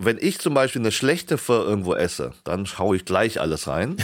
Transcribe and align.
wenn 0.00 0.16
ich 0.20 0.38
zum 0.38 0.54
Beispiel 0.54 0.80
eine 0.80 0.92
schlechte 0.92 1.38
Pho 1.38 1.54
irgendwo 1.54 1.94
esse, 1.94 2.32
dann 2.44 2.66
schaue 2.66 2.96
ich 2.96 3.04
gleich 3.04 3.40
alles 3.40 3.66
rein. 3.66 3.96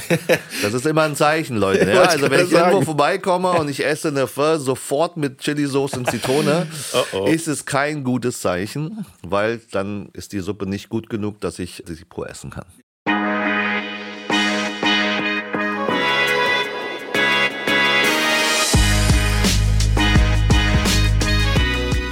Das 0.62 0.74
ist 0.74 0.86
immer 0.86 1.02
ein 1.02 1.14
Zeichen, 1.16 1.56
Leute. 1.56 1.84
Ja? 1.94 2.02
Also 2.02 2.30
wenn 2.30 2.44
ich 2.44 2.50
sagen. 2.50 2.72
irgendwo 2.72 2.86
vorbeikomme 2.86 3.50
und 3.52 3.68
ich 3.68 3.84
esse 3.84 4.08
eine 4.08 4.26
Pho 4.26 4.58
sofort 4.58 5.16
mit 5.16 5.38
Chili-Sauce 5.38 5.94
und 5.98 6.10
Zitrone, 6.10 6.66
oh 6.94 7.18
oh. 7.18 7.26
ist 7.26 7.46
es 7.46 7.66
kein 7.66 8.02
gutes 8.02 8.40
Zeichen, 8.40 9.06
weil 9.22 9.60
dann 9.70 10.08
ist 10.12 10.32
die 10.32 10.40
Suppe 10.40 10.66
nicht 10.66 10.88
gut 10.88 11.08
genug, 11.08 11.40
dass 11.40 11.58
ich 11.58 11.84
sie 11.86 12.04
pro 12.04 12.24
essen 12.24 12.50
kann. 12.50 12.64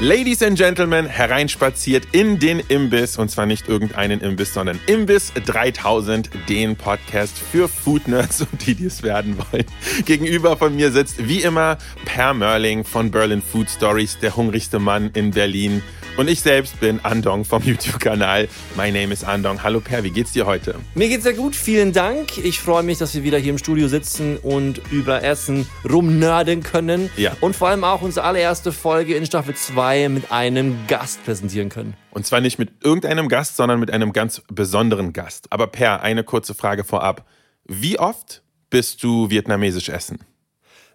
Ladies 0.02 0.42
and 0.42 0.58
Gentlemen, 0.58 1.06
hereinspaziert 1.06 2.08
in 2.10 2.40
den 2.40 2.58
Imbiss 2.58 3.16
und 3.18 3.28
zwar 3.28 3.46
nicht 3.46 3.68
irgendeinen 3.68 4.20
Imbiss, 4.20 4.52
sondern 4.52 4.80
Imbiss 4.88 5.32
3000, 5.32 6.28
den 6.48 6.74
Podcast 6.74 7.38
für 7.38 7.68
Food 7.68 8.08
Nerds 8.08 8.40
und 8.52 8.66
die, 8.66 8.74
die 8.74 8.86
es 8.86 9.04
werden 9.04 9.36
wollen. 9.38 9.64
Gegenüber 10.04 10.56
von 10.56 10.74
mir 10.74 10.90
sitzt 10.90 11.28
wie 11.28 11.42
immer 11.42 11.78
Per 12.04 12.34
Merling 12.34 12.82
von 12.82 13.12
Berlin 13.12 13.40
Food 13.40 13.70
Stories, 13.70 14.18
der 14.18 14.34
hungrigste 14.34 14.80
Mann 14.80 15.12
in 15.14 15.30
Berlin. 15.30 15.84
Und 16.18 16.28
ich 16.28 16.42
selbst 16.42 16.78
bin 16.78 17.00
Andong 17.04 17.46
vom 17.46 17.62
YouTube-Kanal. 17.64 18.46
My 18.76 18.90
name 18.90 19.14
is 19.14 19.24
Andong. 19.24 19.62
Hallo 19.62 19.80
Per, 19.80 20.04
wie 20.04 20.10
geht's 20.10 20.32
dir 20.32 20.44
heute? 20.44 20.74
Mir 20.94 21.08
geht's 21.08 21.24
sehr 21.24 21.32
gut, 21.32 21.56
vielen 21.56 21.94
Dank. 21.94 22.36
Ich 22.36 22.60
freue 22.60 22.82
mich, 22.82 22.98
dass 22.98 23.14
wir 23.14 23.22
wieder 23.22 23.38
hier 23.38 23.50
im 23.50 23.56
Studio 23.56 23.88
sitzen 23.88 24.36
und 24.36 24.82
über 24.90 25.22
Essen 25.22 25.66
rumnörden 25.90 26.62
können. 26.62 27.08
Ja. 27.16 27.34
Und 27.40 27.56
vor 27.56 27.68
allem 27.68 27.82
auch 27.82 28.02
unsere 28.02 28.26
allererste 28.26 28.72
Folge 28.72 29.14
in 29.14 29.24
Staffel 29.24 29.54
2 29.54 30.10
mit 30.10 30.30
einem 30.30 30.86
Gast 30.86 31.24
präsentieren 31.24 31.70
können. 31.70 31.94
Und 32.10 32.26
zwar 32.26 32.42
nicht 32.42 32.58
mit 32.58 32.84
irgendeinem 32.84 33.28
Gast, 33.28 33.56
sondern 33.56 33.80
mit 33.80 33.90
einem 33.90 34.12
ganz 34.12 34.42
besonderen 34.52 35.14
Gast. 35.14 35.46
Aber 35.48 35.66
Per, 35.66 36.02
eine 36.02 36.24
kurze 36.24 36.52
Frage 36.52 36.84
vorab. 36.84 37.26
Wie 37.64 37.98
oft 37.98 38.42
bist 38.68 39.02
du 39.02 39.30
vietnamesisch 39.30 39.88
essen? 39.88 40.18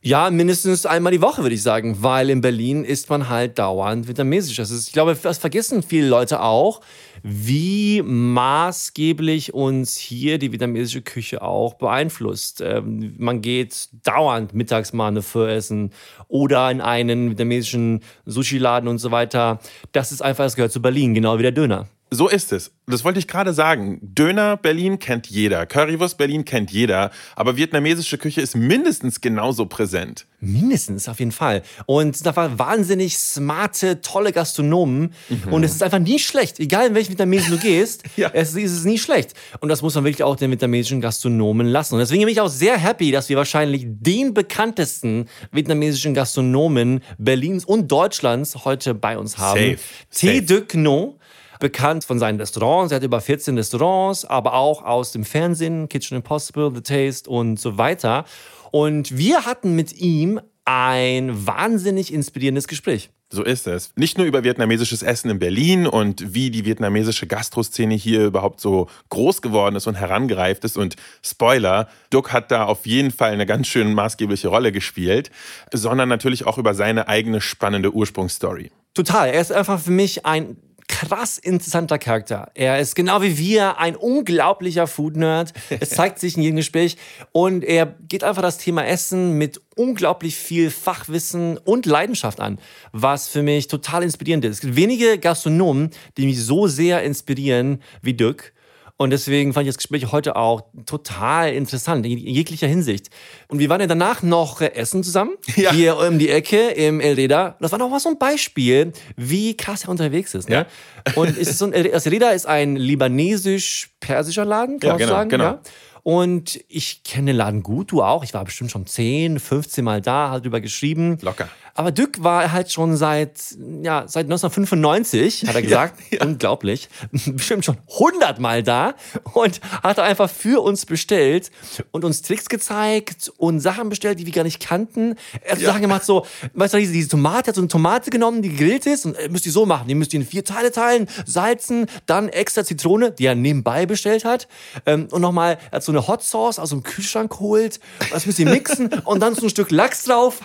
Ja, 0.08 0.30
mindestens 0.30 0.86
einmal 0.86 1.12
die 1.12 1.22
Woche, 1.22 1.42
würde 1.42 1.54
ich 1.54 1.62
sagen, 1.62 1.98
weil 2.00 2.30
in 2.30 2.40
Berlin 2.40 2.86
isst 2.86 3.10
man 3.10 3.28
halt 3.28 3.60
dauernd 3.60 4.08
vietnamesisch. 4.08 4.56
Das 4.56 4.72
ist, 4.72 4.88
ich 4.88 4.94
glaube, 4.94 5.18
das 5.22 5.38
vergessen 5.38 5.84
viele 5.84 6.08
Leute 6.08 6.42
auch, 6.42 6.80
wie 7.24 8.02
maßgeblich 8.02 9.54
uns 9.54 9.98
hier 9.98 10.38
die 10.38 10.54
vietnamesische 10.54 11.02
Küche 11.02 11.42
auch 11.42 11.74
beeinflusst. 11.74 12.62
Ähm, 12.62 13.16
man 13.18 13.42
geht 13.42 13.90
dauernd 14.06 14.54
mittags 14.54 14.94
mal 14.94 15.10
eine 15.10 15.22
Pho 15.22 15.46
essen 15.46 15.92
oder 16.30 16.72
in 16.72 16.80
einen 16.80 17.32
vietnamesischen 17.32 18.00
Sushi-Laden 18.26 18.88
und 18.88 19.00
so 19.00 19.12
weiter. 19.12 19.60
Das 19.92 20.14
ist 20.14 20.22
einfach, 20.22 20.46
das 20.46 20.56
gehört 20.56 20.72
zu 20.72 20.82
Berlin, 20.82 21.16
genau 21.16 21.38
wie 21.38 21.44
der 21.44 21.52
Döner. 21.52 21.90
So 22.10 22.30
ist 22.30 22.54
es. 22.54 22.72
Das 22.88 23.04
wollte 23.04 23.20
ich 23.20 23.28
gerade 23.28 23.54
sagen. 23.54 24.00
Döner 24.02 24.56
Berlin 24.56 24.98
kennt 24.98 25.28
jeder, 25.28 25.66
Currywurst 25.66 26.18
Berlin 26.18 26.46
kennt 26.46 26.72
jeder, 26.72 27.12
aber 27.36 27.58
vietnamesische 27.58 28.18
Küche 28.18 28.40
ist 28.40 28.56
mindestens 28.56 29.20
genauso 29.20 29.66
präsent. 29.66 30.26
Mindestens, 30.40 31.10
auf 31.10 31.20
jeden 31.20 31.34
Fall. 31.34 31.64
Und 31.86 32.26
da 32.26 32.34
waren 32.38 32.58
wahnsinnig 32.58 33.18
smarte, 33.18 34.00
tolle 34.00 34.32
Gastronomen. 34.32 35.14
Mhm. 35.28 35.52
Und 35.52 35.64
es 35.64 35.74
ist 35.74 35.84
einfach 35.84 36.00
nie 36.00 36.18
schlecht. 36.18 36.62
Egal 36.62 36.88
in 36.88 36.96
welchen 36.96 37.10
Vietnamesen 37.10 37.52
du 37.52 37.58
gehst, 37.58 38.04
ja. 38.16 38.30
es 38.32 38.56
ist 38.56 38.86
nie 38.86 39.00
schlecht. 39.00 39.34
Und 39.60 39.68
das 39.68 39.82
muss 39.82 39.96
man 39.96 40.06
wirklich 40.06 40.24
auch 40.24 40.38
den 40.38 40.52
vietnamesischen 40.52 41.02
Gastronomen 41.02 41.68
lassen. 41.68 41.96
Und 41.96 42.00
deswegen 42.00 42.22
bin 42.22 42.32
ich 42.32 42.40
auch 42.40 42.50
sehr 42.50 42.78
happy, 42.78 43.12
dass 43.12 43.28
wir 43.28 43.36
wahrscheinlich 43.36 43.86
den 43.86 44.34
bekanntesten 44.34 45.26
vietnamesischen 45.52 46.14
Gastronomen 46.14 47.02
Berlins 47.18 47.66
und 47.66 47.92
Deutschlands 47.92 48.64
heute 48.64 48.94
bei 48.94 49.18
uns 49.18 49.38
haben. 49.38 49.78
Safe. 50.10 50.40
T. 50.40 50.42
Duc 50.42 50.74
No 50.76 51.18
bekannt 51.60 52.04
von 52.06 52.20
seinen 52.20 52.40
Restaurants. 52.40 52.92
Er 52.92 52.98
hat 52.98 53.04
über 53.04 53.22
14 53.22 53.58
Restaurants, 53.58 54.26
aber 54.26 54.54
auch 54.54 54.84
aus 54.84 55.12
dem 55.12 55.24
Fernsehen, 55.24 55.90
Kitchen 55.90 56.18
Impossible, 56.18 56.72
The 56.74 56.82
Taste 56.82 57.30
und 57.30 57.60
so 57.60 57.78
weiter. 57.78 58.26
Und 58.72 59.18
wir 59.18 59.46
hatten 59.46 59.76
mit 59.76 60.00
ihm 60.00 60.40
ein 60.66 61.48
wahnsinnig 61.48 62.14
inspirierendes 62.14 62.67
Gespräch. 62.67 63.10
So 63.30 63.44
ist 63.44 63.67
es. 63.67 63.92
Nicht 63.98 64.17
nur 64.17 64.26
über 64.26 64.46
vietnamesisches 64.46 65.04
Essen 65.04 65.30
in 65.30 65.40
Berlin 65.40 65.86
und 65.86 66.34
wie 66.34 66.50
die 66.50 66.64
vietnamesische 66.64 67.28
Gastroszene 67.28 67.94
hier 67.94 68.26
überhaupt 68.26 68.62
so 68.62 68.88
groß 69.10 69.42
geworden 69.42 69.76
ist 69.76 69.86
und 69.86 69.96
herangereift 69.96 70.64
ist. 70.64 70.78
Und 70.78 70.96
Spoiler, 71.22 71.90
Duck 72.10 72.32
hat 72.32 72.52
da 72.52 72.64
auf 72.66 72.86
jeden 72.86 73.12
Fall 73.12 73.34
eine 73.34 73.46
ganz 73.46 73.67
schön 73.67 73.94
maßgebliche 73.94 74.48
Rolle 74.48 74.72
gespielt, 74.72 75.30
sondern 75.73 76.08
natürlich 76.08 76.46
auch 76.46 76.58
über 76.58 76.73
seine 76.73 77.10
eigene 77.10 77.42
spannende 77.42 77.94
Ursprungsstory. 77.94 78.72
Total. 78.94 79.30
Er 79.30 79.42
ist 79.42 79.52
einfach 79.52 79.80
für 79.80 79.92
mich 79.92 80.26
ein 80.26 80.56
krass 80.98 81.38
interessanter 81.38 82.00
Charakter. 82.00 82.50
Er 82.56 82.80
ist 82.80 82.96
genau 82.96 83.22
wie 83.22 83.38
wir 83.38 83.78
ein 83.78 83.96
unglaublicher 83.96 84.88
Food-Nerd. 84.88 85.54
Es 85.80 85.90
zeigt 85.92 86.18
sich 86.18 86.38
in 86.38 86.42
jedem 86.42 86.56
Gespräch. 86.56 86.98
Und 87.32 87.64
er 87.64 87.86
geht 87.86 88.24
einfach 88.24 88.42
das 88.42 88.58
Thema 88.58 88.84
Essen 88.84 89.34
mit 89.34 89.62
unglaublich 89.76 90.36
viel 90.36 90.72
Fachwissen 90.72 91.60
und 91.60 91.86
Leidenschaft 91.86 92.40
an, 92.40 92.58
was 92.94 93.28
für 93.28 93.44
mich 93.44 93.68
total 93.68 94.02
inspirierend 94.02 94.46
ist. 94.46 94.56
Es 94.56 94.62
gibt 94.62 94.76
wenige 94.76 95.20
Gastronomen, 95.20 95.92
die 96.18 96.26
mich 96.26 96.44
so 96.44 96.68
sehr 96.68 97.04
inspirieren 97.04 97.84
wie 98.02 98.16
Dirk. 98.16 98.54
Und 98.98 99.12
deswegen 99.12 99.54
fand 99.54 99.68
ich 99.68 99.76
das 99.76 99.78
Gespräch 99.78 100.12
heute 100.12 100.36
auch 100.36 100.64
total 100.88 101.54
interessant, 101.54 102.04
in 102.06 102.18
jeglicher 102.18 102.68
Hinsicht. 102.68 103.10
Und 103.48 103.60
wir 103.60 103.70
waren 103.70 103.80
ja 103.80 103.86
danach 103.86 104.24
noch 104.24 104.60
äh, 104.60 104.74
essen 104.74 105.04
zusammen, 105.04 105.36
ja. 105.56 105.72
hier 105.72 105.98
um 105.98 106.18
die 106.18 106.30
Ecke 106.30 106.70
im 106.70 107.00
El 107.00 107.14
Reda. 107.14 107.58
Das 107.60 107.72
war 107.72 107.78
noch 107.78 107.90
mal 107.90 108.00
so 108.00 108.10
ein 108.10 108.18
Beispiel, 108.18 108.92
wie 109.16 109.56
krass 109.56 109.84
er 109.84 109.90
unterwegs 109.90 110.34
ist. 110.34 110.50
Ne? 110.50 110.66
Ja. 111.08 111.14
Und 111.16 111.38
ist 111.38 111.60
so 111.60 111.66
ein, 111.66 111.74
El 111.74 111.96
Reda 111.96 112.32
ist 112.32 112.48
ein 112.48 112.76
libanesisch-persischer 112.76 114.46
Laden, 114.46 114.80
kann 114.80 114.88
ja, 114.88 114.94
man 114.94 115.00
genau, 115.00 115.12
sagen. 115.12 115.30
Genau. 115.30 115.44
Ja? 115.44 115.62
Und 116.08 116.64
ich 116.70 117.04
kenne 117.04 117.32
den 117.32 117.36
Laden 117.36 117.64
gut, 117.64 117.92
du 117.92 118.02
auch. 118.02 118.24
Ich 118.24 118.34
war 118.34 118.46
bestimmt 118.46 118.72
schon 118.72 118.88
10, 118.88 119.40
15 119.40 119.84
Mal 119.84 120.00
da, 120.00 120.32
hat 120.32 120.46
drüber 120.46 120.62
geschrieben. 120.62 121.18
Locker. 121.22 121.50
Aber 121.77 121.92
Dück 121.92 122.23
war 122.23 122.52
halt 122.52 122.71
schon 122.71 122.98
seit, 122.98 123.55
ja, 123.83 124.05
seit 124.08 124.26
1995, 124.26 125.45
hat 125.48 125.54
er 125.54 125.61
gesagt. 125.61 125.99
ja, 126.10 126.17
ja. 126.17 126.26
Unglaublich. 126.26 126.89
Bestimmt 127.27 127.65
schon 127.65 127.77
100 127.93 128.39
Mal 128.39 128.63
da 128.63 128.95
und 129.33 129.62
hat 129.83 130.00
einfach 130.00 130.27
für 130.27 130.63
uns 130.63 130.88
bestellt 130.88 131.51
und 131.92 132.04
uns 132.04 132.24
Tricks 132.24 132.50
gezeigt 132.50 133.31
und 133.38 133.60
Sachen 133.60 133.89
bestellt, 133.89 134.19
die 134.19 134.25
wir 134.25 134.33
gar 134.33 134.44
nicht 134.44 134.60
kannten. 134.60 135.16
Er 135.42 135.51
hat 135.51 135.62
ja. 135.62 135.68
Sachen 135.68 135.83
gemacht, 135.83 136.04
so, 136.04 136.25
weißt 136.56 136.74
du, 136.74 136.80
diese, 136.80 136.94
diese 136.94 137.10
Tomate, 137.10 137.45
er 137.45 137.48
hat 137.50 137.56
so 137.56 137.62
eine 137.62 137.68
Tomate 137.68 138.10
genommen, 138.10 138.42
die 138.42 138.50
gegrillt 138.50 138.88
ist 138.88 139.06
und 139.06 139.16
ihr 139.16 139.30
müsst 139.30 139.45
die 139.45 139.51
so 139.51 139.68
machen. 139.68 139.88
Ihr 139.88 139.95
müsst 139.95 140.13
die 140.13 140.18
in 140.18 140.25
vier 140.25 140.44
Teile 140.44 140.71
teilen, 140.71 141.07
salzen, 141.27 141.86
dann 142.07 142.27
extra 142.30 142.66
Zitrone, 142.66 143.12
die 143.12 143.27
er 143.27 143.36
nebenbei 143.36 143.86
bestellt 143.86 144.25
hat. 144.25 144.48
Ähm, 144.88 145.10
und 145.12 145.21
nochmal, 145.21 145.60
er 145.69 145.75
hat 145.75 145.83
so 145.83 145.92
eine 145.92 146.07
Hot 146.07 146.24
Sauce 146.24 146.57
aus 146.57 146.71
dem 146.71 146.81
Kühlschrank 146.81 147.31
geholt. 147.33 147.80
Das 148.12 148.25
müsst 148.25 148.39
ihr 148.39 148.50
mixen 148.50 148.88
und 149.06 149.19
dann 149.19 149.36
so 149.36 149.44
ein 149.45 149.51
Stück 149.51 149.69
Lachs 149.69 150.06
drauf. 150.06 150.39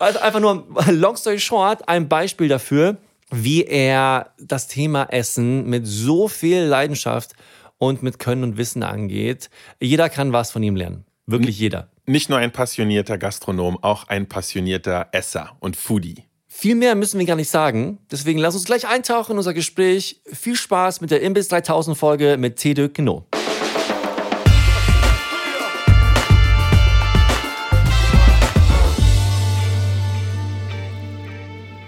also 0.00 0.23
einfach 0.24 0.40
nur, 0.40 0.66
long 0.90 1.16
story 1.16 1.38
short, 1.38 1.88
ein 1.88 2.08
Beispiel 2.08 2.48
dafür, 2.48 2.96
wie 3.30 3.64
er 3.64 4.32
das 4.38 4.68
Thema 4.68 5.04
Essen 5.04 5.68
mit 5.68 5.86
so 5.86 6.28
viel 6.28 6.62
Leidenschaft 6.62 7.32
und 7.78 8.02
mit 8.02 8.18
Können 8.18 8.42
und 8.42 8.56
Wissen 8.56 8.82
angeht. 8.82 9.50
Jeder 9.80 10.08
kann 10.08 10.32
was 10.32 10.50
von 10.50 10.62
ihm 10.62 10.76
lernen. 10.76 11.04
Wirklich 11.26 11.58
jeder. 11.58 11.88
Nicht 12.06 12.28
nur 12.28 12.38
ein 12.38 12.52
passionierter 12.52 13.16
Gastronom, 13.16 13.78
auch 13.82 14.08
ein 14.08 14.28
passionierter 14.28 15.08
Esser 15.12 15.56
und 15.60 15.76
Foodie. 15.76 16.24
Viel 16.46 16.76
mehr 16.76 16.94
müssen 16.94 17.18
wir 17.18 17.26
gar 17.26 17.36
nicht 17.36 17.48
sagen. 17.48 17.98
Deswegen 18.10 18.38
lass 18.38 18.54
uns 18.54 18.64
gleich 18.64 18.86
eintauchen 18.86 19.32
in 19.32 19.38
unser 19.38 19.54
Gespräch. 19.54 20.20
Viel 20.32 20.54
Spaß 20.54 21.00
mit 21.00 21.10
der 21.10 21.20
Imbiss 21.22 21.48
3000 21.48 21.96
Folge 21.96 22.36
mit 22.38 22.56
Tede 22.56 22.88
Kno. 22.90 23.26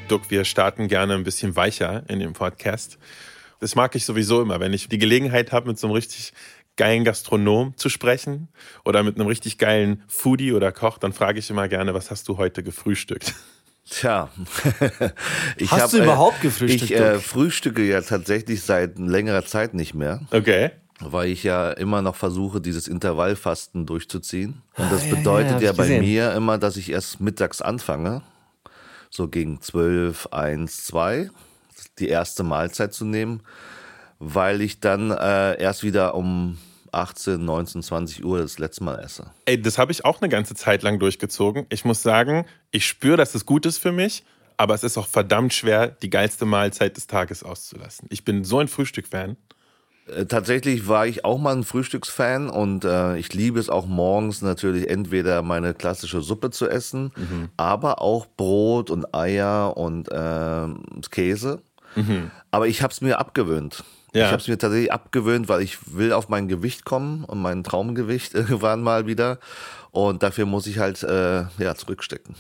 Duck, 0.09 0.31
wir 0.31 0.45
starten 0.45 0.89
gerne 0.89 1.15
ein 1.15 1.25
bisschen 1.25 1.57
weicher 1.57 2.05
in 2.09 2.21
dem 2.21 2.33
Podcast. 2.33 2.99
Das 3.59 3.75
mag 3.75 3.95
ich 3.97 4.05
sowieso 4.05 4.41
immer, 4.41 4.61
wenn 4.61 4.73
ich 4.73 4.89
die 4.89 4.99
Gelegenheit 4.99 5.53
habe, 5.53 5.69
mit 5.69 5.79
so 5.79 5.89
einem 5.89 5.95
richtig 5.95 6.33
geilen 6.77 7.05
Gastronom 7.05 7.77
zu 7.77 7.89
sprechen 7.89 8.49
oder 8.85 9.03
mit 9.03 9.17
einem 9.17 9.27
richtig 9.27 9.59
geilen 9.59 10.03
Foodie 10.07 10.53
oder 10.53 10.71
Koch, 10.73 10.99
dann 10.99 11.13
frage 11.13 11.39
ich 11.39 11.51
immer 11.51 11.69
gerne, 11.69 11.95
was 11.95 12.11
hast 12.11 12.29
du 12.29 12.37
heute 12.37 12.63
gefrühstückt? 12.63 13.35
Tja, 13.89 14.31
ich 15.57 15.71
hast 15.71 15.83
hab, 15.83 15.91
du 15.91 16.03
überhaupt 16.03 16.41
gefrühstückt? 16.41 16.91
Ich 16.91 16.97
äh, 16.97 17.19
frühstücke 17.19 17.83
ja 17.83 18.01
tatsächlich 18.01 18.63
seit 18.63 18.99
längerer 18.99 19.45
Zeit 19.45 19.75
nicht 19.75 19.95
mehr. 19.95 20.21
Okay. 20.31 20.71
Weil 21.01 21.29
ich 21.29 21.43
ja 21.43 21.73
immer 21.73 22.03
noch 22.03 22.17
versuche, 22.17 22.61
dieses 22.61 22.89
Intervallfasten 22.89 23.87
durchzuziehen. 23.87 24.63
Und 24.77 24.91
das 24.91 25.09
bedeutet 25.09 25.53
ja, 25.53 25.59
ja, 25.59 25.65
ja 25.67 25.73
bei 25.73 25.85
gesehen. 25.85 26.01
mir 26.01 26.33
immer, 26.33 26.59
dass 26.59 26.77
ich 26.77 26.91
erst 26.91 27.21
mittags 27.21 27.63
anfange 27.63 28.23
so 29.11 29.29
gegen 29.29 29.61
12, 29.61 30.29
1, 30.33 30.87
2 30.87 31.31
die 31.99 32.09
erste 32.09 32.43
Mahlzeit 32.43 32.93
zu 32.93 33.05
nehmen, 33.05 33.43
weil 34.19 34.61
ich 34.61 34.81
dann 34.81 35.11
äh, 35.11 35.61
erst 35.61 35.83
wieder 35.83 36.15
um 36.15 36.59
18, 36.93 37.45
19, 37.45 37.83
20 37.83 38.25
Uhr 38.25 38.39
das 38.39 38.59
letzte 38.59 38.85
Mal 38.85 38.99
esse. 39.01 39.31
Ey, 39.45 39.61
das 39.61 39.79
habe 39.79 39.93
ich 39.93 40.05
auch 40.05 40.21
eine 40.21 40.29
ganze 40.29 40.55
Zeit 40.55 40.83
lang 40.83 40.99
durchgezogen. 40.99 41.67
Ich 41.69 41.85
muss 41.85 42.03
sagen, 42.03 42.47
ich 42.71 42.87
spüre, 42.87 43.17
dass 43.17 43.35
es 43.35 43.45
gut 43.45 43.67
ist 43.67 43.79
für 43.79 43.93
mich, 43.93 44.25
aber 44.57 44.75
es 44.75 44.83
ist 44.83 44.97
auch 44.97 45.07
verdammt 45.07 45.53
schwer, 45.53 45.89
die 45.89 46.11
geilste 46.11 46.47
Mahlzeit 46.47 46.97
des 46.97 47.07
Tages 47.07 47.43
auszulassen. 47.43 48.09
Ich 48.11 48.25
bin 48.25 48.45
so 48.45 48.59
ein 48.59 48.69
Frühstück-Fan. 48.69 49.37
Äh, 50.07 50.27
tatsächlich 50.27 50.89
war 50.89 51.07
ich 51.07 51.25
auch 51.25 51.39
mal 51.39 51.55
ein 51.57 51.65
Frühstücksfan 51.65 52.49
und 52.49 52.85
äh, 52.85 53.17
ich 53.17 53.33
liebe 53.35 53.59
es 53.59 53.69
auch 53.69 53.87
morgens 53.87 54.43
natürlich 54.43 54.89
entweder 54.89 55.43
meine 55.43 55.75
klassische 55.75 56.21
Suppe 56.21 56.51
zu 56.51 56.69
essen, 56.69 57.13
mhm. 57.17 57.49
aber 57.57 58.01
auch 58.01 58.27
Brot 58.37 58.91
und 58.91 59.15
Eier 59.15 59.77
und 59.77 60.11
äh, 60.11 60.67
Käse. 61.11 61.61
Mhm. 61.95 62.31
Aber 62.51 62.69
ich 62.69 62.83
habe 62.83 62.93
es 62.93 63.01
mir 63.01 63.19
abgewöhnt. 63.19 63.85
Ja. 64.15 64.27
Ich 64.27 64.33
habe 64.33 64.41
es 64.41 64.49
mir 64.49 64.59
tatsächlich 64.59 64.93
abgewöhnt, 64.93 65.49
weil 65.49 65.63
ich 65.63 65.95
will 65.97 66.13
auf 66.13 66.29
mein 66.29 66.49
Gewicht 66.49 66.85
kommen 66.85 67.25
und 67.25 67.41
mein 67.41 67.65
Traumgewicht 67.65 68.35
irgendwann 68.35 68.83
mal 68.83 69.07
wieder. 69.07 69.39
Und 69.91 70.23
dafür 70.23 70.47
muss 70.47 70.67
ich 70.67 70.79
halt 70.79 71.03
äh, 71.03 71.45
ja, 71.59 71.75
zurückstecken. 71.75 72.35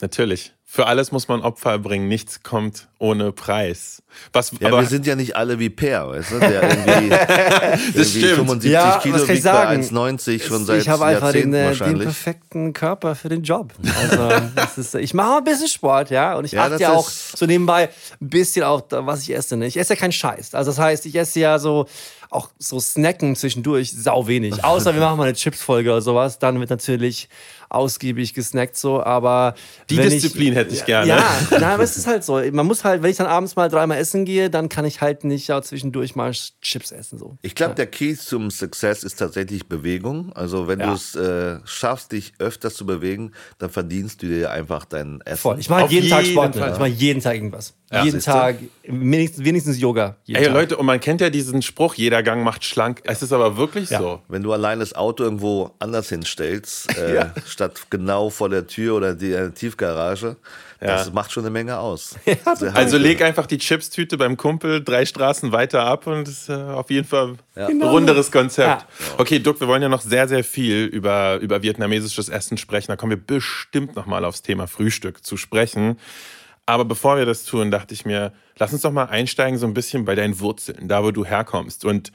Natürlich. 0.00 0.52
Für 0.74 0.86
alles 0.86 1.12
muss 1.12 1.28
man 1.28 1.42
Opfer 1.42 1.78
bringen. 1.78 2.08
Nichts 2.08 2.42
kommt 2.42 2.88
ohne 2.98 3.30
Preis. 3.30 4.02
Was, 4.32 4.52
ja, 4.58 4.68
aber 4.68 4.80
wir 4.80 4.86
sind 4.86 5.06
ja 5.06 5.14
nicht 5.16 5.36
alle 5.36 5.58
wie 5.58 5.68
Per, 5.68 6.08
weißt 6.08 6.30
du? 6.30 6.38
Der 6.38 6.62
irgendwie, 6.62 7.08
das 7.10 7.80
irgendwie 7.94 8.04
stimmt. 8.04 8.36
75 8.36 8.70
ja, 8.70 8.98
Kilo 9.02 9.14
was 9.16 9.26
kann 9.26 9.36
wiegt 9.36 9.44
bei 9.44 9.76
1,90 9.76 10.42
schon 10.42 10.64
seit 10.64 10.80
Ich 10.80 10.88
habe 10.88 11.04
einfach 11.04 11.32
den, 11.32 11.52
äh, 11.52 11.74
den, 11.74 11.98
perfekten 11.98 12.72
Körper 12.72 13.14
für 13.14 13.28
den 13.28 13.42
Job. 13.42 13.74
Also, 14.00 14.48
das 14.54 14.78
ist, 14.78 14.94
ich 14.94 15.12
mache 15.12 15.36
ein 15.36 15.44
bisschen 15.44 15.68
Sport, 15.68 16.08
ja. 16.08 16.36
Und 16.36 16.46
ich 16.46 16.52
ja, 16.52 16.64
achte 16.64 16.80
ja 16.80 16.92
auch 16.94 17.10
so 17.10 17.44
nebenbei 17.44 17.90
ein 18.22 18.30
bisschen 18.30 18.64
auch, 18.64 18.80
was 18.88 19.20
ich 19.24 19.34
esse. 19.34 19.58
Ne? 19.58 19.66
Ich 19.66 19.76
esse 19.76 19.92
ja 19.92 20.00
keinen 20.00 20.12
Scheiß. 20.12 20.54
Also 20.54 20.70
das 20.70 20.78
heißt, 20.78 21.04
ich 21.04 21.14
esse 21.16 21.38
ja 21.38 21.58
so 21.58 21.84
auch 22.32 22.50
so 22.58 22.80
snacken 22.80 23.36
zwischendurch 23.36 23.92
sau 23.92 24.26
wenig. 24.26 24.64
Außer 24.64 24.94
wir 24.94 25.00
machen 25.00 25.18
mal 25.18 25.24
eine 25.24 25.34
Chips-Folge 25.34 25.90
oder 25.90 26.02
sowas, 26.02 26.38
dann 26.38 26.58
wird 26.60 26.70
natürlich 26.70 27.28
ausgiebig 27.72 28.34
gesnackt 28.34 28.76
so, 28.76 29.02
aber 29.02 29.54
die 29.88 29.96
Disziplin 29.96 30.52
ich, 30.52 30.58
hätte 30.58 30.74
ich 30.74 30.84
gerne. 30.84 31.08
Ja, 31.08 31.24
na, 31.58 31.74
aber 31.74 31.82
es 31.82 31.96
ist 31.96 32.06
halt 32.06 32.22
so. 32.22 32.40
Man 32.52 32.66
muss 32.66 32.84
halt, 32.84 33.02
wenn 33.02 33.10
ich 33.10 33.16
dann 33.16 33.26
abends 33.26 33.56
mal 33.56 33.68
dreimal 33.68 33.98
essen 33.98 34.24
gehe, 34.24 34.50
dann 34.50 34.68
kann 34.68 34.84
ich 34.84 35.00
halt 35.00 35.24
nicht 35.24 35.48
ja, 35.48 35.60
zwischendurch 35.62 36.14
mal 36.14 36.32
Chips 36.60 36.92
essen 36.92 37.18
so. 37.18 37.38
Ich 37.42 37.54
glaube, 37.54 37.70
ja. 37.70 37.76
der 37.76 37.86
Key 37.86 38.14
zum 38.14 38.50
Success 38.50 39.04
ist 39.04 39.18
tatsächlich 39.18 39.68
Bewegung. 39.68 40.32
Also 40.34 40.68
wenn 40.68 40.80
ja. 40.80 40.86
du 40.88 40.92
es 40.92 41.14
äh, 41.14 41.60
schaffst, 41.64 42.12
dich 42.12 42.34
öfters 42.38 42.74
zu 42.74 42.84
bewegen, 42.84 43.32
dann 43.58 43.70
verdienst 43.70 44.22
du 44.22 44.28
dir 44.28 44.50
einfach 44.50 44.84
dein 44.84 45.20
Essen. 45.22 45.38
Voll. 45.38 45.58
Ich 45.58 45.70
mache 45.70 45.86
jeden, 45.86 46.04
jeden 46.04 46.10
Tag 46.10 46.26
Sport. 46.26 46.56
Ich 46.56 46.78
mache 46.78 46.86
jeden 46.88 47.22
Tag 47.22 47.34
irgendwas. 47.34 47.74
Ja, 47.92 48.04
jeden 48.04 48.20
Tag, 48.20 48.56
wenigstens, 48.84 49.44
wenigstens 49.44 49.78
Yoga. 49.78 50.16
Ey, 50.26 50.44
Tag. 50.44 50.54
Leute, 50.54 50.76
und 50.78 50.86
man 50.86 50.98
kennt 50.98 51.20
ja 51.20 51.28
diesen 51.28 51.60
Spruch, 51.60 51.94
jeder 51.94 52.22
Gang 52.22 52.42
macht 52.42 52.64
schlank. 52.64 53.02
Es 53.04 53.22
ist 53.22 53.34
aber 53.34 53.58
wirklich 53.58 53.90
ja. 53.90 53.98
so. 53.98 54.22
Wenn 54.28 54.42
du 54.42 54.52
allein 54.54 54.78
das 54.78 54.94
Auto 54.94 55.22
irgendwo 55.22 55.72
anders 55.78 56.08
hinstellst, 56.08 56.96
äh, 56.98 57.14
ja. 57.16 57.34
statt 57.46 57.82
genau 57.90 58.30
vor 58.30 58.48
der 58.48 58.66
Tür 58.66 58.96
oder 58.96 59.14
die 59.14 59.32
äh, 59.32 59.50
Tiefgarage, 59.50 60.36
das 60.80 61.12
macht 61.12 61.30
schon 61.30 61.44
eine 61.44 61.50
Menge 61.50 61.78
aus. 61.78 62.16
also 62.74 62.98
leg 62.98 63.22
einfach 63.22 63.46
die 63.46 63.58
Chipstüte 63.58 64.16
beim 64.16 64.36
Kumpel 64.36 64.82
drei 64.82 65.04
Straßen 65.04 65.52
weiter 65.52 65.84
ab 65.84 66.06
und 66.06 66.26
es 66.26 66.42
ist 66.42 66.48
äh, 66.48 66.54
auf 66.54 66.90
jeden 66.90 67.06
Fall 67.06 67.34
ein 67.54 67.66
genau. 67.68 67.90
runderes 67.90 68.32
Konzept. 68.32 68.86
Okay, 69.18 69.38
Duck, 69.38 69.60
wir 69.60 69.68
wollen 69.68 69.82
ja 69.82 69.88
noch 69.88 70.00
sehr, 70.00 70.26
sehr 70.26 70.42
viel 70.42 70.86
über, 70.86 71.36
über 71.36 71.62
vietnamesisches 71.62 72.28
Essen 72.28 72.56
sprechen. 72.56 72.88
Da 72.88 72.96
kommen 72.96 73.10
wir 73.10 73.24
bestimmt 73.24 73.94
noch 73.94 74.06
mal 74.06 74.24
aufs 74.24 74.42
Thema 74.42 74.66
Frühstück 74.66 75.24
zu 75.24 75.36
sprechen. 75.36 75.98
Aber 76.66 76.84
bevor 76.84 77.16
wir 77.16 77.26
das 77.26 77.44
tun, 77.44 77.70
dachte 77.70 77.92
ich 77.94 78.04
mir, 78.04 78.32
lass 78.58 78.72
uns 78.72 78.82
doch 78.82 78.92
mal 78.92 79.06
einsteigen 79.06 79.58
so 79.58 79.66
ein 79.66 79.74
bisschen 79.74 80.04
bei 80.04 80.14
deinen 80.14 80.38
Wurzeln, 80.38 80.88
da 80.88 81.02
wo 81.02 81.10
du 81.10 81.24
herkommst. 81.24 81.84
Und 81.84 82.12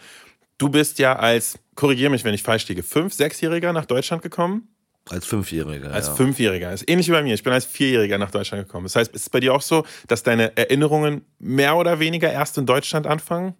du 0.57 0.69
bist 0.69 0.99
ja 0.99 1.17
als, 1.17 1.59
korrigiere 1.75 2.09
mich, 2.09 2.23
wenn 2.23 2.33
ich 2.33 2.43
falsch 2.43 2.67
liege, 2.67 2.83
fünf, 2.83 3.13
sechsjähriger 3.13 3.73
nach 3.73 3.85
Deutschland 3.85 4.23
gekommen? 4.23 4.69
Als 5.09 5.25
Fünfjähriger. 5.25 5.93
Als 5.93 6.07
ja. 6.07 6.15
Fünfjähriger. 6.15 6.71
Das 6.71 6.81
ist 6.81 6.89
ähnlich 6.89 7.07
wie 7.07 7.13
bei 7.13 7.23
mir. 7.23 7.33
Ich 7.33 7.43
bin 7.43 7.53
als 7.53 7.65
Vierjähriger 7.65 8.17
nach 8.17 8.31
Deutschland 8.31 8.65
gekommen. 8.65 8.85
Das 8.85 8.95
heißt, 8.95 9.13
ist 9.13 9.21
es 9.21 9.29
bei 9.29 9.39
dir 9.39 9.53
auch 9.53 9.61
so, 9.61 9.85
dass 10.07 10.23
deine 10.23 10.55
Erinnerungen 10.57 11.25
mehr 11.39 11.77
oder 11.77 11.99
weniger 11.99 12.31
erst 12.31 12.57
in 12.57 12.65
Deutschland 12.65 13.07
anfangen? 13.07 13.53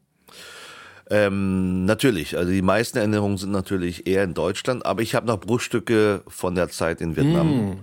Ähm, 1.10 1.86
natürlich, 1.86 2.38
also 2.38 2.52
die 2.52 2.62
meisten 2.62 2.98
Erinnerungen 2.98 3.38
sind 3.38 3.52
natürlich 3.52 4.08
eher 4.08 4.26
in 4.26 4.34
Deutschland, 4.34 4.86
aber 4.86 5.02
ich 5.02 5.16
habe 5.16 5.26
noch 5.26 5.40
Bruchstücke 5.40 6.22
von 6.28 6.56
der 6.56 6.68
Zeit 6.68 7.00
in 7.00 7.16
Vietnam. 7.16 7.48
Mm. 7.48 7.80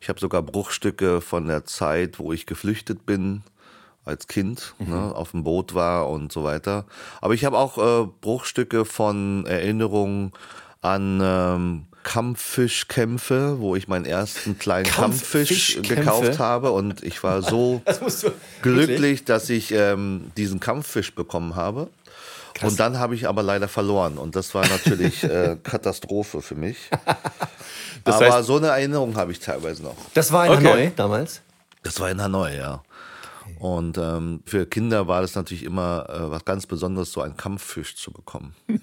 Ich 0.00 0.08
habe 0.08 0.20
sogar 0.20 0.42
Bruchstücke 0.42 1.20
von 1.20 1.46
der 1.46 1.64
Zeit, 1.64 2.18
wo 2.18 2.32
ich 2.32 2.46
geflüchtet 2.46 3.06
bin 3.06 3.42
als 4.04 4.26
Kind, 4.26 4.74
mhm. 4.78 4.90
ne, 4.90 5.14
auf 5.14 5.32
dem 5.32 5.44
Boot 5.44 5.74
war 5.74 6.08
und 6.08 6.32
so 6.32 6.42
weiter. 6.44 6.86
Aber 7.20 7.34
ich 7.34 7.44
habe 7.44 7.58
auch 7.58 7.78
äh, 7.78 8.08
Bruchstücke 8.20 8.84
von 8.84 9.44
Erinnerungen 9.46 10.32
an 10.80 11.20
ähm, 11.22 11.86
Kampffischkämpfe, 12.04 13.56
wo 13.58 13.76
ich 13.76 13.86
meinen 13.86 14.06
ersten 14.06 14.58
kleinen 14.58 14.86
Kampffisch 14.86 15.78
gekauft 15.82 16.38
habe 16.38 16.70
und 16.70 17.02
ich 17.02 17.22
war 17.22 17.42
so 17.42 17.82
glücklich, 18.62 19.24
dass 19.24 19.50
ich 19.50 19.72
ähm, 19.72 20.30
diesen 20.36 20.58
Kampffisch 20.58 21.14
bekommen 21.14 21.54
habe. 21.54 21.90
Krass. 22.58 22.72
Und 22.72 22.80
dann 22.80 22.98
habe 22.98 23.14
ich 23.14 23.28
aber 23.28 23.42
leider 23.42 23.68
verloren 23.68 24.18
und 24.18 24.34
das 24.34 24.52
war 24.54 24.66
natürlich 24.66 25.22
äh, 25.22 25.56
Katastrophe 25.62 26.42
für 26.42 26.56
mich. 26.56 26.90
Das 28.04 28.16
Aber 28.16 28.32
heißt, 28.32 28.46
so 28.46 28.56
eine 28.56 28.68
Erinnerung 28.68 29.16
habe 29.16 29.30
ich 29.32 29.38
teilweise 29.38 29.82
noch. 29.82 29.94
Das 30.14 30.32
war 30.32 30.46
in 30.46 30.52
okay. 30.52 30.66
Hanoi 30.66 30.92
damals? 30.96 31.40
Das 31.82 32.00
war 32.00 32.10
in 32.10 32.20
Hanoi, 32.20 32.56
ja. 32.56 32.82
Und 33.58 33.98
ähm, 33.98 34.40
für 34.46 34.66
Kinder 34.66 35.08
war 35.08 35.20
das 35.20 35.34
natürlich 35.34 35.64
immer 35.64 36.06
äh, 36.08 36.30
was 36.30 36.44
ganz 36.44 36.66
Besonderes, 36.66 37.10
so 37.10 37.22
einen 37.22 37.36
Kampffisch 37.36 37.96
zu 37.96 38.12
bekommen. 38.12 38.54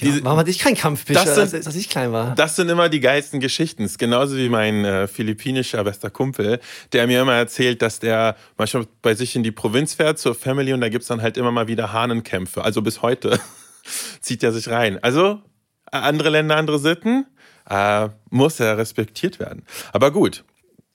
Ja, 0.00 0.12
warum 0.22 0.38
hatte 0.38 0.50
ich 0.50 0.60
keinen 0.60 0.76
Kampffisch, 0.76 1.16
das 1.16 1.34
sind, 1.34 1.54
als, 1.54 1.66
als, 1.66 1.74
ich 1.74 1.88
klein 1.88 2.12
war? 2.12 2.34
Das 2.36 2.54
sind 2.54 2.68
immer 2.68 2.88
die 2.88 3.00
geilsten 3.00 3.40
Geschichten. 3.40 3.90
Genauso 3.98 4.36
wie 4.36 4.48
mein 4.48 4.84
äh, 4.84 5.08
philippinischer 5.08 5.82
bester 5.82 6.10
Kumpel, 6.10 6.60
der 6.92 7.08
mir 7.08 7.20
immer 7.20 7.34
erzählt, 7.34 7.82
dass 7.82 7.98
der 7.98 8.36
manchmal 8.56 8.86
bei 9.02 9.14
sich 9.14 9.34
in 9.34 9.42
die 9.42 9.50
Provinz 9.50 9.94
fährt 9.94 10.18
zur 10.20 10.36
Family 10.36 10.72
und 10.72 10.80
da 10.80 10.88
gibt 10.88 11.02
es 11.02 11.08
dann 11.08 11.22
halt 11.22 11.36
immer 11.36 11.50
mal 11.50 11.66
wieder 11.66 11.92
Hahnenkämpfe. 11.92 12.62
Also 12.62 12.82
bis 12.82 13.02
heute 13.02 13.40
zieht 14.20 14.44
er 14.44 14.52
sich 14.52 14.68
rein. 14.68 15.02
Also 15.02 15.40
andere 15.90 16.30
Länder, 16.30 16.56
andere 16.56 16.78
Sitten 16.78 17.26
äh, 17.68 18.08
muss 18.30 18.60
er 18.60 18.78
respektiert 18.78 19.40
werden. 19.40 19.64
Aber 19.92 20.10
gut. 20.10 20.44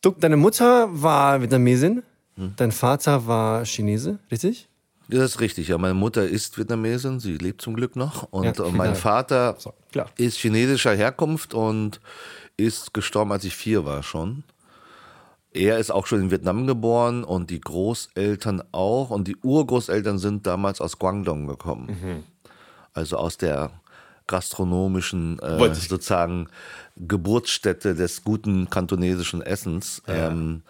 Du, 0.01 0.11
deine 0.11 0.37
Mutter 0.37 0.87
war 0.89 1.41
Vietnamesin, 1.41 2.03
hm. 2.35 2.53
dein 2.55 2.71
Vater 2.71 3.27
war 3.27 3.65
Chinese, 3.65 4.19
richtig? 4.31 4.67
Das 5.07 5.19
ist 5.19 5.39
richtig, 5.39 5.67
ja. 5.67 5.77
Meine 5.77 5.93
Mutter 5.93 6.27
ist 6.27 6.57
Vietnamesin, 6.57 7.19
sie 7.19 7.37
lebt 7.37 7.61
zum 7.61 7.75
Glück 7.75 7.95
noch. 7.95 8.23
Und 8.31 8.57
ja, 8.57 8.69
mein 8.71 8.95
Vater 8.95 9.55
so, 9.59 9.73
ist 10.17 10.37
chinesischer 10.37 10.95
Herkunft 10.95 11.53
und 11.53 11.99
ist 12.57 12.93
gestorben, 12.93 13.31
als 13.31 13.43
ich 13.43 13.55
vier 13.55 13.85
war 13.85 14.01
schon. 14.01 14.43
Er 15.51 15.77
ist 15.77 15.91
auch 15.91 16.05
schon 16.05 16.21
in 16.21 16.31
Vietnam 16.31 16.67
geboren 16.67 17.23
und 17.23 17.49
die 17.49 17.61
Großeltern 17.61 18.63
auch. 18.71 19.11
Und 19.11 19.27
die 19.27 19.37
Urgroßeltern 19.37 20.17
sind 20.17 20.47
damals 20.47 20.81
aus 20.81 20.99
Guangdong 20.99 21.47
gekommen. 21.47 21.97
Mhm. 22.01 22.23
Also 22.93 23.17
aus 23.17 23.37
der 23.37 23.71
gastronomischen 24.27 25.39
äh, 25.39 25.75
sozusagen 25.75 26.49
Geburtsstätte 26.97 27.93
des 27.93 28.23
guten 28.23 28.69
kantonesischen 28.69 29.41
Essens. 29.41 30.01
Ja. 30.07 30.29
Ähm, 30.29 30.63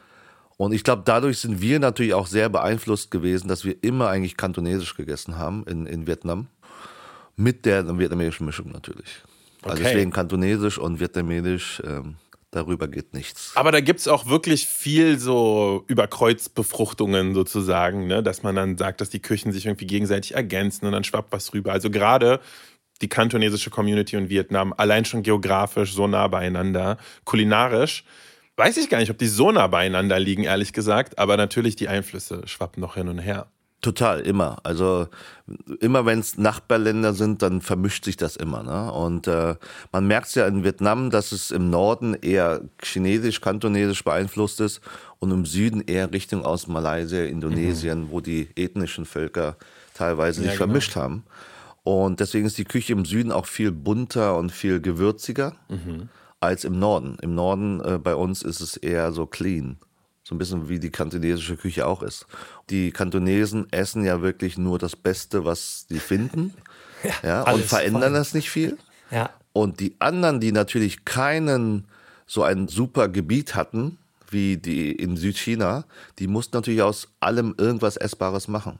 und 0.57 0.73
ich 0.73 0.83
glaube, 0.83 1.03
dadurch 1.05 1.39
sind 1.39 1.61
wir 1.61 1.79
natürlich 1.79 2.13
auch 2.13 2.27
sehr 2.27 2.49
beeinflusst 2.49 3.11
gewesen, 3.11 3.47
dass 3.47 3.65
wir 3.65 3.75
immer 3.81 4.09
eigentlich 4.09 4.37
kantonesisch 4.37 4.95
gegessen 4.95 5.37
haben 5.37 5.65
in, 5.67 5.85
in 5.85 6.07
Vietnam. 6.07 6.47
Mit 7.35 7.65
der 7.65 7.85
vietnamesischen 7.99 8.45
Mischung 8.45 8.71
natürlich. 8.71 9.21
Also 9.61 9.63
okay. 9.63 9.69
Also 9.71 9.83
deswegen 9.83 10.11
kantonesisch 10.11 10.77
und 10.77 11.01
vietnamesisch. 11.01 11.81
Ähm, 11.85 12.15
darüber 12.51 12.87
geht 12.87 13.13
nichts. 13.13 13.51
Aber 13.55 13.71
da 13.71 13.81
gibt 13.81 13.99
es 13.99 14.07
auch 14.07 14.27
wirklich 14.27 14.65
viel 14.65 15.19
so 15.19 15.83
Überkreuzbefruchtungen 15.87 17.33
sozusagen, 17.35 18.07
ne? 18.07 18.23
dass 18.23 18.43
man 18.43 18.55
dann 18.55 18.77
sagt, 18.77 19.01
dass 19.01 19.09
die 19.09 19.21
Küchen 19.21 19.51
sich 19.51 19.65
irgendwie 19.65 19.87
gegenseitig 19.87 20.35
ergänzen 20.35 20.85
und 20.85 20.93
dann 20.93 21.03
schwappt 21.03 21.31
was 21.31 21.53
rüber. 21.53 21.73
Also 21.73 21.89
gerade 21.89 22.39
die 23.01 23.09
kantonesische 23.09 23.69
Community 23.69 24.15
und 24.15 24.29
Vietnam 24.29 24.73
allein 24.77 25.03
schon 25.05 25.21
geografisch 25.21 25.93
so 25.93 26.07
nah 26.07 26.27
beieinander. 26.27 26.97
Kulinarisch 27.25 28.05
weiß 28.57 28.77
ich 28.77 28.89
gar 28.89 28.99
nicht, 28.99 29.11
ob 29.11 29.17
die 29.17 29.27
so 29.27 29.51
nah 29.51 29.67
beieinander 29.67 30.19
liegen, 30.19 30.43
ehrlich 30.43 30.73
gesagt, 30.73 31.19
aber 31.19 31.37
natürlich 31.37 31.75
die 31.75 31.87
Einflüsse 31.87 32.41
schwappen 32.47 32.81
noch 32.81 32.95
hin 32.95 33.07
und 33.07 33.19
her. 33.19 33.47
Total, 33.81 34.21
immer. 34.21 34.57
Also 34.63 35.09
immer 35.79 36.07
wenn 36.07 36.19
es 36.19 36.39
Nachbarländer 36.39 37.13
sind, 37.13 37.43
dann 37.43 37.61
vermischt 37.61 38.03
sich 38.03 38.17
das 38.17 38.35
immer. 38.35 38.63
Ne? 38.63 38.91
Und 38.91 39.27
äh, 39.27 39.55
man 39.91 40.07
merkt 40.07 40.27
es 40.29 40.35
ja 40.35 40.47
in 40.47 40.63
Vietnam, 40.63 41.11
dass 41.11 41.31
es 41.31 41.51
im 41.51 41.69
Norden 41.69 42.15
eher 42.15 42.61
chinesisch, 42.81 43.41
kantonesisch 43.41 44.03
beeinflusst 44.03 44.59
ist 44.59 44.81
und 45.19 45.29
im 45.29 45.45
Süden 45.45 45.81
eher 45.81 46.11
Richtung 46.11 46.43
aus 46.45 46.67
Malaysia, 46.67 47.25
Indonesien, 47.25 48.05
mhm. 48.05 48.11
wo 48.11 48.21
die 48.21 48.49
ethnischen 48.55 49.05
Völker 49.05 49.55
teilweise 49.93 50.41
sich 50.41 50.47
ja, 50.47 50.53
genau. 50.53 50.65
vermischt 50.65 50.95
haben. 50.95 51.23
Und 51.83 52.21
deswegen 52.21 52.47
ist 52.47 52.57
die 52.57 52.65
Küche 52.65 52.93
im 52.93 53.05
Süden 53.05 53.31
auch 53.31 53.45
viel 53.45 53.71
bunter 53.71 54.35
und 54.37 54.51
viel 54.51 54.81
gewürziger 54.81 55.55
mhm. 55.69 56.09
Als 56.45 56.63
im 56.63 56.79
Norden. 56.79 57.17
Im 57.21 57.35
Norden 57.35 57.81
äh, 57.81 57.97
bei 57.97 58.15
uns 58.15 58.41
ist 58.41 58.61
es 58.61 58.77
eher 58.77 59.11
so 59.11 59.25
clean. 59.25 59.77
So 60.23 60.33
ein 60.33 60.39
bisschen 60.39 60.69
wie 60.69 60.79
die 60.79 60.89
kantonesische 60.89 61.55
Küche 61.55 61.85
auch 61.85 62.01
ist. 62.01 62.25
Die 62.69 62.91
Kantonesen 62.91 63.71
essen 63.71 64.03
ja 64.03 64.21
wirklich 64.21 64.57
nur 64.57 64.79
das 64.79 64.95
Beste, 64.95 65.45
was 65.45 65.85
sie 65.87 65.99
finden. 65.99 66.53
ja, 67.03 67.43
ja 67.45 67.53
und 67.53 67.63
verändern 67.63 68.11
voll. 68.11 68.13
das 68.13 68.33
nicht 68.33 68.49
viel. 68.49 68.77
Ja. 69.11 69.29
Und 69.53 69.79
die 69.79 69.95
anderen, 69.99 70.39
die 70.39 70.51
natürlich 70.51 71.05
keinen 71.05 71.85
so 72.25 72.43
ein 72.43 72.67
super 72.67 73.07
Gebiet 73.07 73.55
hatten, 73.55 73.99
wie 74.29 74.57
die 74.57 74.91
in 74.91 75.15
Südchina, 75.15 75.85
die 76.17 76.27
mussten 76.27 76.57
natürlich 76.57 76.81
aus 76.81 77.07
allem 77.19 77.53
irgendwas 77.57 77.95
Essbares 77.95 78.47
machen. 78.47 78.79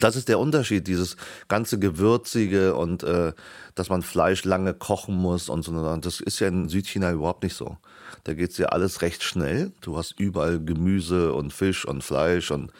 Das 0.00 0.16
ist 0.16 0.28
der 0.28 0.38
Unterschied, 0.38 0.86
dieses 0.86 1.16
ganze 1.46 1.78
Gewürzige 1.78 2.74
und 2.74 3.02
äh, 3.02 3.32
dass 3.74 3.90
man 3.90 4.02
Fleisch 4.02 4.44
lange 4.44 4.74
kochen 4.74 5.14
muss 5.14 5.48
und 5.48 5.62
so. 5.62 5.96
Das 5.96 6.20
ist 6.20 6.40
ja 6.40 6.48
in 6.48 6.68
Südchina 6.68 7.12
überhaupt 7.12 7.42
nicht 7.42 7.54
so. 7.54 7.76
Da 8.24 8.34
geht 8.34 8.50
es 8.50 8.58
ja 8.58 8.68
alles 8.68 9.02
recht 9.02 9.22
schnell. 9.22 9.72
Du 9.82 9.98
hast 9.98 10.18
überall 10.18 10.58
Gemüse 10.58 11.34
und 11.34 11.52
Fisch 11.52 11.84
und 11.84 12.02
Fleisch 12.02 12.50
und, 12.50 12.72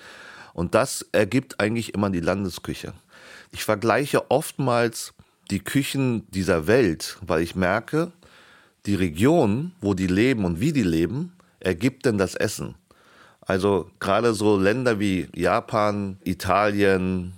und 0.54 0.74
das 0.74 1.06
ergibt 1.12 1.60
eigentlich 1.60 1.94
immer 1.94 2.08
die 2.08 2.20
Landesküche. 2.20 2.94
Ich 3.52 3.64
vergleiche 3.64 4.30
oftmals 4.30 5.12
die 5.50 5.60
Küchen 5.60 6.30
dieser 6.30 6.66
Welt, 6.66 7.18
weil 7.20 7.42
ich 7.42 7.54
merke, 7.54 8.12
die 8.86 8.94
Region, 8.94 9.72
wo 9.80 9.92
die 9.92 10.06
leben 10.06 10.46
und 10.46 10.60
wie 10.60 10.72
die 10.72 10.82
leben, 10.82 11.32
ergibt 11.58 12.06
denn 12.06 12.16
das 12.16 12.34
Essen. 12.34 12.76
Also 13.50 13.90
gerade 13.98 14.32
so 14.32 14.56
Länder 14.56 15.00
wie 15.00 15.26
Japan, 15.34 16.18
Italien, 16.22 17.32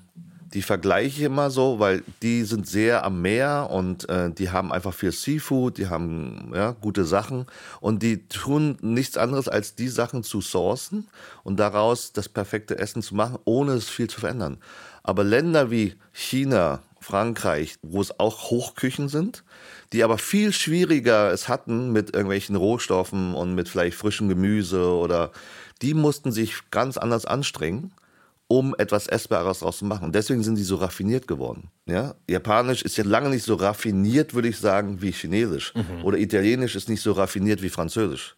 die 0.53 0.61
vergleiche 0.61 1.21
ich 1.21 1.23
immer 1.23 1.51
so, 1.51 1.79
weil 1.79 2.03
die 2.21 2.43
sind 2.43 2.69
sehr 2.69 3.07
am 3.07 3.23
Meer 3.23 3.69
und 3.71 4.11
äh, 4.11 4.31
die 4.31 4.51
haben 4.51 4.75
einfach 4.75 4.93
viel 4.93 5.11
Seafood, 5.11 5.79
die 5.79 5.87
haben 5.87 6.53
ja, 6.55 6.73
gute 6.73 7.07
Sachen 7.07 7.47
und 7.81 8.03
die 8.03 8.29
tun 8.29 8.77
nichts 8.83 9.17
anderes 9.17 9.49
als 9.49 9.75
die 9.75 9.89
Sachen 9.89 10.23
zu 10.23 10.43
sourcen 10.43 11.09
und 11.45 11.59
daraus 11.59 12.13
das 12.13 12.29
perfekte 12.29 12.79
Essen 12.79 13.01
zu 13.01 13.15
machen, 13.15 13.39
ohne 13.47 13.73
es 13.73 13.89
viel 13.89 14.11
zu 14.11 14.21
verändern. 14.21 14.59
Aber 15.03 15.25
Länder 15.25 15.71
wie 15.71 15.95
China, 16.13 16.83
Frankreich, 17.01 17.77
wo 17.81 18.03
es 18.03 18.21
auch 18.21 18.51
Hochküchen 18.51 19.09
sind, 19.09 19.45
die 19.95 20.05
aber 20.05 20.19
viel 20.19 20.53
schwieriger 20.53 21.33
es 21.33 21.49
hatten 21.49 21.91
mit 21.91 22.15
irgendwelchen 22.15 22.55
Rohstoffen 22.55 23.33
und 23.33 23.55
mit 23.55 23.71
vielleicht 23.71 23.97
frischem 23.97 24.29
Gemüse 24.29 24.87
oder 24.91 25.33
die 25.83 25.95
mussten 25.95 26.33
sich 26.33 26.71
ganz 26.71 26.97
anders 26.97 27.27
anstrengen, 27.27 27.93
um 28.49 28.75
etwas 28.77 29.07
Essbares 29.07 29.61
daraus 29.61 29.79
zu 29.79 29.85
machen. 29.85 30.05
Und 30.05 30.15
deswegen 30.15 30.43
sind 30.43 30.57
die 30.57 30.63
so 30.63 30.77
raffiniert 30.77 31.27
geworden. 31.27 31.71
Ja? 31.87 32.15
Japanisch 32.29 32.83
ist 32.83 32.97
ja 32.97 33.05
lange 33.05 33.31
nicht 33.31 33.45
so 33.45 33.55
raffiniert, 33.55 34.35
würde 34.35 34.49
ich 34.49 34.59
sagen, 34.59 35.01
wie 35.01 35.11
Chinesisch. 35.11 35.75
Mhm. 35.75 36.05
Oder 36.05 36.19
Italienisch 36.19 36.77
ist 36.77 36.89
nicht 36.89 37.01
so 37.01 37.13
raffiniert 37.13 37.63
wie 37.63 37.71
Französisch. 37.71 38.37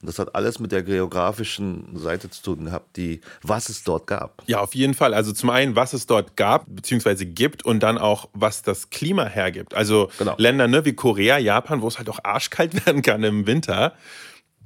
Und 0.00 0.08
das 0.08 0.18
hat 0.18 0.34
alles 0.34 0.60
mit 0.60 0.72
der 0.72 0.82
geografischen 0.82 1.96
Seite 1.96 2.30
zu 2.30 2.42
tun 2.42 2.66
gehabt, 2.66 2.96
die, 2.96 3.22
was 3.42 3.68
es 3.68 3.82
dort 3.82 4.06
gab. 4.06 4.42
Ja, 4.46 4.60
auf 4.60 4.74
jeden 4.74 4.94
Fall. 4.94 5.14
Also 5.14 5.32
zum 5.32 5.50
einen, 5.50 5.74
was 5.74 5.94
es 5.94 6.06
dort 6.06 6.36
gab, 6.36 6.66
beziehungsweise 6.68 7.24
gibt 7.26 7.64
und 7.64 7.82
dann 7.82 7.98
auch, 7.98 8.28
was 8.34 8.62
das 8.62 8.90
Klima 8.90 9.24
hergibt. 9.24 9.74
Also 9.74 10.10
genau. 10.18 10.34
Länder 10.38 10.68
ne, 10.68 10.84
wie 10.84 10.92
Korea, 10.92 11.38
Japan, 11.38 11.80
wo 11.82 11.88
es 11.88 11.98
halt 11.98 12.08
auch 12.08 12.20
arschkalt 12.22 12.86
werden 12.86 13.02
kann 13.02 13.24
im 13.24 13.46
Winter 13.46 13.94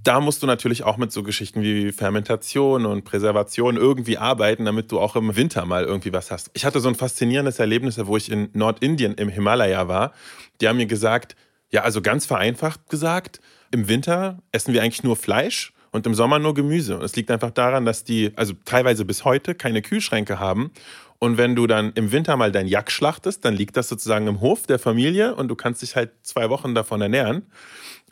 da 0.02 0.21
musst 0.21 0.42
du 0.42 0.47
natürlich 0.47 0.83
auch 0.83 0.97
mit 0.97 1.12
so 1.12 1.23
Geschichten 1.23 1.62
wie 1.62 1.92
Fermentation 1.92 2.87
und 2.87 3.04
Präservation 3.04 3.76
irgendwie 3.76 4.19
arbeiten, 4.19 4.64
damit 4.64 4.90
du 4.92 4.99
auch 4.99 5.16
im 5.16 5.37
Winter 5.37 5.66
mal 5.66 5.85
irgendwie 5.85 6.12
was 6.12 6.30
hast. 6.30 6.50
Ich 6.54 6.64
hatte 6.64 6.80
so 6.80 6.88
ein 6.88 6.95
faszinierendes 6.95 7.59
Erlebnis, 7.59 7.99
wo 8.07 8.16
ich 8.16 8.30
in 8.30 8.49
Nordindien 8.54 9.14
im 9.14 9.28
Himalaya 9.28 9.88
war. 9.88 10.12
Die 10.61 10.69
haben 10.69 10.78
mir 10.78 10.87
gesagt, 10.87 11.37
ja, 11.71 11.83
also 11.83 12.00
ganz 12.00 12.26
vereinfacht 12.26 12.88
gesagt, 12.88 13.40
im 13.71 13.88
Winter 13.88 14.38
essen 14.52 14.73
wir 14.73 14.83
eigentlich 14.83 15.04
nur 15.04 15.16
Fleisch 15.16 15.73
und 15.92 16.07
im 16.07 16.14
Sommer 16.14 16.38
nur 16.38 16.54
Gemüse. 16.54 16.97
Und 16.97 17.02
es 17.02 17.14
liegt 17.14 17.30
einfach 17.30 17.50
daran, 17.50 17.85
dass 17.85 18.04
die, 18.04 18.33
also 18.37 18.54
teilweise 18.64 19.04
bis 19.04 19.25
heute, 19.25 19.54
keine 19.54 19.83
Kühlschränke 19.83 20.38
haben. 20.38 20.71
Und 21.23 21.37
wenn 21.37 21.55
du 21.55 21.67
dann 21.67 21.93
im 21.93 22.12
Winter 22.12 22.37
mal 22.39 22.50
dein 22.50 22.67
Jack 22.67 22.91
schlachtest, 22.91 23.45
dann 23.45 23.55
liegt 23.55 23.77
das 23.77 23.89
sozusagen 23.89 24.27
im 24.27 24.41
Hof 24.41 24.67
der 24.67 24.79
Familie 24.79 25.35
und 25.35 25.49
du 25.49 25.55
kannst 25.55 25.83
dich 25.83 25.95
halt 25.95 26.12
zwei 26.23 26.49
Wochen 26.49 26.75
davon 26.75 27.03
ernähren. 27.03 27.43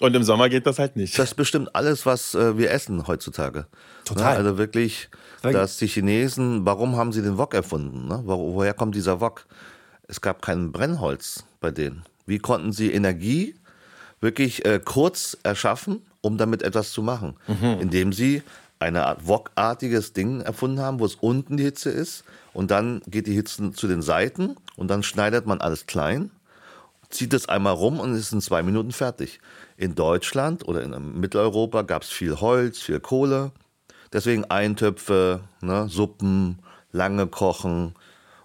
Und 0.02 0.14
im 0.14 0.22
Sommer 0.22 0.50
geht 0.50 0.66
das 0.66 0.78
halt 0.78 0.94
nicht. 0.94 1.18
Das 1.18 1.34
bestimmt 1.34 1.74
alles, 1.74 2.04
was 2.04 2.34
äh, 2.34 2.58
wir 2.58 2.70
essen 2.70 3.06
heutzutage. 3.06 3.66
Total. 4.04 4.34
Ne? 4.34 4.38
Also 4.38 4.58
wirklich, 4.58 5.08
dass 5.42 5.78
die 5.78 5.86
Chinesen, 5.86 6.66
warum 6.66 6.96
haben 6.96 7.12
sie 7.12 7.22
den 7.22 7.38
Wok 7.38 7.54
erfunden? 7.54 8.08
Ne? 8.08 8.20
Wo, 8.24 8.54
woher 8.54 8.74
kommt 8.74 8.94
dieser 8.94 9.22
Wok? 9.22 9.46
Es 10.06 10.20
gab 10.20 10.42
kein 10.42 10.70
Brennholz 10.70 11.44
bei 11.60 11.70
denen. 11.70 12.04
Wie 12.26 12.38
konnten 12.38 12.72
sie 12.72 12.92
Energie 12.92 13.54
wirklich 14.20 14.66
äh, 14.66 14.80
kurz 14.84 15.36
erschaffen, 15.42 16.02
um 16.20 16.36
damit 16.36 16.62
etwas 16.62 16.92
zu 16.92 17.02
machen? 17.02 17.36
Mhm. 17.46 17.80
Indem 17.80 18.12
sie 18.12 18.42
eine 18.78 19.06
Art 19.06 19.26
Wok-artiges 19.26 20.12
Ding 20.12 20.40
erfunden 20.40 20.80
haben, 20.80 21.00
wo 21.00 21.04
es 21.04 21.16
unten 21.16 21.56
die 21.56 21.64
Hitze 21.64 21.90
ist 21.90 22.24
und 22.52 22.70
dann 22.70 23.02
geht 23.06 23.26
die 23.26 23.34
Hitze 23.34 23.72
zu 23.72 23.88
den 23.88 24.02
Seiten 24.02 24.56
und 24.76 24.88
dann 24.88 25.02
schneidet 25.02 25.46
man 25.46 25.60
alles 25.60 25.86
klein, 25.86 26.30
zieht 27.10 27.34
es 27.34 27.48
einmal 27.48 27.74
rum 27.74 28.00
und 28.00 28.14
ist 28.14 28.32
in 28.32 28.40
zwei 28.40 28.62
Minuten 28.62 28.92
fertig. 28.92 29.40
In 29.76 29.94
Deutschland 29.94 30.66
oder 30.68 30.82
in 30.82 31.20
Mitteleuropa 31.20 31.82
gab 31.82 32.02
es 32.02 32.08
viel 32.08 32.40
Holz, 32.40 32.80
viel 32.80 33.00
Kohle. 33.00 33.52
Deswegen 34.12 34.44
Eintöpfe, 34.44 35.40
ne, 35.60 35.88
Suppen, 35.88 36.58
lange 36.92 37.26
kochen 37.26 37.94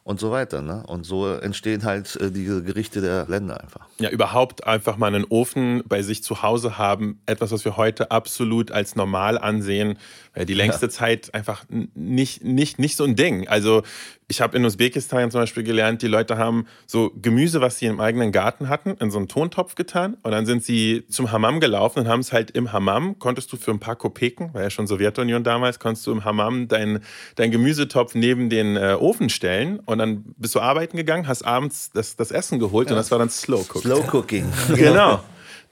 und 0.03 0.19
so 0.19 0.31
weiter. 0.31 0.62
Ne? 0.62 0.83
Und 0.88 1.05
so 1.05 1.31
entstehen 1.31 1.83
halt 1.83 2.15
äh, 2.17 2.31
die 2.31 2.45
Gerichte 2.45 3.01
der 3.01 3.25
Länder 3.27 3.62
einfach. 3.62 3.88
Ja, 4.00 4.10
überhaupt 4.10 4.67
einfach 4.67 4.98
mal 4.98 5.07
einen 5.07 5.25
Ofen 5.25 5.83
bei 5.88 6.01
sich 6.01 6.24
zu 6.24 6.41
Hause 6.43 6.77
haben. 6.77 7.22
Etwas, 7.25 7.51
was 7.51 7.63
wir 7.65 7.77
heute 7.77 8.12
absolut 8.12 8.72
als 8.72 8.95
normal 8.95 9.38
ansehen. 9.38 9.98
Weil 10.33 10.45
die 10.45 10.53
längste 10.53 10.87
ja. 10.87 10.89
Zeit 10.89 11.33
einfach 11.33 11.65
nicht, 11.69 12.43
nicht, 12.43 12.79
nicht 12.79 12.97
so 12.97 13.03
ein 13.03 13.15
Ding. 13.15 13.47
Also 13.47 13.83
ich 14.27 14.41
habe 14.41 14.57
in 14.57 14.65
Usbekistan 14.65 15.29
zum 15.29 15.41
Beispiel 15.41 15.63
gelernt, 15.63 16.01
die 16.01 16.07
Leute 16.07 16.37
haben 16.37 16.65
so 16.87 17.11
Gemüse, 17.21 17.61
was 17.61 17.77
sie 17.77 17.85
im 17.85 17.99
eigenen 17.99 18.31
Garten 18.31 18.67
hatten, 18.67 18.91
in 18.99 19.11
so 19.11 19.19
einen 19.19 19.27
Tontopf 19.27 19.75
getan 19.75 20.17
und 20.23 20.31
dann 20.31 20.47
sind 20.47 20.63
sie 20.63 21.05
zum 21.07 21.31
Hammam 21.31 21.59
gelaufen 21.59 21.99
und 21.99 22.07
haben 22.07 22.21
es 22.21 22.33
halt 22.33 22.49
im 22.51 22.73
Hammam, 22.73 23.19
konntest 23.19 23.53
du 23.53 23.57
für 23.57 23.71
ein 23.71 23.79
paar 23.79 23.95
Kopeken, 23.95 24.53
war 24.53 24.63
ja 24.63 24.69
schon 24.71 24.87
Sowjetunion 24.87 25.43
damals, 25.43 25.79
konntest 25.79 26.07
du 26.07 26.11
im 26.11 26.25
Hammam 26.25 26.67
deinen 26.67 27.03
dein 27.35 27.51
Gemüsetopf 27.51 28.15
neben 28.15 28.49
den 28.49 28.75
äh, 28.75 28.97
Ofen 28.99 29.29
stellen 29.29 29.79
und 29.85 29.99
dann 29.99 30.23
bist 30.37 30.55
du 30.55 30.61
arbeiten 30.61 30.97
gegangen, 30.97 31.27
hast 31.27 31.43
abends 31.43 31.91
das, 31.93 32.15
das 32.15 32.31
Essen 32.31 32.57
geholt 32.57 32.87
ja. 32.87 32.93
und 32.93 32.97
das 32.97 33.11
war 33.11 33.19
dann 33.19 33.29
Slow 33.29 33.65
Cooking. 33.69 33.81
Slow 33.81 34.03
Cooking. 34.11 34.53
genau 34.75 35.21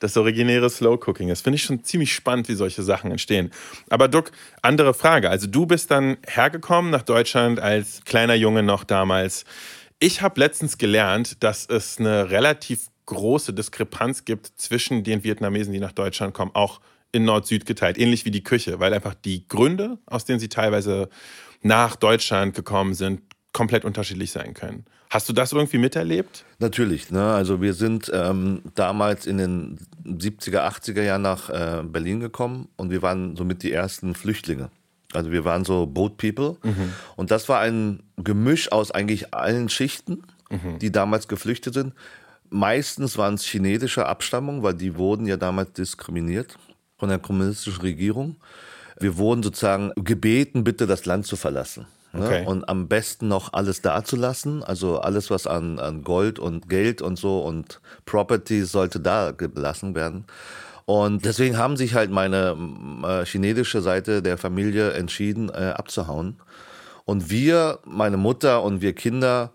das 0.01 0.17
originäre 0.17 0.70
Slow 0.70 1.00
Cooking. 1.08 1.29
Das 1.29 1.41
finde 1.41 1.55
ich 1.55 1.63
schon 1.63 1.84
ziemlich 1.84 2.13
spannend, 2.13 2.50
wie 2.50 2.55
solche 2.55 2.84
Sachen 2.84 3.12
entstehen. 3.12 3.51
Aber 3.89 4.08
Duck, 4.08 4.31
andere 4.62 4.93
Frage. 4.93 5.29
Also 5.29 5.48
du 5.48 5.65
bist 5.65 5.91
dann 5.91 6.17
hergekommen 6.27 6.91
nach 6.91 7.03
Deutschland 7.03 7.60
als 7.60 8.03
kleiner 8.03 8.34
Junge 8.34 8.63
noch 8.63 8.84
damals. 8.84 9.46
Ich 10.00 10.22
habe 10.22 10.39
letztens 10.39 10.79
gelernt, 10.79 11.43
dass 11.43 11.67
es 11.67 12.00
eine 12.00 12.31
relativ 12.31 12.88
große 13.05 13.53
Diskrepanz 13.53 14.25
gibt 14.25 14.48
zwischen 14.55 15.03
den 15.03 15.24
Vietnamesen, 15.24 15.72
die 15.72 15.79
nach 15.79 15.91
Deutschland 15.91 16.34
kommen, 16.34 16.51
auch 16.55 16.81
in 17.12 17.24
Nord-Süd 17.24 17.65
geteilt, 17.65 18.00
ähnlich 18.00 18.25
wie 18.25 18.31
die 18.31 18.43
Küche, 18.43 18.79
weil 18.79 18.93
einfach 18.93 19.13
die 19.13 19.48
Gründe, 19.48 20.00
aus 20.08 20.25
denen 20.25 20.39
sie 20.39 20.50
teilweise 20.50 21.10
nach 21.62 21.96
Deutschland 21.96 22.55
gekommen 22.55 22.96
sind, 22.96 23.22
komplett 23.53 23.86
unterschiedlich 23.86 24.31
sein 24.31 24.53
können. 24.55 24.86
Hast 25.11 25.27
du 25.27 25.33
das 25.33 25.51
irgendwie 25.51 25.77
miterlebt? 25.77 26.45
Natürlich. 26.59 27.11
Ne? 27.11 27.21
Also 27.21 27.61
wir 27.61 27.73
sind 27.73 28.09
ähm, 28.13 28.61
damals 28.75 29.25
in 29.25 29.37
den 29.37 29.77
70er, 30.05 30.65
80er 30.65 31.01
Jahren 31.01 31.21
nach 31.21 31.49
äh, 31.49 31.83
Berlin 31.83 32.21
gekommen 32.21 32.69
und 32.77 32.91
wir 32.91 33.01
waren 33.01 33.35
somit 33.35 33.61
die 33.61 33.73
ersten 33.73 34.15
Flüchtlinge. 34.15 34.69
Also 35.11 35.33
wir 35.33 35.43
waren 35.43 35.65
so 35.65 35.85
Boat 35.85 36.15
People. 36.15 36.55
Mhm. 36.63 36.93
Und 37.17 37.29
das 37.29 37.49
war 37.49 37.59
ein 37.59 38.03
Gemisch 38.15 38.71
aus 38.71 38.91
eigentlich 38.91 39.33
allen 39.33 39.67
Schichten, 39.67 40.23
mhm. 40.49 40.79
die 40.79 40.93
damals 40.93 41.27
geflüchtet 41.27 41.73
sind. 41.73 41.93
Meistens 42.49 43.17
waren 43.17 43.33
es 43.33 43.43
chinesischer 43.43 44.07
Abstammung, 44.07 44.63
weil 44.63 44.75
die 44.75 44.95
wurden 44.95 45.25
ja 45.25 45.35
damals 45.35 45.73
diskriminiert 45.73 46.57
von 46.97 47.09
der 47.09 47.19
kommunistischen 47.19 47.81
Regierung. 47.81 48.37
Wir 48.97 49.17
wurden 49.17 49.43
sozusagen 49.43 49.91
gebeten, 49.95 50.63
bitte 50.63 50.87
das 50.87 51.05
Land 51.05 51.25
zu 51.25 51.35
verlassen. 51.35 51.85
Ne? 52.13 52.25
Okay. 52.25 52.45
Und 52.45 52.67
am 52.67 52.87
besten 52.87 53.27
noch 53.27 53.53
alles 53.53 53.81
dazulassen. 53.81 54.63
Also 54.63 54.99
alles, 54.99 55.29
was 55.29 55.47
an, 55.47 55.79
an 55.79 56.03
Gold 56.03 56.39
und 56.39 56.69
Geld 56.69 57.01
und 57.01 57.17
so 57.17 57.41
und 57.41 57.79
Property 58.05 58.63
sollte 58.63 58.99
da 58.99 59.31
gelassen 59.31 59.95
werden. 59.95 60.25
Und 60.85 61.25
deswegen 61.25 61.57
haben 61.57 61.77
sich 61.77 61.93
halt 61.93 62.11
meine 62.11 62.57
äh, 63.03 63.25
chinesische 63.25 63.81
Seite 63.81 64.21
der 64.21 64.37
Familie 64.37 64.91
entschieden, 64.91 65.49
äh, 65.49 65.73
abzuhauen. 65.75 66.37
Und 67.05 67.29
wir, 67.29 67.79
meine 67.85 68.17
Mutter 68.17 68.63
und 68.63 68.81
wir 68.81 68.93
Kinder, 68.93 69.51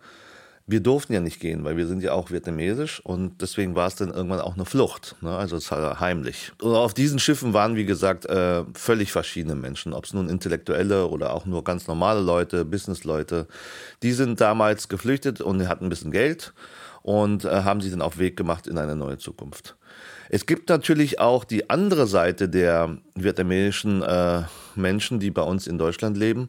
wir 0.69 0.81
durften 0.81 1.13
ja 1.13 1.21
nicht 1.21 1.39
gehen, 1.39 1.65
weil 1.65 1.77
wir 1.77 1.87
sind 1.87 2.03
ja 2.03 2.13
auch 2.13 2.31
vietnamesisch 2.31 3.01
und 3.05 3.41
deswegen 3.41 3.77
war 3.77 3.87
es 3.87 3.95
dann 3.95 4.13
irgendwann 4.13 4.41
auch 4.41 4.55
eine 4.55 4.65
Flucht, 4.65 5.15
ne? 5.21 5.37
also 5.37 5.57
es 5.57 5.71
war 5.71 6.01
heimlich. 6.01 6.51
Und 6.61 6.75
auf 6.75 6.93
diesen 6.93 7.21
Schiffen 7.21 7.53
waren, 7.53 7.77
wie 7.77 7.85
gesagt, 7.85 8.27
äh, 8.27 8.65
völlig 8.75 9.13
verschiedene 9.13 9.55
Menschen, 9.55 9.93
ob 9.93 10.07
es 10.07 10.13
nun 10.13 10.29
Intellektuelle 10.29 11.07
oder 11.07 11.33
auch 11.33 11.47
nur 11.47 11.63
ganz 11.63 11.87
normale 11.87 12.21
Leute, 12.21 12.65
Businessleute. 12.65 13.47
Die 14.03 14.13
sind 14.13 14.41
damals 14.41 14.89
geflüchtet 14.89 15.41
und 15.41 15.69
hatten 15.69 15.87
ein 15.87 15.91
bisschen 15.91 16.11
Geld 16.11 16.53
und 17.03 17.45
äh, 17.45 17.63
haben 17.63 17.81
sich 17.81 17.93
dann 17.93 18.03
auf 18.03 18.19
Weg 18.19 18.37
gemacht 18.37 18.67
in 18.67 18.77
eine 18.77 18.97
neue 18.97 19.19
Zukunft. 19.19 19.77
Es 20.29 20.47
gibt 20.47 20.69
natürlich 20.69 21.21
auch 21.21 21.45
die 21.45 21.71
andere 21.71 22.09
Seite 22.09 22.49
der 22.49 22.99
vietnamesischen 23.15 24.03
äh, 24.03 24.43
Menschen, 24.75 25.21
die 25.21 25.31
bei 25.31 25.43
uns 25.43 25.69
in 25.69 25.79
Deutschland 25.79 26.17
leben. 26.17 26.49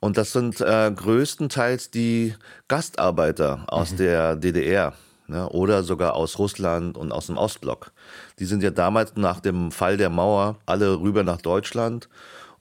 Und 0.00 0.16
das 0.16 0.32
sind 0.32 0.60
äh, 0.60 0.92
größtenteils 0.94 1.90
die 1.90 2.34
Gastarbeiter 2.68 3.64
aus 3.68 3.92
mhm. 3.92 3.96
der 3.96 4.36
DDR 4.36 4.92
ne, 5.26 5.48
oder 5.48 5.82
sogar 5.82 6.14
aus 6.14 6.38
Russland 6.38 6.96
und 6.96 7.12
aus 7.12 7.26
dem 7.26 7.36
Ostblock. 7.36 7.92
Die 8.38 8.44
sind 8.44 8.62
ja 8.62 8.70
damals 8.70 9.16
nach 9.16 9.40
dem 9.40 9.72
Fall 9.72 9.96
der 9.96 10.10
Mauer 10.10 10.56
alle 10.66 11.00
rüber 11.00 11.22
nach 11.22 11.40
Deutschland 11.40 12.08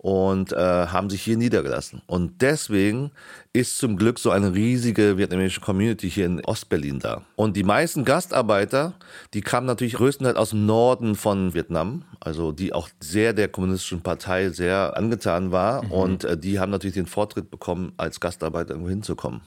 und 0.06 0.54
äh, 0.54 0.56
haben 0.58 1.10
sich 1.10 1.24
hier 1.24 1.36
niedergelassen. 1.36 2.04
Und 2.06 2.44
deswegen 2.44 3.10
ist 3.54 3.80
zum 3.80 3.98
Glück 3.98 4.20
so 4.20 4.30
eine 4.30 4.54
riesige 4.54 5.18
vietnamesische 5.18 5.62
Community 5.62 6.12
hier 6.12 6.28
in 6.28 6.46
Ostberlin 6.46 7.00
da. 7.00 7.24
Und 7.36 7.58
die 7.58 7.64
meisten 7.64 8.06
Gastarbeiter, 8.06 8.94
die 9.34 9.42
kamen 9.42 9.66
natürlich 9.66 9.96
größtenteils 9.96 10.38
aus 10.38 10.52
dem 10.52 10.68
Norden 10.68 11.16
von 11.16 11.56
Vietnam, 11.56 12.06
also 12.20 12.52
die 12.52 12.72
auch 12.72 12.90
sehr 13.00 13.34
der 13.34 13.48
kommunistischen 13.48 14.02
Partei 14.02 14.52
sehr 14.52 14.96
angetan 14.96 15.52
war. 15.52 15.84
Mhm. 15.84 15.92
Und 15.92 16.24
äh, 16.24 16.38
die 16.38 16.60
haben 16.60 16.70
natürlich 16.70 16.94
den 16.94 17.08
Vortritt 17.08 17.50
bekommen, 17.50 17.92
als 17.98 18.20
Gastarbeiter 18.20 18.76
irgendwo 18.76 18.92
hinzukommen. 18.92 19.42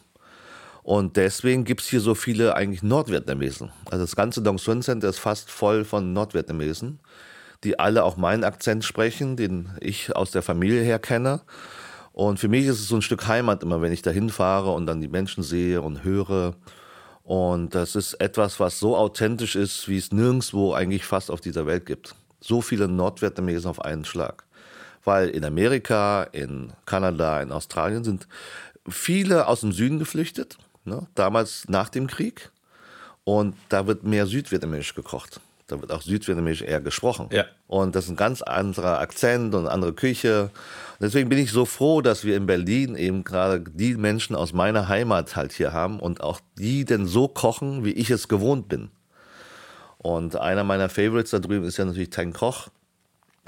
Und 0.88 1.16
deswegen 1.18 1.64
gibt 1.64 1.82
es 1.82 1.88
hier 1.88 2.00
so 2.00 2.14
viele 2.14 2.56
eigentlich 2.56 2.82
Nordvietnamesen. 2.82 3.70
Also 3.90 4.04
das 4.04 4.16
ganze 4.16 4.40
Dong 4.40 4.56
Xuân 4.56 4.80
Center 4.80 5.08
ist 5.08 5.18
fast 5.18 5.50
voll 5.50 5.84
von 5.84 6.14
Nordvietnamesen, 6.14 6.98
die 7.64 7.78
alle 7.78 8.04
auch 8.04 8.16
meinen 8.16 8.44
Akzent 8.44 8.84
sprechen, 8.84 9.36
den 9.36 9.70
ich 9.80 10.14
aus 10.14 10.30
der 10.30 10.42
Familie 10.42 10.82
her 10.82 10.98
kenne. 10.98 11.40
Und 12.12 12.38
für 12.40 12.48
mich 12.48 12.66
ist 12.66 12.80
es 12.80 12.88
so 12.88 12.96
ein 12.96 13.02
Stück 13.02 13.26
Heimat 13.26 13.62
immer, 13.62 13.80
wenn 13.80 13.92
ich 13.92 14.02
da 14.02 14.10
hinfahre 14.10 14.72
und 14.72 14.86
dann 14.86 15.00
die 15.00 15.08
Menschen 15.08 15.42
sehe 15.42 15.82
und 15.82 16.04
höre. 16.04 16.54
Und 17.22 17.74
das 17.74 17.94
ist 17.94 18.14
etwas, 18.14 18.58
was 18.58 18.78
so 18.78 18.96
authentisch 18.96 19.54
ist, 19.54 19.88
wie 19.88 19.98
es 19.98 20.12
nirgendwo 20.12 20.72
eigentlich 20.72 21.04
fast 21.04 21.30
auf 21.30 21.40
dieser 21.40 21.66
Welt 21.66 21.86
gibt. 21.86 22.14
So 22.40 22.60
viele 22.60 22.88
Nordvietnamesen 22.88 23.68
auf 23.68 23.84
einen 23.84 24.04
Schlag. 24.04 24.44
Weil 25.04 25.28
in 25.28 25.44
Amerika, 25.44 26.24
in 26.24 26.72
Kanada, 26.86 27.40
in 27.40 27.52
Australien 27.52 28.04
sind 28.04 28.26
viele 28.88 29.46
aus 29.46 29.60
dem 29.60 29.72
Süden 29.72 29.98
geflüchtet, 29.98 30.58
ne, 30.84 31.06
damals 31.14 31.68
nach 31.68 31.88
dem 31.88 32.06
Krieg. 32.06 32.50
Und 33.24 33.54
da 33.68 33.86
wird 33.86 34.04
mehr 34.04 34.26
südvietnamesisch 34.26 34.94
gekocht. 34.94 35.40
Da 35.68 35.80
wird 35.80 35.92
auch 35.92 36.02
südvietnamesisch 36.02 36.62
eher 36.62 36.80
gesprochen. 36.80 37.28
Ja. 37.30 37.44
Und 37.66 37.94
das 37.94 38.06
ist 38.06 38.10
ein 38.10 38.16
ganz 38.16 38.40
anderer 38.42 38.98
Akzent 39.00 39.54
und 39.54 39.60
eine 39.60 39.70
andere 39.70 39.92
Küche. 39.92 40.50
Deswegen 41.00 41.28
bin 41.28 41.38
ich 41.38 41.52
so 41.52 41.66
froh, 41.66 42.00
dass 42.00 42.24
wir 42.24 42.36
in 42.36 42.46
Berlin 42.46 42.96
eben 42.96 43.22
gerade 43.22 43.60
die 43.60 43.94
Menschen 43.94 44.34
aus 44.34 44.52
meiner 44.52 44.88
Heimat 44.88 45.36
halt 45.36 45.52
hier 45.52 45.72
haben 45.72 46.00
und 46.00 46.22
auch 46.22 46.40
die 46.58 46.84
denn 46.84 47.06
so 47.06 47.28
kochen, 47.28 47.84
wie 47.84 47.92
ich 47.92 48.10
es 48.10 48.28
gewohnt 48.28 48.68
bin. 48.68 48.90
Und 49.98 50.36
einer 50.36 50.64
meiner 50.64 50.88
Favorites 50.88 51.30
da 51.30 51.38
drüben 51.38 51.66
ist 51.66 51.76
ja 51.76 51.84
natürlich 51.84 52.10
Tang 52.10 52.32
Koch. 52.32 52.68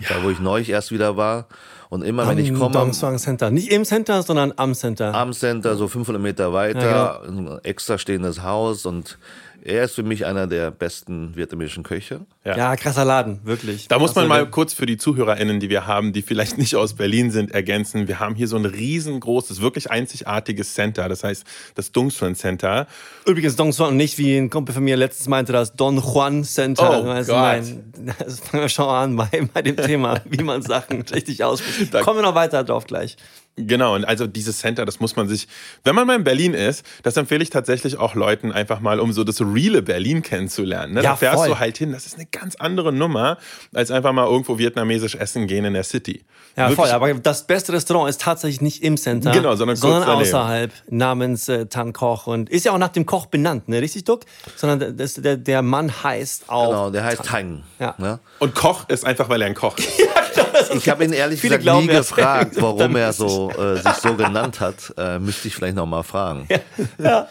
Ja. 0.01 0.17
Da, 0.17 0.23
wo 0.23 0.31
ich 0.31 0.41
neulich 0.41 0.71
erst 0.71 0.93
wieder 0.93 1.17
war. 1.17 1.47
Und 1.91 2.03
immer, 2.03 2.27
wenn 2.29 2.39
ich 2.39 2.55
komme. 2.55 2.79
Am 2.79 2.93
Center. 2.93 3.51
Nicht 3.51 3.71
im 3.71 3.85
Center, 3.85 4.23
sondern 4.23 4.53
am 4.57 4.75
Center. 4.75 5.15
Am 5.15 5.33
Center, 5.33 5.77
so 5.77 5.89
500 5.89 6.23
Meter 6.23 6.53
weiter. 6.53 6.81
Ja, 6.81 7.21
genau. 7.25 7.53
Ein 7.53 7.65
extra 7.65 7.99
stehendes 7.99 8.43
Haus 8.43 8.87
und 8.87 9.19
er 9.63 9.85
ist 9.85 9.95
für 9.95 10.03
mich 10.03 10.27
einer 10.27 10.47
der 10.47 10.71
besten 10.71 11.37
vietnamesischen 11.37 11.83
Köche. 11.83 12.21
Ja. 12.45 12.57
ja, 12.57 12.77
krasser 12.77 13.05
Laden, 13.05 13.41
wirklich. 13.45 13.89
Da 13.89 13.99
muss 13.99 14.15
man 14.15 14.27
mal 14.29 14.49
kurz 14.49 14.73
für 14.73 14.87
die 14.87 14.97
ZuhörerInnen, 14.97 15.61
die 15.61 15.69
wir 15.69 15.87
haben, 15.87 16.13
die 16.13 16.23
vielleicht 16.23 16.59
nicht 16.59 16.75
aus 16.77 16.95
Berlin 16.95 17.31
sind, 17.31 17.51
ergänzen. 17.53 18.09
Wir 18.09 18.21
haben 18.21 18.35
hier 18.35 18.49
so 18.49 18.57
ein 18.57 18.65
riesengroßes, 18.65 19.61
wirklich 19.61 19.91
einzigartiges 19.91 20.75
Center. 20.75 21.09
Das 21.09 21.25
heißt, 21.25 21.45
das 21.75 21.93
Dongsuan 21.93 22.35
Center. 22.35 22.87
Übrigens 23.27 23.57
Dongsuan 23.57 23.91
und 23.91 23.97
nicht, 23.97 24.17
wie 24.19 24.37
ein 24.37 24.51
Kumpel 24.51 24.75
von 24.75 24.85
mir 24.85 24.97
letztens 24.97 25.29
meinte, 25.29 25.53
das 25.53 25.75
Don 25.75 25.99
Juan 25.99 26.45
Center. 26.45 27.05
Oh 27.05 27.09
also, 27.09 27.33
Gott. 27.33 27.43
Nein, 27.43 27.85
das 28.19 28.41
fangen 28.41 28.63
wir 28.63 28.69
schon 28.69 28.89
an 28.89 29.17
bei, 29.17 29.49
bei 29.53 29.63
dem 29.63 29.77
Thema, 29.77 30.21
wie 30.25 30.43
man 30.43 30.63
Sachen 30.63 31.03
richtig 31.03 31.45
ausspricht. 31.45 31.93
Kommen 31.93 32.19
wir 32.19 32.23
noch 32.23 32.35
weiter 32.35 32.65
drauf 32.65 32.87
gleich. 32.87 33.17
Genau, 33.57 33.95
und 33.95 34.05
also 34.05 34.27
dieses 34.27 34.59
Center, 34.59 34.85
das 34.85 35.01
muss 35.01 35.17
man 35.17 35.29
sich, 35.29 35.47
wenn 35.85 35.95
man 35.95 36.07
mal 36.07 36.17
in 36.17 36.25
Berlin 36.25 36.55
ist, 36.55 36.85
das 37.03 37.17
empfehle 37.17 37.43
ich 37.43 37.51
tatsächlich 37.51 37.99
auch 37.99 38.15
Leuten 38.15 38.53
einfach 38.53 38.81
mal, 38.81 39.01
um 39.01 39.13
so 39.13 39.23
das 39.25 39.41
reale 39.41 39.83
Berlin 39.83 40.23
kennenzulernen. 40.23 40.95
Ne? 40.95 41.03
Ja, 41.03 41.11
da 41.11 41.17
fährst 41.17 41.37
voll. 41.37 41.49
du 41.49 41.59
halt 41.59 41.77
hin, 41.77 41.93
das 41.93 42.07
ist 42.07 42.15
eine 42.15 42.27
ganz 42.27 42.57
andere 42.57 42.93
Nummer, 42.93 43.39
als 43.75 43.91
einfach 43.91 44.13
mal 44.13 44.27
irgendwo 44.27 44.59
vietnamesisch 44.59 45.15
essen 45.15 45.47
gehen 45.47 45.65
in 45.65 45.75
der 45.75 45.85
City. 45.85 46.25
Ja, 46.57 46.69
Wirklich. 46.69 46.77
voll, 46.77 46.91
aber 46.91 47.15
das 47.15 47.47
beste 47.47 47.73
Restaurant 47.73 48.09
ist 48.09 48.21
tatsächlich 48.21 48.61
nicht 48.61 48.83
im 48.83 48.97
Center, 48.97 49.31
genau, 49.31 49.55
sondern, 49.57 49.77
sondern 49.77 50.09
außerhalb, 50.09 50.73
namens 50.89 51.49
äh, 51.49 51.67
Tan 51.67 51.93
Koch 51.93 52.27
und 52.27 52.49
ist 52.49 52.65
ja 52.65 52.73
auch 52.73 52.79
nach 52.79 52.89
dem 52.89 53.07
Koch 53.07 53.27
benannt, 53.27 53.69
ne? 53.69 53.81
richtig, 53.83 54.05
Duck? 54.05 54.23
Sondern 54.57 54.97
das, 54.97 55.15
der, 55.15 55.37
der 55.37 55.63
Mann 55.63 56.03
heißt 56.03 56.45
auch 56.49 56.71
Genau, 56.71 56.91
der 56.91 57.05
heißt 57.05 57.25
Tang. 57.25 57.63
Ja. 57.79 57.95
Ne? 57.99 58.21
Und 58.39 58.55
Koch 58.55 58.89
ist 58.89 59.05
einfach, 59.05 59.29
weil 59.29 59.43
er 59.43 59.49
ein 59.49 59.55
Koch 59.55 59.77
ist. 59.79 59.91
ich 60.75 60.89
habe 60.89 61.05
ihn 61.05 61.13
ehrlich 61.13 61.41
gesagt 61.41 61.65
nie 61.65 61.87
gefragt, 61.87 62.57
warum 62.61 62.97
er 62.97 63.13
so, 63.13 63.40
äh, 63.49 63.77
sich 63.77 63.95
so 63.95 64.15
genannt 64.15 64.61
hat. 64.61 64.93
Äh, 64.99 65.19
müsste 65.19 65.49
ich 65.49 65.55
vielleicht 65.55 65.77
noch 65.77 65.87
mal 65.87 66.03
fragen. 66.03 66.47
Ja. 66.49 66.59
ja. 66.99 67.29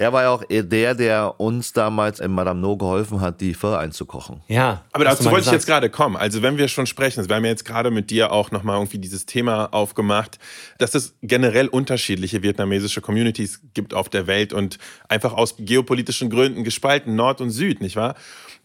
Er 0.00 0.14
war 0.14 0.22
ja 0.22 0.30
auch 0.30 0.42
der, 0.48 0.94
der 0.94 1.38
uns 1.38 1.74
damals 1.74 2.20
in 2.20 2.32
Madame 2.32 2.58
No 2.58 2.78
geholfen 2.78 3.20
hat, 3.20 3.42
die 3.42 3.52
Pho 3.52 3.74
einzukochen. 3.74 4.40
Ja. 4.48 4.82
Aber 4.92 5.04
dazu 5.04 5.30
wollte 5.30 5.44
ich 5.44 5.52
jetzt 5.52 5.66
gerade 5.66 5.90
kommen. 5.90 6.16
Also 6.16 6.40
wenn 6.40 6.56
wir 6.56 6.68
schon 6.68 6.86
sprechen, 6.86 7.28
wir 7.28 7.36
haben 7.36 7.44
ja 7.44 7.50
jetzt 7.50 7.66
gerade 7.66 7.90
mit 7.90 8.08
dir 8.08 8.32
auch 8.32 8.50
nochmal 8.50 8.78
irgendwie 8.78 8.96
dieses 8.96 9.26
Thema 9.26 9.66
aufgemacht, 9.74 10.38
dass 10.78 10.94
es 10.94 11.16
generell 11.20 11.68
unterschiedliche 11.68 12.42
vietnamesische 12.42 13.02
Communities 13.02 13.60
gibt 13.74 13.92
auf 13.92 14.08
der 14.08 14.26
Welt 14.26 14.54
und 14.54 14.78
einfach 15.08 15.34
aus 15.34 15.56
geopolitischen 15.58 16.30
Gründen 16.30 16.64
gespalten, 16.64 17.14
Nord 17.14 17.42
und 17.42 17.50
Süd, 17.50 17.82
nicht 17.82 17.96
wahr? 17.96 18.14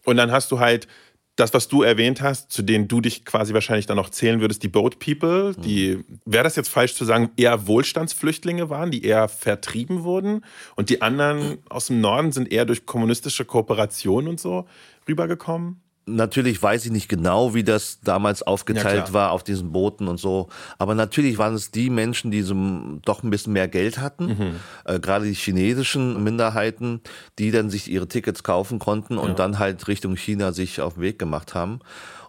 Und 0.06 0.16
dann 0.16 0.32
hast 0.32 0.50
du 0.52 0.58
halt 0.58 0.88
das, 1.36 1.52
was 1.52 1.68
du 1.68 1.82
erwähnt 1.82 2.22
hast, 2.22 2.50
zu 2.50 2.62
denen 2.62 2.88
du 2.88 3.00
dich 3.02 3.24
quasi 3.24 3.52
wahrscheinlich 3.52 3.86
dann 3.86 3.96
noch 3.96 4.08
zählen 4.08 4.40
würdest, 4.40 4.62
die 4.62 4.68
Boat 4.68 4.98
People, 4.98 5.54
die, 5.54 6.02
wäre 6.24 6.44
das 6.44 6.56
jetzt 6.56 6.68
falsch 6.68 6.94
zu 6.94 7.04
sagen, 7.04 7.30
eher 7.36 7.66
Wohlstandsflüchtlinge 7.66 8.70
waren, 8.70 8.90
die 8.90 9.04
eher 9.04 9.28
vertrieben 9.28 10.02
wurden 10.02 10.44
und 10.74 10.88
die 10.88 11.02
anderen 11.02 11.58
aus 11.68 11.88
dem 11.88 12.00
Norden 12.00 12.32
sind 12.32 12.50
eher 12.50 12.64
durch 12.64 12.86
kommunistische 12.86 13.44
Kooperation 13.44 14.28
und 14.28 14.40
so 14.40 14.66
rübergekommen? 15.06 15.80
Natürlich 16.08 16.62
weiß 16.62 16.84
ich 16.86 16.92
nicht 16.92 17.08
genau, 17.08 17.54
wie 17.54 17.64
das 17.64 18.00
damals 18.00 18.42
aufgeteilt 18.42 19.08
ja, 19.08 19.12
war 19.12 19.32
auf 19.32 19.42
diesen 19.42 19.72
Booten 19.72 20.06
und 20.06 20.18
so. 20.18 20.48
Aber 20.78 20.94
natürlich 20.94 21.36
waren 21.36 21.54
es 21.54 21.72
die 21.72 21.90
Menschen, 21.90 22.30
die 22.30 22.42
so 22.42 22.54
doch 23.04 23.24
ein 23.24 23.30
bisschen 23.30 23.52
mehr 23.52 23.66
Geld 23.66 23.98
hatten, 23.98 24.26
mhm. 24.26 24.56
äh, 24.84 25.00
gerade 25.00 25.24
die 25.24 25.34
chinesischen 25.34 26.22
Minderheiten, 26.22 27.00
die 27.40 27.50
dann 27.50 27.70
sich 27.70 27.90
ihre 27.90 28.06
Tickets 28.06 28.44
kaufen 28.44 28.78
konnten 28.78 29.18
und 29.18 29.30
ja. 29.30 29.34
dann 29.34 29.58
halt 29.58 29.88
Richtung 29.88 30.14
China 30.16 30.52
sich 30.52 30.80
auf 30.80 30.94
den 30.94 31.02
Weg 31.02 31.18
gemacht 31.18 31.54
haben. 31.54 31.80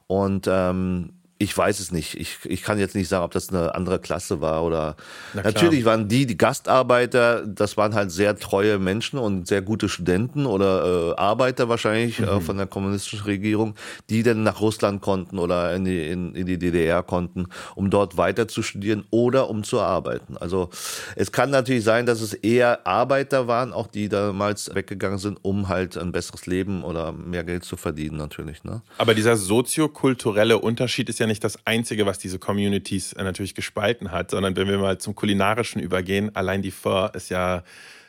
Und 0.07 0.47
ähm, 0.49 1.13
ich 1.39 1.55
weiß 1.55 1.79
es 1.79 1.91
nicht. 1.91 2.15
Ich, 2.15 2.39
ich 2.45 2.63
kann 2.63 2.79
jetzt 2.79 2.95
nicht 2.95 3.07
sagen, 3.07 3.23
ob 3.23 3.31
das 3.31 3.49
eine 3.49 3.75
andere 3.75 3.99
Klasse 3.99 4.41
war 4.41 4.63
oder. 4.63 4.95
Na 5.33 5.43
Natürlich 5.43 5.85
waren 5.85 6.07
die, 6.07 6.25
die 6.25 6.37
Gastarbeiter, 6.37 7.45
das 7.45 7.77
waren 7.77 7.93
halt 7.93 8.11
sehr 8.11 8.37
treue 8.37 8.79
Menschen 8.79 9.19
und 9.19 9.47
sehr 9.47 9.61
gute 9.61 9.87
Studenten 9.87 10.47
oder 10.47 11.11
äh, 11.11 11.15
Arbeiter 11.15 11.69
wahrscheinlich 11.69 12.19
äh, 12.19 12.23
mhm. 12.23 12.29
äh, 12.29 12.41
von 12.41 12.57
der 12.57 12.65
kommunistischen 12.65 13.25
Regierung, 13.25 13.75
die 14.09 14.23
dann 14.23 14.43
nach 14.43 14.61
Russland 14.61 15.01
konnten 15.01 15.37
oder 15.37 15.75
in 15.75 15.85
die, 15.85 16.07
in, 16.07 16.33
in 16.33 16.47
die 16.47 16.57
DDR 16.57 17.03
konnten, 17.03 17.47
um 17.75 17.91
dort 17.91 18.17
weiter 18.17 18.47
zu 18.47 18.63
studieren 18.63 19.05
oder 19.11 19.49
um 19.49 19.63
zu 19.63 19.79
arbeiten. 19.79 20.37
Also 20.37 20.69
es 21.15 21.31
kann 21.31 21.51
natürlich 21.51 21.83
sein, 21.83 22.07
dass 22.07 22.21
es 22.21 22.33
eher 22.33 22.87
Arbeiter 22.87 23.47
waren, 23.47 23.73
auch 23.73 23.87
die 23.87 24.09
damals 24.09 24.73
weggegangen 24.73 25.19
sind, 25.19 25.37
um 25.43 25.67
halt 25.67 25.97
ein 25.97 26.11
besseres 26.11 26.47
Leben 26.47 26.83
oder 26.83 27.11
mehr 27.11 27.43
Geld 27.43 27.63
zu 27.63 27.77
verdienen, 27.77 28.17
natürlich. 28.17 28.63
Ne? 28.63 28.81
Aber 28.97 29.13
dieser 29.13 29.35
soziokulturelle 29.35 30.57
Unterschied 30.57 31.09
ist 31.09 31.19
ja 31.19 31.26
nicht 31.27 31.43
das 31.43 31.59
Einzige, 31.65 32.05
was 32.05 32.19
diese 32.19 32.39
Communities 32.39 33.13
äh, 33.13 33.23
natürlich 33.23 33.55
gespalten 33.55 34.11
hat, 34.11 34.31
sondern 34.31 34.55
wenn 34.55 34.67
wir 34.67 34.77
mal 34.77 34.97
zum 34.97 35.15
Kulinarischen 35.15 35.81
übergehen, 35.81 36.35
allein 36.35 36.61
die 36.61 36.71
Pho 36.71 37.07
ist 37.13 37.29
ja 37.29 37.63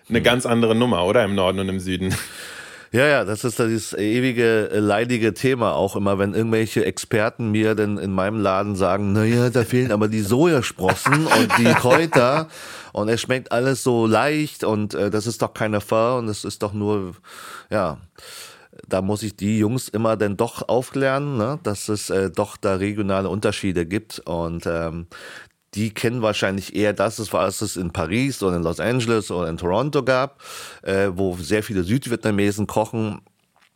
eine 0.09 0.19
hm. 0.19 0.25
ganz 0.25 0.47
andere 0.47 0.75
Nummer, 0.75 1.05
oder? 1.05 1.25
Im 1.25 1.35
Norden 1.35 1.59
und 1.61 1.69
im 1.69 1.81
Süden. 1.81 2.15
Ja, 2.91 3.07
ja, 3.07 3.25
das 3.27 3.45
ist 3.45 3.59
dieses 3.59 3.93
ewige, 3.93 4.71
äh, 4.71 4.79
leidige 4.79 5.35
Thema 5.35 5.75
auch 5.75 5.95
immer, 5.95 6.19
wenn 6.19 6.33
irgendwelche 6.33 6.87
Experten 6.87 7.51
mir 7.51 7.75
dann 7.75 7.99
in 7.99 8.11
meinem 8.13 8.41
Laden 8.41 8.77
sagen, 8.77 9.13
naja, 9.13 9.51
da 9.51 9.65
fehlen 9.65 9.93
aber 9.93 10.09
die 10.09 10.23
Sojasprossen 10.23 11.27
und 11.39 11.59
die 11.59 11.65
Kräuter 11.65 12.49
und 12.93 13.11
es 13.11 13.21
schmeckt 13.21 13.53
alles 13.53 13.83
so 13.83 14.07
leicht 14.07 14.65
und 14.65 14.95
äh, 14.95 15.11
das 15.11 15.27
ist 15.27 15.43
doch 15.43 15.53
keine 15.53 15.83
Pho 15.83 16.17
und 16.17 16.29
es 16.29 16.45
ist 16.45 16.63
doch 16.63 16.73
nur, 16.73 17.15
ja 17.69 17.99
da 18.89 19.03
muss 19.03 19.23
ich 19.23 19.37
die 19.37 19.59
Jungs 19.59 19.89
immer 19.89 20.17
dann 20.17 20.37
doch 20.37 20.69
aufklären, 20.69 21.37
ne, 21.37 21.59
dass 21.63 21.89
es 21.89 22.11
äh, 22.11 22.31
doch 22.31 22.57
da 22.57 22.77
regionale 22.77 23.29
Unterschiede 23.29 23.87
gibt 23.87 24.21
und 24.21 24.67
ähm, 24.67 25.07
die 25.75 25.91
kennen 25.93 26.23
wahrscheinlich 26.23 26.75
eher 26.75 26.93
das, 26.93 27.33
was 27.33 27.61
es 27.61 27.77
in 27.77 27.93
Paris 27.93 28.43
oder 28.43 28.57
in 28.57 28.63
Los 28.63 28.81
Angeles 28.81 29.31
oder 29.31 29.49
in 29.49 29.59
Toronto 29.59 30.03
gab, 30.03 30.43
äh, 30.83 31.11
wo 31.13 31.37
sehr 31.37 31.63
viele 31.63 31.85
Südvietnamesen 31.85 32.67
kochen. 32.67 33.21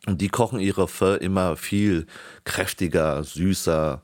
Und 0.05 0.19
die 0.19 0.27
kochen 0.27 0.59
ihre 0.59 0.87
Pho 0.87 1.13
immer 1.13 1.55
viel 1.55 2.07
kräftiger, 2.43 3.23
süßer, 3.23 4.01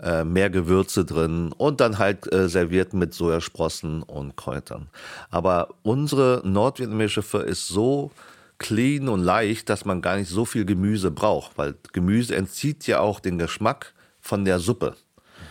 äh, 0.00 0.22
mehr 0.22 0.48
Gewürze 0.48 1.04
drin 1.04 1.52
und 1.56 1.80
dann 1.80 1.98
halt 1.98 2.32
äh, 2.32 2.48
serviert 2.48 2.94
mit 2.94 3.14
Sojasprossen 3.14 4.02
und 4.02 4.36
Kräutern. 4.36 4.88
Aber 5.30 5.70
unsere 5.82 6.42
nordvietnamesische 6.44 7.22
Pho 7.22 7.38
ist 7.38 7.66
so 7.66 8.12
clean 8.60 9.08
und 9.08 9.24
leicht, 9.24 9.68
dass 9.68 9.84
man 9.84 10.02
gar 10.02 10.16
nicht 10.16 10.28
so 10.28 10.44
viel 10.44 10.64
Gemüse 10.64 11.10
braucht, 11.10 11.58
weil 11.58 11.74
Gemüse 11.92 12.36
entzieht 12.36 12.86
ja 12.86 13.00
auch 13.00 13.18
den 13.18 13.38
Geschmack 13.38 13.94
von 14.20 14.44
der 14.44 14.60
Suppe. 14.60 14.94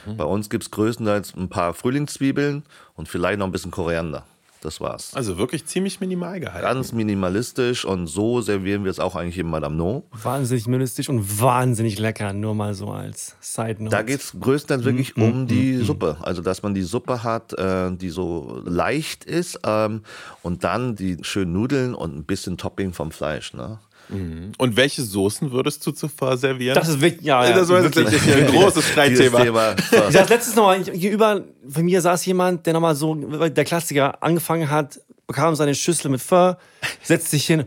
Mhm. 0.05 0.15
Bei 0.15 0.23
uns 0.23 0.49
gibt 0.49 0.63
es 0.63 0.71
größtenteils 0.71 1.35
ein 1.35 1.49
paar 1.49 1.73
Frühlingszwiebeln 1.73 2.63
und 2.93 3.09
vielleicht 3.09 3.39
noch 3.39 3.47
ein 3.47 3.51
bisschen 3.51 3.71
Koriander. 3.71 4.25
Das 4.61 4.81
war's. 4.81 5.13
Also 5.13 5.37
wirklich 5.37 5.65
ziemlich 5.65 6.01
minimal 6.01 6.39
gehalten. 6.39 6.65
Ganz 6.65 6.91
minimalistisch 6.91 7.85
und 7.85 8.07
so 8.07 8.41
servieren 8.41 8.83
wir 8.83 8.91
es 8.91 8.99
auch 8.99 9.15
eigentlich 9.15 9.37
im 9.37 9.49
Madame 9.49 9.75
No. 9.75 10.03
Wahnsinnig 10.11 10.65
minimalistisch 10.65 11.07
und 11.07 11.39
wahnsinnig 11.39 11.97
lecker, 11.97 12.33
nur 12.33 12.53
mal 12.55 12.73
so 12.73 12.89
als 12.89 13.37
Side 13.39 13.81
Note. 13.81 13.95
Da 13.95 14.01
geht 14.01 14.19
es 14.19 14.35
größtenteils 14.37 14.83
wirklich 14.83 15.15
mm, 15.15 15.21
um 15.21 15.43
mm, 15.43 15.47
die 15.47 15.73
mm, 15.73 15.85
Suppe. 15.85 16.17
Also, 16.21 16.41
dass 16.41 16.61
man 16.61 16.73
die 16.73 16.81
Suppe 16.81 17.23
hat, 17.23 17.53
äh, 17.53 17.91
die 17.95 18.09
so 18.09 18.61
leicht 18.65 19.23
ist 19.23 19.59
ähm, 19.65 20.01
und 20.43 20.65
dann 20.65 20.95
die 20.95 21.17
schönen 21.21 21.53
Nudeln 21.53 21.95
und 21.95 22.17
ein 22.17 22.25
bisschen 22.25 22.57
Topping 22.57 22.91
vom 22.91 23.11
Fleisch. 23.11 23.53
Ne? 23.53 23.79
Mhm. 24.09 24.51
Und 24.57 24.75
welche 24.75 25.03
Soßen 25.03 25.51
würdest 25.51 25.85
du 25.85 25.91
zuvor 25.91 26.37
servieren? 26.37 26.75
Das 26.75 26.89
ist 26.89 26.99
wirklich, 26.99 27.25
ja, 27.25 27.47
ja, 27.47 27.55
das 27.55 27.69
war 27.69 27.83
wirklich 27.83 28.07
ein 28.07 28.47
großes 28.47 28.83
Streitthema. 28.91 29.75
ich 30.09 30.13
saß 30.13 30.29
letztens 30.29 30.55
noch 30.55 30.65
mal, 30.65 30.81
gegenüber 30.81 31.43
von 31.69 31.85
mir 31.85 32.01
saß 32.01 32.25
jemand, 32.25 32.65
der 32.65 32.73
nochmal 32.73 32.95
so, 32.95 33.15
der 33.15 33.65
Klassiker, 33.65 34.21
angefangen 34.21 34.69
hat, 34.69 34.99
bekam 35.27 35.55
seine 35.55 35.75
Schüssel 35.75 36.09
mit 36.09 36.21
Pho, 36.21 36.55
setzt 37.03 37.29
sich 37.29 37.45
hin. 37.45 37.65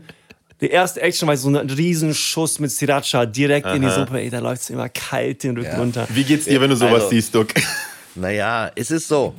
Die 0.61 0.69
erste 0.69 1.01
Action 1.01 1.27
war 1.27 1.35
so 1.35 1.49
ein 1.49 1.69
Riesenschuss 1.69 2.59
mit 2.59 2.71
Sriracha 2.71 3.25
direkt 3.25 3.65
Aha. 3.65 3.75
in 3.75 3.81
die 3.81 3.89
Suppe. 3.89 4.19
Ey, 4.19 4.29
da 4.29 4.39
läuft 4.39 4.61
es 4.61 4.69
immer 4.69 4.87
kalt 4.89 5.43
den 5.43 5.57
Rücken 5.57 5.71
ja. 5.71 5.77
runter. 5.77 6.07
Wie 6.09 6.23
geht's 6.23 6.45
dir, 6.45 6.61
wenn 6.61 6.69
du 6.69 6.75
sowas 6.75 6.93
also, 6.93 7.09
siehst, 7.09 7.33
Duck? 7.35 7.47
Naja, 8.15 8.71
es 8.75 8.91
ist 8.91 9.07
so. 9.07 9.33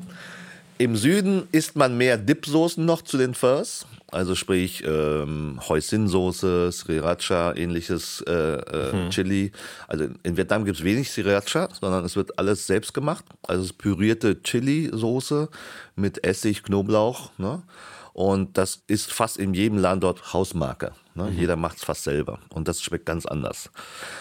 Im 0.78 0.96
Süden 0.96 1.46
isst 1.52 1.76
man 1.76 1.96
mehr 1.96 2.18
Dipsoßen 2.18 2.84
noch 2.84 3.02
zu 3.02 3.16
den 3.16 3.32
Furs. 3.32 3.86
Also 4.14 4.37
sprich 4.37 4.85
ähm, 4.87 5.61
Hoisin-Soße, 5.68 6.70
Sriracha, 6.70 7.53
ähnliches 7.57 8.22
äh, 8.29 8.33
äh, 8.33 8.92
mhm. 8.92 9.11
Chili. 9.11 9.50
Also 9.88 10.07
in 10.22 10.37
Vietnam 10.37 10.64
gibt 10.64 10.79
es 10.79 10.85
wenig 10.85 11.11
Sriracha, 11.11 11.68
sondern 11.81 12.05
es 12.05 12.14
wird 12.14 12.38
alles 12.38 12.68
selbst 12.68 12.94
gemacht. 12.94 13.24
Also 13.42 13.62
es 13.62 13.70
ist 13.70 13.79
pürierte 13.79 14.40
Chili-Soße 14.40 15.48
mit 15.96 16.24
Essig, 16.24 16.62
Knoblauch. 16.62 17.31
Ne? 17.38 17.64
Und 18.12 18.57
das 18.57 18.85
ist 18.87 19.12
fast 19.12 19.37
in 19.37 19.53
jedem 19.53 19.79
Land 19.79 20.05
dort 20.05 20.33
Hausmarke. 20.33 20.92
Ne? 21.16 21.24
Mhm. 21.24 21.37
Jeder 21.37 21.57
macht 21.57 21.79
es 21.79 21.85
fast 21.85 22.05
selber. 22.05 22.38
Und 22.50 22.68
das 22.68 22.81
schmeckt 22.83 23.07
ganz 23.07 23.27
anders. 23.27 23.68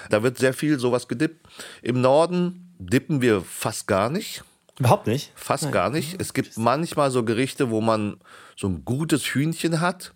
Da 0.10 0.24
wird 0.24 0.40
sehr 0.40 0.56
viel 0.56 0.80
sowas 0.80 1.08
gedippt. 1.08 1.46
Im 1.84 2.02
Norden 2.02 2.74
dippen 2.80 3.22
wir 3.22 3.42
fast 3.42 3.86
gar 3.86 4.10
nicht. 4.10 4.44
Überhaupt 4.80 5.06
nicht? 5.06 5.32
Fast 5.36 5.66
Nein. 5.66 5.72
gar 5.72 5.90
nicht. 5.92 6.20
Es 6.20 6.34
gibt 6.34 6.58
manchmal 6.58 7.12
so 7.12 7.24
Gerichte, 7.24 7.70
wo 7.70 7.80
man 7.80 8.18
so 8.56 8.68
ein 8.68 8.86
gutes 8.86 9.24
Hühnchen 9.24 9.82
hat, 9.82 10.14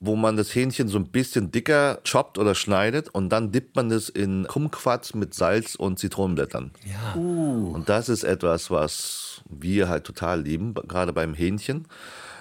wo 0.00 0.16
man 0.16 0.36
das 0.36 0.54
Hähnchen 0.54 0.88
so 0.88 0.98
ein 0.98 1.08
bisschen 1.08 1.50
dicker 1.50 2.00
choppt 2.04 2.38
oder 2.38 2.54
schneidet 2.54 3.10
und 3.10 3.28
dann 3.28 3.52
dippt 3.52 3.76
man 3.76 3.90
es 3.90 4.08
in 4.08 4.46
Kumquat 4.46 5.14
mit 5.14 5.34
Salz 5.34 5.74
und 5.74 5.98
Zitronenblättern. 5.98 6.70
Ja. 6.86 7.20
Uh. 7.20 7.72
Und 7.74 7.88
das 7.90 8.08
ist 8.08 8.24
etwas, 8.24 8.70
was 8.70 9.42
wir 9.48 9.90
halt 9.90 10.04
total 10.04 10.40
lieben, 10.40 10.72
gerade 10.72 11.12
beim 11.12 11.34
Hähnchen. 11.34 11.86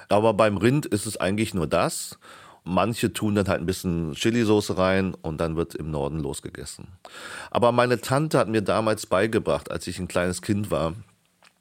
Aber 0.08 0.34
beim 0.34 0.58
Rind 0.58 0.86
ist 0.86 1.06
es 1.06 1.18
eigentlich 1.18 1.54
nur 1.54 1.68
das. 1.68 2.18
Manche 2.64 3.12
tun 3.12 3.36
dann 3.36 3.48
halt 3.48 3.60
ein 3.60 3.66
bisschen 3.66 4.14
Chilisauce 4.14 4.78
rein 4.78 5.14
und 5.22 5.40
dann 5.42 5.58
wird 5.58 5.76
im 5.76 5.92
Norden 5.92 6.20
losgegessen. 6.20 6.88
Aber 7.52 7.72
meine 7.72 8.00
Tante 8.00 8.38
hat 8.38 8.48
mir 8.48 8.62
damals 8.62 9.06
beigebracht, 9.06 9.70
als 9.70 9.88
ich 9.88 10.00
ein 10.00 10.08
kleines 10.08 10.42
Kind 10.42 10.72
war, 10.72 10.94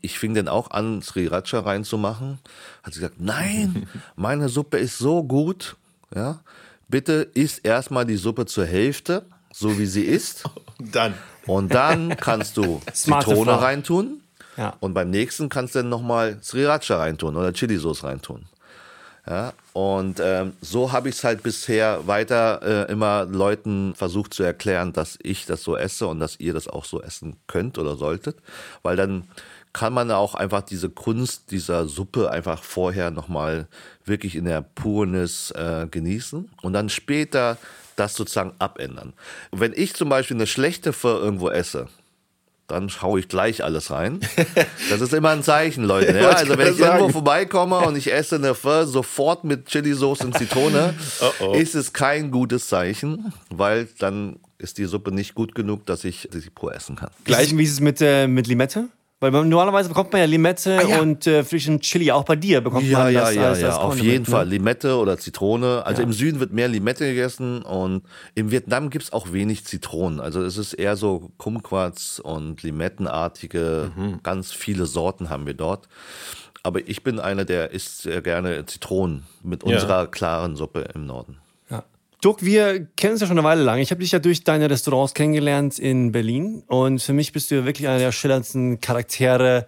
ich 0.01 0.19
fing 0.19 0.35
dann 0.35 0.49
auch 0.49 0.71
an, 0.71 1.03
Sriracha 1.03 1.61
reinzumachen. 1.61 2.39
Hat 2.83 2.95
sie 2.95 3.01
gesagt, 3.01 3.21
nein, 3.21 3.89
meine 4.17 4.49
Suppe 4.49 4.79
ist 4.79 4.99
so 4.99 5.23
gut. 5.23 5.77
Ja, 6.15 6.41
bitte 6.89 7.29
isst 7.35 7.65
erstmal 7.65 8.07
die 8.07 8.17
Suppe 8.17 8.47
zur 8.47 8.67
Hälfte, 8.67 9.25
so 9.53 9.79
wie 9.79 9.87
sie 9.87 10.05
ist. 10.05 10.45
dann. 10.79 11.15
Und 11.47 11.75
dann 11.75 12.17
kannst 12.17 12.57
du 12.57 12.81
Zitrone 12.93 13.61
reintun. 13.61 14.21
Ja. 14.57 14.75
Und 14.81 14.93
beim 14.95 15.11
nächsten 15.11 15.49
kannst 15.49 15.75
du 15.75 15.81
dann 15.81 15.89
nochmal 15.89 16.39
Sriracha 16.43 16.97
reintun 16.97 17.37
oder 17.37 17.53
Chili-Sauce 17.53 18.05
reintun. 18.05 18.47
Ja, 19.29 19.53
und 19.75 20.21
ähm, 20.25 20.55
so 20.63 20.91
habe 20.93 21.11
ich 21.11 21.17
es 21.17 21.25
halt 21.25 21.43
bisher 21.43 22.07
weiter 22.07 22.87
äh, 22.89 22.91
immer 22.91 23.27
Leuten 23.27 23.95
versucht 23.95 24.33
zu 24.33 24.43
erklären, 24.43 24.95
dass 24.95 25.19
ich 25.23 25.45
das 25.45 25.63
so 25.63 25.77
esse 25.77 26.07
und 26.07 26.19
dass 26.19 26.41
ihr 26.41 26.55
das 26.55 26.67
auch 26.67 26.87
so 26.87 27.03
essen 27.03 27.37
könnt 27.47 27.77
oder 27.77 27.97
solltet. 27.97 28.39
Weil 28.83 28.97
dann 28.97 29.29
kann 29.73 29.93
man 29.93 30.11
auch 30.11 30.35
einfach 30.35 30.63
diese 30.63 30.91
Kunst 30.91 31.51
dieser 31.51 31.87
Suppe 31.87 32.31
einfach 32.31 32.63
vorher 32.63 33.11
nochmal 33.11 33.69
wirklich 34.05 34.35
in 34.35 34.45
der 34.45 34.63
Purnis 34.63 35.51
äh, 35.53 35.87
genießen 35.91 36.51
und 36.63 36.73
dann 36.73 36.89
später 36.89 37.59
das 37.97 38.15
sozusagen 38.15 38.53
abändern. 38.59 39.13
Wenn 39.51 39.73
ich 39.75 39.95
zum 39.95 40.09
Beispiel 40.09 40.37
eine 40.37 40.47
schlechte 40.47 40.93
Pho 40.93 41.09
irgendwo 41.09 41.51
esse, 41.51 41.89
dann 42.69 42.91
schaue 42.91 43.19
ich 43.19 43.29
gleich 43.29 43.65
alles 43.65 43.91
rein. 43.91 44.21
Das 44.91 45.01
ist 45.01 45.13
immer 45.13 45.31
ein 45.31 45.43
Zeichen, 45.43 45.85
Leute. 45.85 46.19
Ja? 46.19 46.31
Also 46.31 46.57
wenn 46.57 46.73
ich 46.73 46.79
sagen. 46.79 46.99
irgendwo 46.99 47.13
vorbeikomme 47.13 47.79
und 47.79 47.97
ich 47.97 48.13
esse 48.13 48.37
eine 48.37 48.55
Pho 48.55 48.85
sofort 48.85 49.45
mit 49.45 49.67
Chili-Sauce 49.67 50.23
und 50.23 50.37
Zitrone, 50.37 50.95
oh 51.21 51.47
oh. 51.47 51.55
ist 51.55 51.75
es 51.75 51.93
kein 51.93 52.31
gutes 52.31 52.69
Zeichen, 52.69 53.33
weil 53.51 53.89
dann 53.99 54.39
ist 54.59 54.79
die 54.79 54.85
Suppe 54.85 55.13
nicht 55.13 55.35
gut 55.35 55.55
genug, 55.55 55.87
dass 55.87 56.05
ich 56.05 56.29
sie 56.33 56.51
pur 56.51 56.75
essen 56.75 56.97
kann. 56.97 57.11
Gleich 57.25 57.57
wie 57.57 57.63
ist 57.63 57.73
es 57.73 57.81
mit, 57.81 58.01
äh, 58.01 58.27
mit 58.27 58.47
Limette? 58.47 58.89
Weil 59.21 59.33
normalerweise 59.33 59.89
bekommt 59.89 60.13
man 60.13 60.21
ja 60.21 60.27
Limette 60.27 60.79
ah, 60.79 60.89
ja. 60.89 61.01
und 61.01 61.27
äh, 61.27 61.43
frischen 61.43 61.81
Chili. 61.81 62.13
Auch 62.13 62.25
bei 62.25 62.37
dir 62.37 62.61
bekommt 62.61 62.87
ja, 62.87 62.99
man 62.99 63.13
ja, 63.13 63.21
das. 63.23 63.35
Ja, 63.35 63.53
ja, 63.53 63.59
ja, 63.59 63.77
auf 63.77 63.99
jeden 63.99 64.25
ne? 64.25 64.31
Fall. 64.31 64.49
Limette 64.49 64.97
oder 64.97 65.19
Zitrone. 65.19 65.85
Also 65.85 66.03
im 66.03 66.13
Süden 66.13 66.39
wird 66.39 66.53
mehr 66.53 66.69
Limette 66.69 67.05
gegessen 67.05 67.63
und 67.63 68.03
im 68.37 68.53
Vietnam 68.53 68.91
gibt's 68.91 69.13
auch 69.13 69.33
wenig 69.33 69.65
Zitronen. 69.65 70.21
Also 70.21 70.41
es 70.43 70.57
ist 70.57 70.73
eher 70.73 70.97
so 70.97 71.33
Kumquats 71.37 72.21
und 72.21 72.63
Limettenartige. 72.63 73.91
Mhm. 73.97 74.21
Ganz 74.23 74.53
viele 74.53 74.87
Sorten 74.87 75.31
haben 75.31 75.47
wir 75.47 75.55
dort. 75.55 75.89
Aber 76.63 76.87
ich 76.87 77.03
bin 77.03 77.19
einer, 77.19 77.45
der 77.45 77.73
isst 77.73 78.03
sehr 78.03 78.23
gerne 78.23 78.67
Zitronen 78.67 79.25
mit 79.43 79.65
unserer 79.65 80.07
klaren 80.07 80.55
Suppe 80.55 80.87
im 80.95 81.07
Norden. 81.07 81.39
Dirk, 82.25 82.45
wir 82.45 82.87
kennen 82.97 83.13
uns 83.13 83.21
ja 83.21 83.29
schon 83.29 83.39
eine 83.39 83.47
Weile 83.47 83.63
lang. 83.63 83.79
Ich 83.79 83.91
habe 83.91 84.01
dich 84.01 84.11
ja 84.11 84.19
durch 84.19 84.43
deine 84.43 84.69
Restaurants 84.69 85.15
kennengelernt 85.15 85.79
in 85.79 86.11
Berlin. 86.11 86.65
Und 86.67 87.01
für 87.01 87.13
mich 87.13 87.33
bist 87.33 87.51
du 87.51 87.57
ja 87.57 87.65
wirklich 87.65 87.87
einer 87.87 87.99
der 87.99 88.11
schillerndsten 88.11 88.81
Charaktere, 88.81 89.67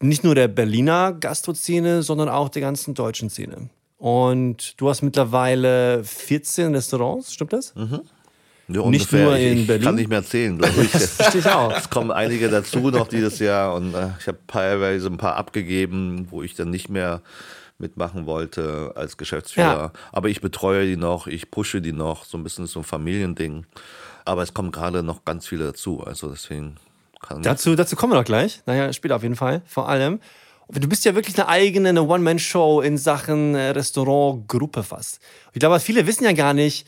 nicht 0.00 0.24
nur 0.24 0.34
der 0.34 0.48
Berliner 0.48 1.12
Gastroszene, 1.12 2.02
sondern 2.02 2.28
auch 2.28 2.48
der 2.48 2.62
ganzen 2.62 2.94
deutschen 2.94 3.28
Szene. 3.28 3.68
Und 3.98 4.80
du 4.80 4.88
hast 4.88 5.02
mittlerweile 5.02 6.02
14 6.02 6.74
Restaurants, 6.74 7.34
stimmt 7.34 7.52
das? 7.52 7.74
Mhm. 7.74 8.00
Ja, 8.68 8.88
nicht 8.88 9.12
nur 9.12 9.36
in 9.36 9.58
ich, 9.58 9.66
Berlin. 9.66 9.80
Ich 9.80 9.86
kann 9.86 9.94
nicht 9.96 10.08
mehr 10.08 10.18
erzählen, 10.18 10.58
glaube 10.58 10.82
ich. 10.82 10.90
Verstehe 10.90 11.40
ich 11.40 11.46
auch. 11.46 11.76
Es 11.76 11.90
kommen 11.90 12.10
einige 12.10 12.48
dazu 12.48 12.90
noch 12.90 13.06
dieses 13.06 13.38
Jahr 13.38 13.74
und 13.74 13.94
äh, 13.94 14.08
ich 14.18 14.26
habe 14.26 14.38
teilweise 14.46 15.08
ein 15.08 15.18
paar 15.18 15.36
abgegeben, 15.36 16.26
wo 16.30 16.42
ich 16.42 16.54
dann 16.54 16.70
nicht 16.70 16.88
mehr 16.88 17.20
mitmachen 17.78 18.26
wollte 18.26 18.92
als 18.94 19.16
Geschäftsführer. 19.16 19.66
Ja. 19.66 19.92
Aber 20.12 20.28
ich 20.28 20.40
betreue 20.40 20.86
die 20.86 20.96
noch, 20.96 21.26
ich 21.26 21.50
pushe 21.50 21.80
die 21.80 21.92
noch, 21.92 22.24
so 22.24 22.38
ein 22.38 22.44
bisschen 22.44 22.66
so 22.66 22.80
ein 22.80 22.84
Familiending. 22.84 23.66
Aber 24.24 24.42
es 24.42 24.54
kommen 24.54 24.70
gerade 24.70 25.02
noch 25.02 25.24
ganz 25.24 25.46
viele 25.46 25.64
dazu. 25.64 26.02
Also 26.04 26.30
deswegen 26.30 26.76
kann 27.20 27.42
dazu, 27.42 27.74
dazu 27.74 27.96
kommen 27.96 28.12
wir 28.12 28.18
noch 28.18 28.24
gleich. 28.24 28.62
Naja, 28.66 28.92
später 28.92 29.16
auf 29.16 29.22
jeden 29.22 29.36
Fall. 29.36 29.62
Vor 29.66 29.88
allem. 29.88 30.20
Du 30.68 30.88
bist 30.88 31.04
ja 31.04 31.14
wirklich 31.14 31.38
eine 31.38 31.48
eigene 31.48 31.90
eine 31.90 32.02
One-Man-Show 32.02 32.80
in 32.80 32.96
Sachen 32.96 33.54
äh, 33.54 33.70
Restaurantgruppe 33.70 34.82
fast. 34.82 35.20
Ich 35.52 35.60
glaube, 35.60 35.78
viele 35.80 36.06
wissen 36.06 36.24
ja 36.24 36.32
gar 36.32 36.54
nicht, 36.54 36.86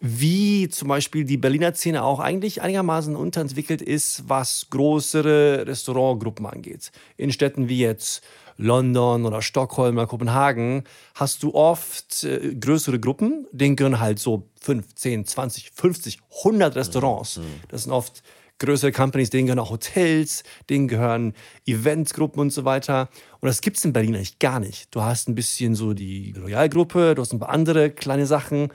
wie 0.00 0.68
zum 0.68 0.88
Beispiel 0.88 1.24
die 1.24 1.36
Berliner 1.36 1.74
Szene 1.74 2.04
auch 2.04 2.20
eigentlich 2.20 2.62
einigermaßen 2.62 3.16
unterentwickelt 3.16 3.82
ist, 3.82 4.28
was 4.28 4.68
größere 4.70 5.66
Restaurantgruppen 5.66 6.46
angeht. 6.46 6.92
In 7.16 7.32
Städten 7.32 7.68
wie 7.68 7.80
jetzt 7.80 8.22
London 8.56 9.24
oder 9.24 9.40
Stockholm 9.40 9.96
oder 9.96 10.06
Kopenhagen 10.06 10.84
hast 11.14 11.42
du 11.42 11.54
oft 11.54 12.24
äh, 12.24 12.54
größere 12.54 13.00
Gruppen, 13.00 13.46
denen 13.52 13.76
gehören 13.76 14.00
halt 14.00 14.18
so 14.18 14.48
5, 14.60 14.94
10, 14.94 15.26
20, 15.26 15.70
50, 15.70 16.18
100 16.38 16.76
Restaurants. 16.76 17.38
Mhm. 17.38 17.42
Das 17.68 17.84
sind 17.84 17.92
oft 17.92 18.22
größere 18.58 18.90
Companies, 18.92 19.30
denen 19.30 19.46
gehören 19.46 19.60
auch 19.60 19.70
Hotels, 19.70 20.42
denen 20.68 20.88
gehören 20.88 21.34
Eventgruppen 21.66 22.40
und 22.40 22.50
so 22.52 22.64
weiter. 22.64 23.08
Und 23.40 23.46
das 23.46 23.60
gibt 23.60 23.76
es 23.76 23.84
in 23.84 23.92
Berlin 23.92 24.16
eigentlich 24.16 24.40
gar 24.40 24.58
nicht. 24.58 24.94
Du 24.94 25.02
hast 25.02 25.28
ein 25.28 25.36
bisschen 25.36 25.76
so 25.76 25.94
die 25.94 26.34
Royalgruppe, 26.36 27.14
du 27.14 27.22
hast 27.22 27.32
ein 27.32 27.38
paar 27.38 27.50
andere 27.50 27.90
kleine 27.90 28.26
Sachen 28.26 28.70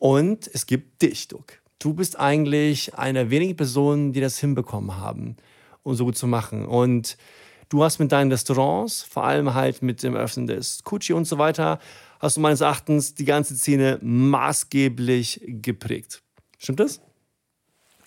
und 0.00 0.50
es 0.52 0.66
gibt 0.66 1.02
dich, 1.02 1.28
Duck. 1.28 1.60
Du 1.78 1.94
bist 1.94 2.18
eigentlich 2.18 2.96
eine 2.96 3.30
wenigen 3.30 3.56
Personen, 3.56 4.12
die 4.12 4.20
das 4.20 4.38
hinbekommen 4.38 4.96
haben, 4.96 5.36
um 5.84 5.94
so 5.94 6.04
gut 6.04 6.18
zu 6.18 6.26
machen. 6.26 6.66
Und 6.66 7.16
Du 7.70 7.84
hast 7.84 8.00
mit 8.00 8.10
deinen 8.10 8.32
Restaurants, 8.32 9.04
vor 9.04 9.24
allem 9.24 9.54
halt 9.54 9.80
mit 9.80 10.02
dem 10.02 10.16
Öffnen 10.16 10.48
des 10.48 10.82
Kutschi 10.82 11.12
und 11.12 11.24
so 11.24 11.38
weiter, 11.38 11.78
hast 12.18 12.36
du 12.36 12.40
meines 12.40 12.60
Erachtens 12.60 13.14
die 13.14 13.24
ganze 13.24 13.54
Szene 13.56 13.96
maßgeblich 14.02 15.40
geprägt. 15.46 16.20
Stimmt 16.58 16.80
das? 16.80 17.00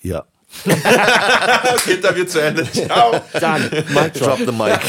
Ja. 0.01 0.25
okay, 0.65 1.93
Interview 1.93 2.25
zu 2.25 2.41
Ende. 2.41 2.69
Ciao. 2.69 3.21
Dann, 3.39 3.61
Mic 3.61 4.11
drop. 4.13 4.37
drop 4.37 4.39
the 4.39 4.51
mic. 4.51 4.81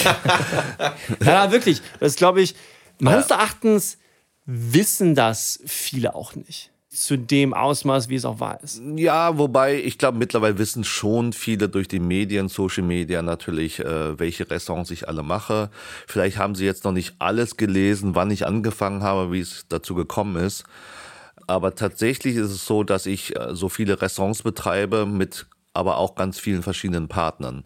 ja, 1.24 1.52
wirklich. 1.52 1.80
Das 2.00 2.16
glaube 2.16 2.42
ich, 2.42 2.56
meines 2.98 3.30
Erachtens 3.30 3.96
wissen 4.44 5.14
das 5.14 5.60
viele 5.64 6.16
auch 6.16 6.34
nicht. 6.34 6.72
Zu 6.94 7.16
dem 7.16 7.54
Ausmaß, 7.54 8.08
wie 8.08 8.14
es 8.14 8.24
auch 8.24 8.40
war 8.40 8.62
ist. 8.62 8.82
Ja, 8.96 9.38
wobei 9.38 9.80
ich 9.82 9.98
glaube, 9.98 10.18
mittlerweile 10.18 10.58
wissen 10.58 10.84
schon 10.84 11.32
viele 11.32 11.68
durch 11.68 11.88
die 11.88 12.00
Medien, 12.00 12.48
Social 12.48 12.84
Media 12.84 13.22
natürlich, 13.22 13.80
äh, 13.80 14.18
welche 14.18 14.50
Restaurants 14.50 14.90
ich 14.90 15.08
alle 15.08 15.22
mache. 15.22 15.70
Vielleicht 16.06 16.38
haben 16.38 16.54
sie 16.54 16.64
jetzt 16.64 16.84
noch 16.84 16.92
nicht 16.92 17.14
alles 17.18 17.56
gelesen, 17.56 18.14
wann 18.14 18.30
ich 18.30 18.46
angefangen 18.46 19.02
habe, 19.02 19.32
wie 19.32 19.40
es 19.40 19.66
dazu 19.68 19.94
gekommen 19.94 20.36
ist. 20.36 20.64
Aber 21.46 21.74
tatsächlich 21.74 22.36
ist 22.36 22.50
es 22.50 22.66
so, 22.66 22.84
dass 22.84 23.06
ich 23.06 23.36
äh, 23.36 23.54
so 23.54 23.68
viele 23.68 24.00
Restaurants 24.00 24.42
betreibe 24.42 25.06
mit 25.06 25.46
aber 25.74 25.98
auch 25.98 26.14
ganz 26.14 26.38
vielen 26.38 26.62
verschiedenen 26.62 27.08
Partnern. 27.08 27.64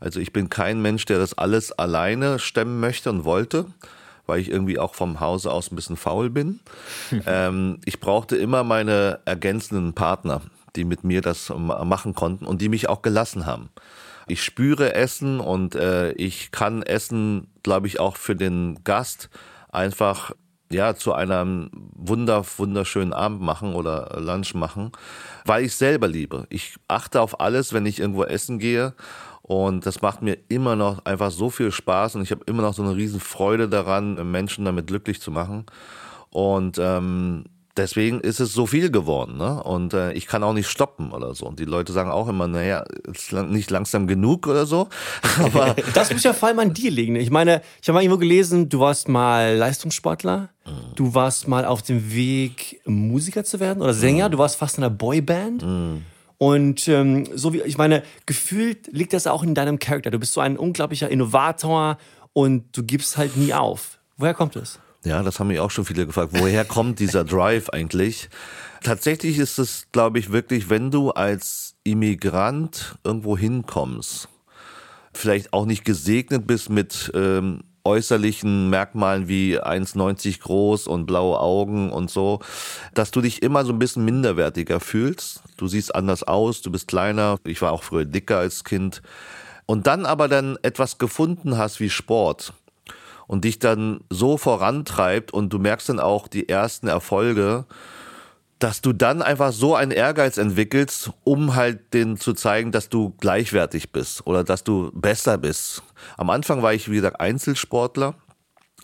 Also 0.00 0.18
ich 0.18 0.32
bin 0.32 0.48
kein 0.48 0.80
Mensch, 0.80 1.04
der 1.04 1.18
das 1.18 1.36
alles 1.36 1.72
alleine 1.72 2.38
stemmen 2.38 2.80
möchte 2.80 3.10
und 3.10 3.24
wollte, 3.24 3.66
weil 4.30 4.40
ich 4.40 4.50
irgendwie 4.50 4.78
auch 4.78 4.94
vom 4.94 5.20
Hause 5.20 5.50
aus 5.50 5.70
ein 5.70 5.76
bisschen 5.76 5.96
faul 5.96 6.30
bin. 6.30 6.60
ähm, 7.26 7.80
ich 7.84 8.00
brauchte 8.00 8.36
immer 8.36 8.64
meine 8.64 9.18
ergänzenden 9.24 9.92
Partner, 9.92 10.40
die 10.76 10.84
mit 10.84 11.04
mir 11.04 11.20
das 11.20 11.52
machen 11.54 12.14
konnten 12.14 12.46
und 12.46 12.62
die 12.62 12.68
mich 12.68 12.88
auch 12.88 13.02
gelassen 13.02 13.44
haben. 13.44 13.70
Ich 14.28 14.44
spüre 14.44 14.94
Essen 14.94 15.40
und 15.40 15.74
äh, 15.74 16.12
ich 16.12 16.52
kann 16.52 16.84
Essen, 16.84 17.48
glaube 17.64 17.88
ich, 17.88 17.98
auch 17.98 18.16
für 18.16 18.36
den 18.36 18.78
Gast 18.84 19.28
einfach 19.72 20.32
ja, 20.72 20.94
zu 20.94 21.12
einem 21.12 21.70
wunder, 21.72 22.44
wunderschönen 22.56 23.12
Abend 23.12 23.40
machen 23.40 23.74
oder 23.74 24.20
Lunch 24.20 24.54
machen, 24.54 24.92
weil 25.44 25.64
ich 25.64 25.74
selber 25.74 26.06
liebe. 26.06 26.46
Ich 26.48 26.76
achte 26.86 27.20
auf 27.20 27.40
alles, 27.40 27.72
wenn 27.72 27.86
ich 27.86 27.98
irgendwo 27.98 28.22
essen 28.22 28.60
gehe. 28.60 28.94
Und 29.50 29.84
das 29.84 30.00
macht 30.00 30.22
mir 30.22 30.38
immer 30.46 30.76
noch 30.76 31.04
einfach 31.06 31.32
so 31.32 31.50
viel 31.50 31.72
Spaß 31.72 32.14
und 32.14 32.22
ich 32.22 32.30
habe 32.30 32.42
immer 32.46 32.62
noch 32.62 32.72
so 32.72 32.84
eine 32.84 32.94
riesen 32.94 33.18
Freude 33.18 33.68
daran, 33.68 34.30
Menschen 34.30 34.64
damit 34.64 34.86
glücklich 34.86 35.20
zu 35.20 35.32
machen. 35.32 35.66
Und 36.30 36.78
ähm, 36.78 37.46
deswegen 37.76 38.20
ist 38.20 38.38
es 38.38 38.52
so 38.52 38.66
viel 38.66 38.92
geworden. 38.92 39.38
Ne? 39.38 39.60
Und 39.60 39.92
äh, 39.92 40.12
ich 40.12 40.28
kann 40.28 40.44
auch 40.44 40.52
nicht 40.52 40.68
stoppen 40.68 41.10
oder 41.10 41.34
so. 41.34 41.46
Und 41.46 41.58
die 41.58 41.64
Leute 41.64 41.92
sagen 41.92 42.12
auch 42.12 42.28
immer, 42.28 42.46
naja, 42.46 42.84
ist 43.12 43.32
nicht 43.32 43.72
langsam 43.72 44.06
genug 44.06 44.46
oder 44.46 44.66
so. 44.66 44.88
Aber 45.42 45.74
das 45.94 46.12
muss 46.12 46.22
ja 46.22 46.32
vor 46.32 46.50
allem 46.50 46.60
an 46.60 46.72
dir 46.72 46.92
liegen. 46.92 47.16
Ich 47.16 47.32
meine, 47.32 47.60
ich 47.82 47.88
habe 47.88 47.96
mal 47.96 48.04
irgendwo 48.04 48.20
gelesen, 48.20 48.68
du 48.68 48.78
warst 48.78 49.08
mal 49.08 49.56
Leistungssportler. 49.56 50.50
Mhm. 50.64 50.94
Du 50.94 51.12
warst 51.12 51.48
mal 51.48 51.64
auf 51.64 51.82
dem 51.82 52.14
Weg, 52.14 52.80
Musiker 52.84 53.42
zu 53.42 53.58
werden 53.58 53.82
oder 53.82 53.94
Sänger. 53.94 54.28
Mhm. 54.28 54.32
Du 54.32 54.38
warst 54.38 54.54
fast 54.54 54.78
in 54.78 54.84
einer 54.84 54.94
Boyband. 54.94 55.64
Mhm. 55.64 56.04
Und 56.42 56.88
ähm, 56.88 57.26
so 57.34 57.52
wie, 57.52 57.60
ich 57.60 57.76
meine, 57.76 58.02
gefühlt 58.24 58.86
liegt 58.86 59.12
das 59.12 59.26
auch 59.26 59.42
in 59.42 59.54
deinem 59.54 59.78
Charakter. 59.78 60.10
Du 60.10 60.18
bist 60.18 60.32
so 60.32 60.40
ein 60.40 60.56
unglaublicher 60.56 61.10
Innovator 61.10 61.98
und 62.32 62.74
du 62.74 62.82
gibst 62.82 63.18
halt 63.18 63.36
nie 63.36 63.52
auf. 63.52 63.98
Woher 64.16 64.32
kommt 64.32 64.56
es? 64.56 64.78
Ja, 65.04 65.22
das 65.22 65.38
haben 65.38 65.48
mich 65.48 65.60
auch 65.60 65.70
schon 65.70 65.84
viele 65.84 66.06
gefragt. 66.06 66.30
Woher 66.32 66.64
kommt 66.64 66.98
dieser 66.98 67.24
Drive 67.24 67.68
eigentlich? 67.68 68.30
Tatsächlich 68.82 69.36
ist 69.36 69.58
es, 69.58 69.88
glaube 69.92 70.18
ich, 70.18 70.32
wirklich, 70.32 70.70
wenn 70.70 70.90
du 70.90 71.10
als 71.10 71.74
Immigrant 71.84 72.94
irgendwo 73.04 73.36
hinkommst, 73.36 74.30
vielleicht 75.12 75.52
auch 75.52 75.66
nicht 75.66 75.84
gesegnet 75.84 76.46
bist 76.46 76.70
mit 76.70 77.12
ähm, 77.14 77.64
äußerlichen 77.84 78.70
Merkmalen 78.70 79.28
wie 79.28 79.60
1,90 79.60 80.40
groß 80.40 80.86
und 80.86 81.06
blaue 81.06 81.38
Augen 81.40 81.90
und 81.90 82.10
so, 82.10 82.40
dass 82.94 83.10
du 83.10 83.20
dich 83.20 83.42
immer 83.42 83.64
so 83.64 83.72
ein 83.72 83.78
bisschen 83.78 84.04
minderwertiger 84.04 84.80
fühlst. 84.80 85.42
Du 85.56 85.66
siehst 85.68 85.94
anders 85.94 86.22
aus, 86.22 86.62
du 86.62 86.70
bist 86.70 86.88
kleiner. 86.88 87.38
Ich 87.44 87.62
war 87.62 87.72
auch 87.72 87.82
früher 87.82 88.04
dicker 88.04 88.38
als 88.38 88.64
Kind. 88.64 89.02
Und 89.66 89.86
dann 89.86 90.06
aber 90.06 90.28
dann 90.28 90.58
etwas 90.62 90.98
gefunden 90.98 91.56
hast 91.56 91.80
wie 91.80 91.90
Sport 91.90 92.52
und 93.26 93.44
dich 93.44 93.60
dann 93.60 94.00
so 94.10 94.36
vorantreibt 94.36 95.32
und 95.32 95.52
du 95.52 95.60
merkst 95.60 95.88
dann 95.88 96.00
auch 96.00 96.26
die 96.26 96.48
ersten 96.48 96.88
Erfolge, 96.88 97.66
dass 98.60 98.82
du 98.82 98.92
dann 98.92 99.22
einfach 99.22 99.52
so 99.52 99.74
einen 99.74 99.90
Ehrgeiz 99.90 100.36
entwickelst, 100.36 101.10
um 101.24 101.54
halt 101.54 101.92
denen 101.94 102.18
zu 102.18 102.34
zeigen, 102.34 102.72
dass 102.72 102.88
du 102.90 103.14
gleichwertig 103.18 103.90
bist 103.90 104.26
oder 104.26 104.44
dass 104.44 104.62
du 104.64 104.92
besser 104.94 105.38
bist. 105.38 105.82
Am 106.16 106.30
Anfang 106.30 106.62
war 106.62 106.74
ich, 106.74 106.90
wie 106.90 106.96
gesagt, 106.96 107.20
Einzelsportler 107.20 108.14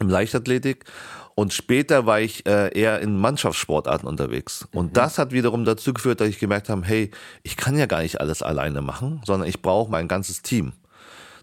im 0.00 0.08
Leichtathletik 0.08 0.86
und 1.34 1.52
später 1.52 2.06
war 2.06 2.20
ich 2.20 2.46
äh, 2.46 2.76
eher 2.76 3.00
in 3.00 3.18
Mannschaftssportarten 3.18 4.08
unterwegs. 4.08 4.66
Und 4.72 4.86
mhm. 4.86 4.92
das 4.94 5.18
hat 5.18 5.32
wiederum 5.32 5.66
dazu 5.66 5.92
geführt, 5.92 6.22
dass 6.22 6.28
ich 6.28 6.38
gemerkt 6.38 6.70
habe, 6.70 6.82
hey, 6.84 7.10
ich 7.42 7.58
kann 7.58 7.76
ja 7.76 7.84
gar 7.84 8.00
nicht 8.00 8.18
alles 8.18 8.42
alleine 8.42 8.80
machen, 8.80 9.20
sondern 9.26 9.46
ich 9.46 9.60
brauche 9.60 9.90
mein 9.90 10.08
ganzes 10.08 10.40
Team. 10.40 10.72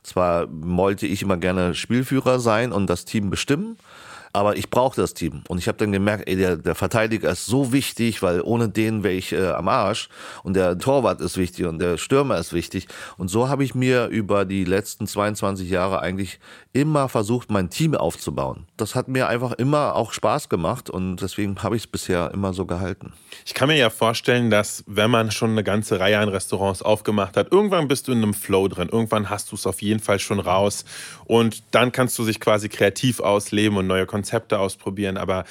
Zwar 0.02 0.48
wollte 0.50 1.06
ich 1.06 1.22
immer 1.22 1.38
gerne 1.38 1.76
Spielführer 1.76 2.39
sein 2.39 2.72
und 2.72 2.88
das 2.89 3.06
Team 3.06 3.30
bestimmen, 3.30 3.78
aber 4.34 4.58
ich 4.58 4.72
brauche 4.72 5.00
das 5.00 5.13
Team. 5.13 5.43
Und 5.48 5.60
ich 5.60 5.67
habe 5.67 5.78
dann 5.78 5.91
gemerkt, 5.91 6.28
ey, 6.28 6.36
der, 6.36 6.58
der 6.58 6.74
Verteidiger 6.74 7.30
ist 7.30 7.46
so 7.46 7.72
wichtig, 7.72 8.24
weil 8.24 8.41
ohne 8.41 8.67
den 8.67 9.04
wäre 9.04 9.13
ich 9.13 9.32
äh, 9.32 9.50
am 9.50 9.67
Arsch. 9.67 10.10
Und 10.41 10.56
der 10.56 10.76
Torwart 10.80 11.22
ist 11.22 11.38
wichtig 11.38 11.67
und 11.67 11.78
der 11.78 11.98
Stürmer 11.98 12.39
ist 12.39 12.52
wichtig. 12.52 12.88
Und 13.17 13.28
so 13.28 13.48
habe 13.48 13.63
ich 13.63 13.76
mir 13.76 14.08
über 14.08 14.46
die 14.46 14.63
letzten 14.63 15.06
22 15.06 15.69
Jahre 15.69 16.00
eigentlich 16.00 16.39
immer 16.74 17.10
versucht, 17.10 17.52
mein 17.52 17.69
Team 17.69 17.93
aufzubauen. 17.93 18.65
Das 18.76 18.96
hat 18.96 19.08
mir 19.08 19.28
einfach 19.28 19.52
immer 19.52 19.96
auch 19.96 20.12
Spaß 20.13 20.50
gemacht 20.50 20.89
und 20.89 21.17
deswegen 21.17 21.62
habe 21.62 21.76
ich 21.76 21.84
es 21.84 21.88
bisher 21.88 22.32
immer 22.34 22.54
so 22.54 22.65
gehalten. 22.65 23.13
Ich 23.46 23.54
kann 23.54 23.67
mir 23.67 23.78
ja 23.78 23.91
vorstellen, 23.91 24.50
dass 24.50 24.84
wenn 24.88 25.12
man 25.12 25.30
schon 25.30 25.52
eine 25.52 25.63
ganze 25.63 26.00
Reihe 26.00 26.17
an 26.17 26.30
Restaurants 26.30 26.82
aufgemacht 26.82 27.38
hat, 27.38 27.52
irgendwann 27.52 27.88
bist 27.88 28.08
du 28.08 28.12
in 28.12 28.24
einem 28.24 28.34
Flow 28.34 28.67
drin. 28.67 28.89
Irgendwann 28.91 29.30
hast 29.30 29.52
du 29.52 29.56
es 29.56 29.67
auf 29.67 29.84
jeden 29.84 30.00
Fall 30.00 30.17
schon 30.17 30.39
raus 30.39 30.86
und 31.26 31.62
dann 31.69 31.91
kannst 31.91 32.17
du 32.17 32.24
sich 32.24 32.39
quasi 32.39 32.67
kreativ 32.67 33.19
ausleben 33.19 33.78
und 33.78 33.86
neue 33.86 34.08
Konzepte 34.08 34.22
Konzepte 34.23 34.57
ausprobieren. 34.59 35.17
Aber 35.17 35.43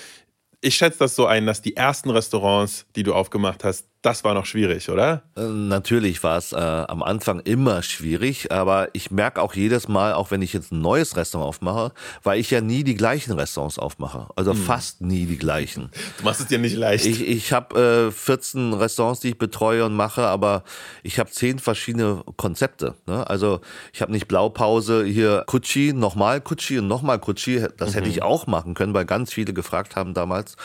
ich 0.63 0.77
schätze 0.77 1.01
das 1.01 1.15
so 1.15 1.27
ein, 1.27 1.45
dass 1.45 1.61
die 1.61 1.77
ersten 1.77 2.09
Restaurants, 2.09 2.87
die 2.97 3.03
du 3.03 3.15
aufgemacht 3.15 3.65
hast, 3.65 3.87
das 4.03 4.25
war 4.25 4.35
noch 4.35 4.47
schwierig, 4.47 4.91
oder? 4.91 5.23
Äh, 5.37 5.43
natürlich 5.43 6.23
war 6.25 6.37
es 6.37 6.53
äh, 6.53 6.57
am 6.57 7.05
Anfang 7.05 7.39
immer 7.41 7.83
schwierig, 7.83 8.51
aber 8.51 8.89
ich 8.95 9.13
merke 9.13 9.41
auch 9.41 9.55
jedes 9.55 9.87
Mal, 9.87 10.13
auch 10.15 10.33
wenn 10.33 10.43
ich 10.43 10.53
jetzt 10.53 10.73
ein 10.73 10.81
neues 10.81 11.17
Restaurant 11.17 11.49
aufmache, 11.49 11.93
weil 12.25 12.41
ich 12.41 12.51
ja 12.51 12.61
nie 12.61 12.83
die 12.83 12.97
gleichen 12.97 13.33
Restaurants 13.33 13.79
aufmache. 13.79 14.27
Also 14.35 14.53
hm. 14.53 14.59
fast 14.59 15.03
nie 15.03 15.27
die 15.27 15.39
gleichen. 15.39 15.91
Du 16.19 16.25
machst 16.25 16.41
es 16.41 16.49
dir 16.49 16.59
nicht 16.59 16.77
leicht. 16.77 17.07
Ich, 17.07 17.27
ich 17.27 17.53
habe 17.53 18.09
äh, 18.09 18.11
14 18.11 18.73
Restaurants, 18.75 19.21
die 19.21 19.31
ich 19.31 19.39
betreue 19.39 19.85
und 19.85 19.95
mache, 19.95 20.23
aber 20.23 20.65
ich 21.05 21.21
habe 21.21 21.31
zehn 21.31 21.61
verschiedene 21.61 22.25
Konzepte. 22.37 22.97
Ne? 23.07 23.29
Also 23.31 23.61
ich 23.93 24.03
habe 24.03 24.11
nicht 24.11 24.27
Blaupause 24.27 25.05
hier 25.05 25.45
Kutschi, 25.47 25.93
nochmal 25.93 26.41
Kutschi 26.41 26.81
und 26.81 26.89
nochmal 26.89 27.21
Kutschi. 27.21 27.67
Das 27.77 27.91
mhm. 27.91 27.95
hätte 27.95 28.09
ich 28.09 28.23
auch 28.23 28.49
machen 28.49 28.75
können, 28.75 28.95
weil 28.95 29.05
ganz 29.05 29.33
viele 29.33 29.53
gefragt 29.53 29.95
haben 29.95 30.13
damals. 30.13 30.57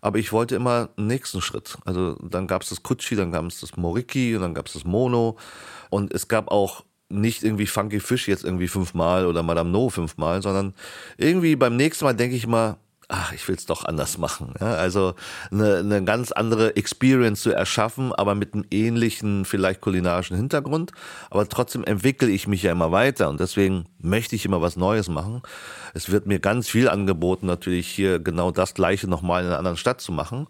Aber 0.00 0.18
ich 0.18 0.32
wollte 0.32 0.54
immer 0.54 0.90
einen 0.96 1.06
nächsten 1.06 1.40
Schritt. 1.40 1.78
Also 1.84 2.14
dann 2.22 2.46
gab 2.46 2.62
es 2.62 2.68
das 2.68 2.82
Kutschi, 2.82 3.16
dann 3.16 3.32
gab 3.32 3.44
es 3.44 3.60
das 3.60 3.76
Moriki 3.76 4.34
und 4.36 4.42
dann 4.42 4.54
gab 4.54 4.66
es 4.66 4.74
das 4.74 4.84
Mono. 4.84 5.36
Und 5.90 6.12
es 6.12 6.28
gab 6.28 6.48
auch 6.48 6.84
nicht 7.08 7.44
irgendwie 7.44 7.66
Funky 7.66 8.00
Fish 8.00 8.28
jetzt 8.28 8.44
irgendwie 8.44 8.68
fünfmal 8.68 9.26
oder 9.26 9.42
Madame 9.42 9.70
No 9.70 9.88
fünfmal, 9.88 10.42
sondern 10.42 10.74
irgendwie 11.16 11.56
beim 11.56 11.76
nächsten 11.76 12.04
Mal 12.04 12.14
denke 12.14 12.36
ich 12.36 12.46
mal, 12.46 12.76
ach, 13.08 13.32
ich 13.32 13.46
will 13.46 13.56
es 13.56 13.66
doch 13.66 13.84
anders 13.84 14.18
machen. 14.18 14.54
Ja, 14.60 14.74
also 14.74 15.14
eine, 15.50 15.78
eine 15.78 16.04
ganz 16.04 16.32
andere 16.32 16.76
Experience 16.76 17.42
zu 17.42 17.52
erschaffen, 17.52 18.12
aber 18.12 18.34
mit 18.34 18.54
einem 18.54 18.64
ähnlichen, 18.70 19.44
vielleicht 19.44 19.80
kulinarischen 19.80 20.36
Hintergrund. 20.36 20.92
Aber 21.30 21.48
trotzdem 21.48 21.84
entwickle 21.84 22.28
ich 22.28 22.48
mich 22.48 22.62
ja 22.62 22.72
immer 22.72 22.92
weiter 22.92 23.28
und 23.28 23.40
deswegen 23.40 23.86
möchte 23.98 24.34
ich 24.34 24.44
immer 24.44 24.60
was 24.60 24.76
Neues 24.76 25.08
machen. 25.08 25.42
Es 25.94 26.10
wird 26.10 26.26
mir 26.26 26.40
ganz 26.40 26.68
viel 26.68 26.88
angeboten, 26.88 27.46
natürlich 27.46 27.88
hier 27.88 28.18
genau 28.18 28.50
das 28.50 28.74
Gleiche 28.74 29.08
nochmal 29.08 29.42
in 29.42 29.48
einer 29.48 29.58
anderen 29.58 29.76
Stadt 29.76 30.00
zu 30.00 30.12
machen. 30.12 30.48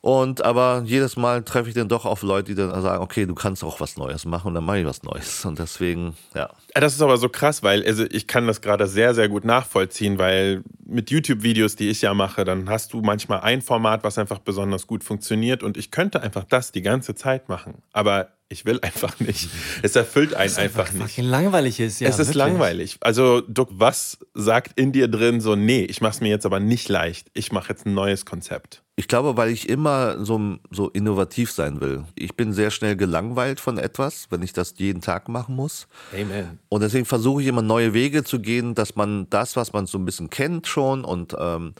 Und 0.00 0.44
aber 0.44 0.82
jedes 0.84 1.16
Mal 1.16 1.42
treffe 1.44 1.70
ich 1.70 1.74
dann 1.74 1.88
doch 1.88 2.04
auf 2.04 2.22
Leute, 2.22 2.54
die 2.54 2.54
dann 2.54 2.82
sagen, 2.82 3.02
okay, 3.02 3.24
du 3.24 3.34
kannst 3.34 3.64
auch 3.64 3.80
was 3.80 3.96
Neues 3.96 4.26
machen 4.26 4.48
und 4.48 4.54
dann 4.54 4.64
mache 4.64 4.80
ich 4.80 4.86
was 4.86 5.02
Neues. 5.02 5.44
Und 5.46 5.58
deswegen, 5.58 6.14
ja. 6.34 6.50
Das 6.74 6.92
ist 6.92 7.02
aber 7.02 7.16
so 7.18 7.28
krass, 7.28 7.62
weil 7.62 7.86
also 7.86 8.04
ich 8.10 8.26
kann 8.26 8.48
das 8.48 8.60
gerade 8.60 8.88
sehr, 8.88 9.14
sehr 9.14 9.28
gut 9.28 9.44
nachvollziehen, 9.44 10.18
weil 10.18 10.64
mit 10.84 11.08
YouTube-Videos, 11.08 11.76
die 11.76 11.88
ich 11.88 12.02
ja 12.02 12.12
mache, 12.14 12.44
dann 12.44 12.68
hast 12.68 12.92
du 12.92 13.00
manchmal 13.00 13.40
ein 13.40 13.62
Format, 13.62 14.02
was 14.02 14.18
einfach 14.18 14.40
besonders 14.40 14.88
gut 14.88 15.04
funktioniert 15.04 15.62
und 15.62 15.76
ich 15.76 15.92
könnte 15.92 16.20
einfach 16.20 16.42
das 16.42 16.72
die 16.72 16.82
ganze 16.82 17.14
Zeit 17.14 17.48
machen. 17.48 17.82
Aber 17.92 18.30
ich 18.48 18.64
will 18.64 18.78
einfach 18.82 19.20
nicht. 19.20 19.48
Es 19.82 19.96
erfüllt 19.96 20.34
einen 20.34 20.54
einfach, 20.56 20.90
einfach 20.90 21.04
nicht. 21.04 21.18
langweilig 21.18 21.80
ist, 21.80 22.00
ja. 22.00 22.08
Es 22.08 22.18
ist 22.18 22.28
wirklich. 22.28 22.36
langweilig. 22.36 22.96
Also, 23.00 23.40
Duck, 23.40 23.68
was 23.72 24.18
sagt 24.34 24.78
in 24.78 24.92
dir 24.92 25.08
drin 25.08 25.40
so, 25.40 25.56
nee, 25.56 25.84
ich 25.84 26.00
mache 26.00 26.14
es 26.14 26.20
mir 26.20 26.28
jetzt 26.28 26.46
aber 26.46 26.60
nicht 26.60 26.88
leicht. 26.88 27.28
Ich 27.34 27.52
mache 27.52 27.70
jetzt 27.70 27.86
ein 27.86 27.94
neues 27.94 28.24
Konzept. 28.24 28.82
Ich 28.96 29.08
glaube, 29.08 29.36
weil 29.36 29.50
ich 29.50 29.68
immer 29.68 30.24
so, 30.24 30.58
so 30.70 30.88
innovativ 30.88 31.50
sein 31.50 31.80
will. 31.80 32.04
Ich 32.14 32.36
bin 32.36 32.52
sehr 32.52 32.70
schnell 32.70 32.96
gelangweilt 32.96 33.58
von 33.58 33.76
etwas, 33.76 34.26
wenn 34.30 34.42
ich 34.42 34.52
das 34.52 34.74
jeden 34.76 35.00
Tag 35.00 35.28
machen 35.28 35.56
muss. 35.56 35.88
Amen. 36.12 36.60
Und 36.68 36.82
deswegen 36.82 37.04
versuche 37.04 37.42
ich 37.42 37.48
immer 37.48 37.62
neue 37.62 37.94
Wege 37.94 38.24
zu 38.24 38.40
gehen, 38.40 38.74
dass 38.74 38.96
man 38.96 39.28
das, 39.30 39.56
was 39.56 39.72
man 39.72 39.86
so 39.86 39.98
ein 39.98 40.04
bisschen 40.04 40.30
kennt 40.30 40.66
schon 40.66 41.04
und 41.04 41.36
ähm, 41.38 41.74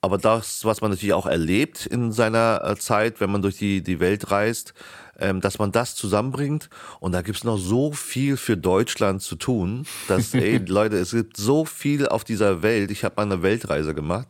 aber 0.00 0.18
das, 0.18 0.64
was 0.64 0.80
man 0.80 0.90
natürlich 0.90 1.12
auch 1.12 1.26
erlebt 1.26 1.86
in 1.86 2.12
seiner 2.12 2.62
äh, 2.64 2.76
Zeit, 2.76 3.20
wenn 3.20 3.30
man 3.30 3.42
durch 3.42 3.58
die, 3.58 3.82
die 3.82 3.98
Welt 3.98 4.30
reist, 4.30 4.74
ähm, 5.18 5.40
dass 5.40 5.58
man 5.58 5.72
das 5.72 5.94
zusammenbringt. 5.94 6.70
Und 7.00 7.12
da 7.12 7.22
gibt's 7.22 7.44
noch 7.44 7.58
so 7.58 7.92
viel 7.92 8.36
für 8.36 8.56
Deutschland 8.56 9.22
zu 9.22 9.36
tun, 9.36 9.86
dass, 10.08 10.34
ey, 10.34 10.58
Leute, 10.58 10.96
es 10.96 11.12
gibt 11.12 11.36
so 11.36 11.64
viel 11.64 12.08
auf 12.08 12.24
dieser 12.24 12.62
Welt. 12.62 12.90
Ich 12.90 13.04
habe 13.04 13.14
mal 13.16 13.22
eine 13.22 13.42
Weltreise 13.42 13.94
gemacht. 13.94 14.28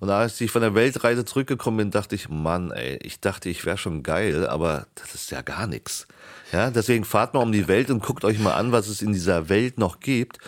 Und 0.00 0.08
als 0.08 0.40
ich 0.40 0.50
von 0.50 0.62
der 0.62 0.74
Weltreise 0.74 1.26
zurückgekommen 1.26 1.76
bin, 1.76 1.90
dachte 1.90 2.14
ich, 2.14 2.30
Mann, 2.30 2.70
ey, 2.70 2.98
ich 3.02 3.20
dachte, 3.20 3.50
ich 3.50 3.66
wäre 3.66 3.76
schon 3.76 4.02
geil, 4.02 4.46
aber 4.46 4.86
das 4.94 5.14
ist 5.14 5.30
ja 5.30 5.42
gar 5.42 5.66
nichts. 5.66 6.06
Ja, 6.52 6.70
deswegen 6.70 7.04
fahrt 7.04 7.34
mal 7.34 7.40
um 7.40 7.52
die 7.52 7.68
Welt 7.68 7.90
und 7.90 8.02
guckt 8.02 8.24
euch 8.24 8.38
mal 8.38 8.54
an, 8.54 8.72
was 8.72 8.88
es 8.88 9.02
in 9.02 9.12
dieser 9.12 9.50
Welt 9.50 9.78
noch 9.78 10.00
gibt. 10.00 10.38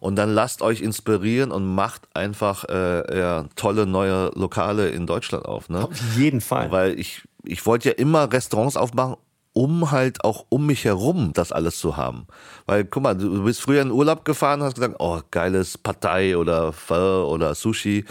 Und 0.00 0.16
dann 0.16 0.34
lasst 0.34 0.62
euch 0.62 0.80
inspirieren 0.80 1.52
und 1.52 1.64
macht 1.74 2.08
einfach 2.14 2.64
äh, 2.64 3.18
ja, 3.18 3.44
tolle 3.54 3.86
neue 3.86 4.32
Lokale 4.34 4.88
in 4.88 5.06
Deutschland 5.06 5.44
auf. 5.44 5.68
Ne? 5.68 5.84
Auf 5.84 6.16
jeden 6.16 6.40
Fall. 6.40 6.72
Weil 6.72 6.98
ich, 6.98 7.22
ich 7.44 7.64
wollte 7.66 7.90
ja 7.90 7.94
immer 7.94 8.32
Restaurants 8.32 8.76
aufmachen, 8.76 9.16
um 9.52 9.90
halt 9.90 10.24
auch 10.24 10.46
um 10.48 10.66
mich 10.66 10.84
herum 10.84 11.32
das 11.34 11.52
alles 11.52 11.78
zu 11.78 11.96
haben. 11.96 12.26
Weil, 12.66 12.84
guck 12.84 13.02
mal, 13.02 13.14
du 13.14 13.44
bist 13.44 13.60
früher 13.60 13.82
in 13.82 13.90
Urlaub 13.90 14.24
gefahren 14.24 14.60
und 14.60 14.66
hast 14.66 14.74
gesagt, 14.76 14.96
oh, 14.98 15.20
geiles 15.30 15.76
Partei 15.76 16.36
oder 16.36 16.72
Pho 16.72 17.30
oder 17.30 17.54
Sushi. 17.54 18.04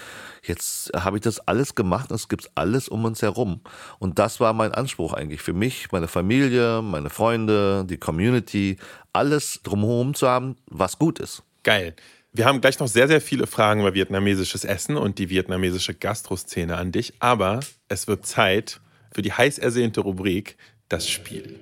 Jetzt 0.43 0.91
habe 0.93 1.17
ich 1.17 1.23
das 1.23 1.39
alles 1.47 1.75
gemacht 1.75 2.11
und 2.11 2.15
es 2.15 2.27
gibt 2.27 2.51
alles 2.55 2.89
um 2.89 3.05
uns 3.05 3.21
herum. 3.21 3.61
Und 3.99 4.19
das 4.19 4.39
war 4.39 4.53
mein 4.53 4.73
Anspruch 4.73 5.13
eigentlich 5.13 5.41
für 5.41 5.53
mich, 5.53 5.91
meine 5.91 6.07
Familie, 6.07 6.81
meine 6.81 7.09
Freunde, 7.09 7.85
die 7.85 7.97
Community, 7.97 8.77
alles 9.13 9.61
drumherum 9.63 10.13
zu 10.13 10.27
haben, 10.27 10.55
was 10.67 10.99
gut 10.99 11.19
ist. 11.19 11.43
Geil. 11.63 11.95
Wir 12.33 12.45
haben 12.45 12.61
gleich 12.61 12.79
noch 12.79 12.87
sehr, 12.87 13.07
sehr 13.07 13.19
viele 13.19 13.45
Fragen 13.45 13.81
über 13.81 13.93
vietnamesisches 13.93 14.63
Essen 14.63 14.95
und 14.95 15.19
die 15.19 15.29
vietnamesische 15.29 15.93
Gastroszene 15.93 16.77
an 16.77 16.91
dich. 16.91 17.13
Aber 17.19 17.59
es 17.89 18.07
wird 18.07 18.25
Zeit 18.25 18.79
für 19.13 19.21
die 19.21 19.33
heiß 19.33 19.57
ersehnte 19.57 20.01
Rubrik 20.01 20.57
das 20.91 21.09
Spiel. 21.09 21.57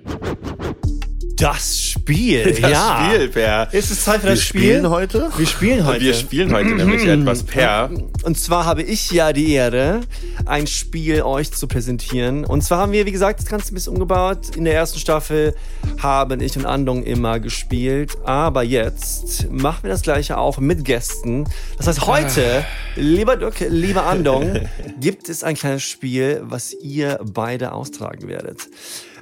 Das 1.35 1.79
Spiel, 1.79 2.51
das 2.59 2.71
ja. 2.71 3.09
Spiel, 3.09 3.29
Per. 3.29 3.73
Ist 3.73 3.91
es 3.91 4.03
Zeit 4.03 4.21
für 4.21 4.23
Wir 4.23 4.31
das 4.31 4.43
Spiel? 4.43 4.61
spielen 4.61 4.89
heute? 4.89 5.29
Wir 5.37 5.47
spielen 5.47 5.85
heute. 5.85 6.01
Wir 6.01 6.13
spielen 6.13 6.51
heute 6.51 6.69
nämlich 6.71 7.05
etwas, 7.05 7.43
Per. 7.43 7.91
Und 8.23 8.37
zwar 8.37 8.65
habe 8.65 8.81
ich 8.81 9.11
ja 9.11 9.31
die 9.31 9.53
Ehre, 9.53 10.01
ein 10.45 10.67
Spiel 10.67 11.21
euch 11.21 11.51
zu 11.51 11.67
präsentieren. 11.67 12.43
Und 12.43 12.63
zwar 12.63 12.79
haben 12.79 12.91
wir, 12.91 13.05
wie 13.05 13.11
gesagt, 13.11 13.39
das 13.39 13.45
Ganze 13.45 13.71
ein 13.71 13.75
bisschen 13.75 13.93
umgebaut. 13.93 14.55
In 14.57 14.65
der 14.65 14.73
ersten 14.73 14.99
Staffel 14.99 15.55
haben 16.01 16.41
ich 16.41 16.57
und 16.57 16.65
Andong 16.65 17.03
immer 17.03 17.39
gespielt. 17.39 18.17
Aber 18.25 18.63
jetzt 18.63 19.49
machen 19.49 19.83
wir 19.83 19.91
das 19.91 20.01
Gleiche 20.01 20.39
auch 20.39 20.57
mit 20.57 20.83
Gästen. 20.83 21.45
Das 21.77 21.87
heißt, 21.87 22.05
heute, 22.05 22.65
lieber 22.95 23.37
Dirk, 23.37 23.59
lieber 23.69 24.07
Andong, 24.07 24.67
gibt 24.99 25.29
es 25.29 25.43
ein 25.43 25.55
kleines 25.55 25.83
Spiel, 25.83 26.41
was 26.43 26.73
ihr 26.73 27.19
beide 27.23 27.71
austragen 27.71 28.27
werdet. 28.27 28.67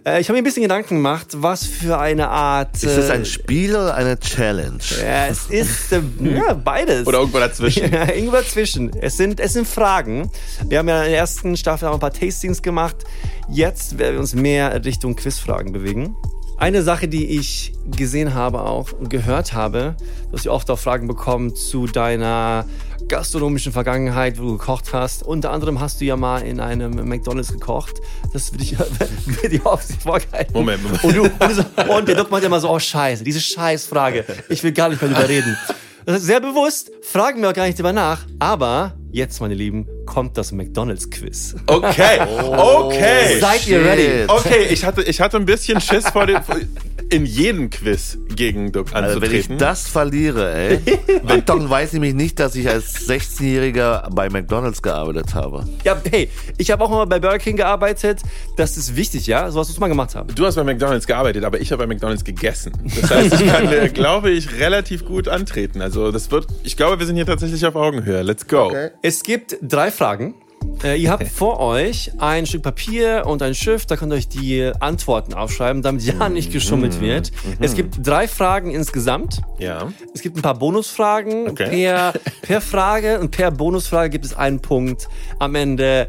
Äh, 0.08 0.22
Ich 0.22 0.30
habe 0.30 0.38
mir 0.38 0.42
ein 0.42 0.44
bisschen 0.46 0.64
Gedanken 0.64 0.96
gemacht, 0.96 1.28
was 1.34 1.66
für 1.66 2.00
eine 2.00 2.30
Art. 2.30 2.76
Ist 2.76 2.86
es 2.86 3.10
äh, 3.10 3.14
ein 3.14 3.26
Spiel 3.26 3.72
oder 3.76 3.94
eine 3.96 4.18
Challenge? 4.20 4.80
ja, 5.02 5.28
es 5.28 5.48
ist 5.48 5.92
äh, 5.92 6.02
ja, 6.24 6.54
beides. 6.54 7.06
Oder 7.06 7.20
irgendwo 7.20 7.40
dazwischen. 7.40 7.92
Ja, 7.98 8.08
irgendwo 8.12 8.36
dazwischen. 8.38 8.92
Es 9.02 9.18
sind, 9.18 9.40
es 9.40 9.54
sind 9.54 9.68
Fragen. 9.68 10.30
Wir 10.68 10.80
haben 10.80 10.88
ja 10.88 11.04
in 11.04 11.10
der 11.12 11.20
ersten 11.20 11.58
Staffel 11.58 11.88
auch 11.90 11.96
ein 11.96 12.00
paar 12.00 12.14
Tastings 12.14 12.62
gemacht. 12.62 12.96
Jetzt 13.50 13.98
werden 13.98 14.14
wir 14.16 14.20
uns 14.20 14.34
mehr 14.34 14.84
Richtung 14.86 15.16
Quizfragen 15.16 15.72
bewegen. 15.74 16.16
Eine 16.58 16.82
Sache, 16.84 17.08
die 17.08 17.38
ich 17.38 17.74
gesehen 17.96 18.34
habe 18.34 18.62
auch 18.62 18.92
und 18.94 19.10
gehört 19.10 19.54
habe, 19.54 19.96
dass 20.32 20.42
ich 20.42 20.50
oft 20.50 20.70
auch 20.72 20.80
Fragen 20.80 21.08
bekommen 21.08 21.56
zu 21.56 21.86
deiner 21.86 22.66
gastronomischen 23.08 23.72
Vergangenheit, 23.72 24.38
wo 24.38 24.44
du 24.44 24.58
gekocht 24.58 24.94
hast. 24.94 25.24
Unter 25.24 25.52
anderem 25.52 25.80
hast 25.80 26.02
du 26.02 26.06
ja 26.06 26.16
mal 26.16 26.40
in 26.40 26.60
einem 26.60 27.08
McDonalds 27.08 27.52
gekocht. 27.52 27.96
Das 28.34 28.52
würde 28.52 28.64
ich, 28.64 28.78
würde 29.26 29.56
ich 29.56 29.66
auf 29.66 29.84
sich 29.84 29.98
vorgehalten. 29.98 30.54
Moment, 30.54 30.84
Moment. 30.84 31.04
Und, 31.04 31.16
du, 31.16 31.94
und, 31.94 32.08
der 32.08 32.16
Doc 32.16 32.32
meint 32.32 32.44
immer 32.44 32.60
so, 32.60 32.70
oh 32.70 32.80
scheiße, 32.80 33.24
diese 33.24 33.40
Scheißfrage. 33.40 34.26
Ich 34.50 34.64
will 34.64 34.72
gar 34.72 34.90
nicht 34.90 35.02
mehr 35.02 35.12
drüber 35.12 35.28
reden. 35.28 35.58
Das 36.06 36.20
ist 36.20 36.26
sehr 36.26 36.40
bewusst, 36.40 36.90
fragen 37.02 37.42
wir 37.42 37.50
auch 37.50 37.54
gar 37.54 37.66
nicht 37.66 37.78
drüber 37.78 37.92
nach. 37.92 38.26
Aber 38.40 38.98
jetzt, 39.12 39.42
meine 39.42 39.56
Lieben, 39.56 39.86
kommt 40.06 40.38
das 40.38 40.54
McDonalds-Quiz. 40.54 41.56
Okay, 41.66 42.22
okay. 42.22 43.40
Seid 43.42 43.68
ihr 43.68 43.84
ready? 43.84 44.24
Okay, 44.26 44.68
ich 44.70 44.86
hatte, 44.86 45.04
ich 45.04 45.20
hatte 45.20 45.36
ein 45.36 45.46
bisschen 45.46 45.82
Schiss 45.82 46.08
vor 46.08 46.26
dem, 46.26 46.40
in 47.10 47.26
jedem 47.26 47.70
Quiz 47.70 48.18
gegen 48.36 48.72
Duck 48.72 48.94
Also 48.94 49.22
wenn 49.22 49.34
ich 49.34 49.48
das 49.58 49.88
verliere, 49.88 50.54
ey, 50.54 50.80
dann 51.46 51.70
weiß 51.70 51.94
nämlich 51.94 52.14
nicht, 52.14 52.40
dass 52.40 52.56
ich 52.56 52.70
als 52.70 53.08
16-Jähriger 53.08 54.14
bei 54.14 54.30
McDonalds 54.30 54.82
gearbeitet 54.82 55.34
habe. 55.34 55.66
Ja, 55.84 56.00
hey, 56.10 56.30
ich 56.58 56.72
habe 56.72 56.84
auch 56.84 56.90
mal 56.90 57.06
bei 57.06 57.20
Burger 57.20 57.40
King 57.40 57.58
gearbeitet. 57.58 58.22
Das 58.56 58.78
ist 58.78 58.96
wichtig, 58.96 59.28
ja? 59.28 59.50
Sowas 59.52 59.70
muss 59.70 59.80
man 59.80 59.90
gemacht 59.90 60.16
haben. 60.16 60.34
Du 60.34 60.46
hast 60.46 60.56
bei 60.56 60.64
McDonalds 60.64 61.08
gearbeitet, 61.08 61.44
aber 61.44 61.60
ich 61.60 61.72
habe 61.72 61.84
bei 61.86 61.94
McDonalds 61.94 62.24
gegessen. 62.24 62.74
Das 63.00 63.10
heißt, 63.10 63.42
ich 63.42 63.48
kann, 63.48 63.72
äh, 63.72 63.90
glaube 63.94 64.32
ich, 64.32 64.60
relativ 64.60 65.06
gut 65.06 65.28
antreten. 65.28 65.82
Also 65.82 66.12
das 66.12 66.30
wird, 66.32 66.48
ich 66.64 66.78
glaube, 66.78 67.00
wir 67.00 67.06
sind 67.06 67.16
hier 67.16 67.26
tatsächlich 67.26 67.66
auf 67.66 67.76
Augenhöhe. 67.76 68.22
Let's 68.22 68.48
go. 68.48 68.72
Es 69.02 69.24
gibt 69.24 69.58
drei 69.62 69.92
Fragen. 69.92 70.36
Äh, 70.84 71.02
ihr 71.02 71.10
habt 71.12 71.28
vor 71.28 71.60
euch 71.60 72.12
ein 72.20 72.46
Stück 72.46 72.64
Papier 72.64 73.24
und 73.26 73.42
ein 73.42 73.56
Stift, 73.56 73.90
da 73.92 73.96
könnt 73.96 74.14
ihr 74.14 74.18
euch 74.18 74.28
die 74.28 74.72
Antworten 74.80 75.34
aufschreiben, 75.34 75.82
damit 75.82 76.04
ja 76.04 76.30
nicht 76.30 76.52
geschummelt 76.52 77.02
wird. 77.02 77.32
Es 77.60 77.76
gibt 77.76 78.06
drei 78.06 78.28
Fragen 78.28 78.72
insgesamt. 78.72 79.42
Ja. 79.60 79.92
Es 80.14 80.22
gibt 80.22 80.38
ein 80.38 80.42
paar 80.42 80.56
Bonusfragen. 80.56 81.50
Okay. 81.50 81.70
Per, 81.70 82.14
per 82.42 82.62
Frage 82.62 83.20
und 83.20 83.32
per 83.32 83.52
Bonusfrage 83.52 84.10
gibt 84.10 84.26
es 84.26 84.36
einen 84.36 84.60
Punkt. 84.60 85.08
Am 85.40 85.56
Ende 85.56 86.08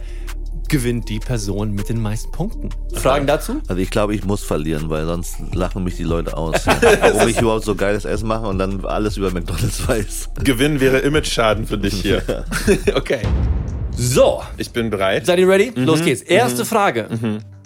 gewinnt 0.68 1.08
die 1.08 1.18
Person 1.18 1.72
mit 1.72 1.88
den 1.88 2.00
meisten 2.00 2.30
Punkten. 2.30 2.70
Fragen 2.94 3.26
dazu? 3.26 3.60
Also 3.68 3.80
ich 3.80 3.90
glaube, 3.90 4.14
ich 4.14 4.24
muss 4.24 4.42
verlieren, 4.44 4.90
weil 4.90 5.06
sonst 5.06 5.36
lachen 5.54 5.84
mich 5.84 5.96
die 5.96 6.04
Leute 6.04 6.36
aus. 6.36 6.66
Warum 7.00 7.28
ich 7.28 7.40
überhaupt 7.40 7.64
so 7.64 7.74
geiles 7.74 8.04
Essen 8.04 8.28
mache 8.28 8.46
und 8.46 8.58
dann 8.58 8.84
alles 8.84 9.16
über 9.16 9.30
McDonalds 9.30 9.88
weiß. 9.88 10.30
Gewinn 10.44 10.80
wäre 10.80 10.98
Image-Schaden 10.98 11.66
für 11.66 11.78
dich 11.78 11.94
hier. 12.02 12.44
okay. 12.94 13.20
So, 14.00 14.42
Ich 14.56 14.70
bin 14.70 14.90
bereit. 14.90 15.26
seid 15.26 15.40
ihr 15.40 15.48
ready? 15.48 15.72
Los 15.74 16.04
geht's. 16.04 16.22
Erste 16.22 16.64
Frage. 16.64 17.08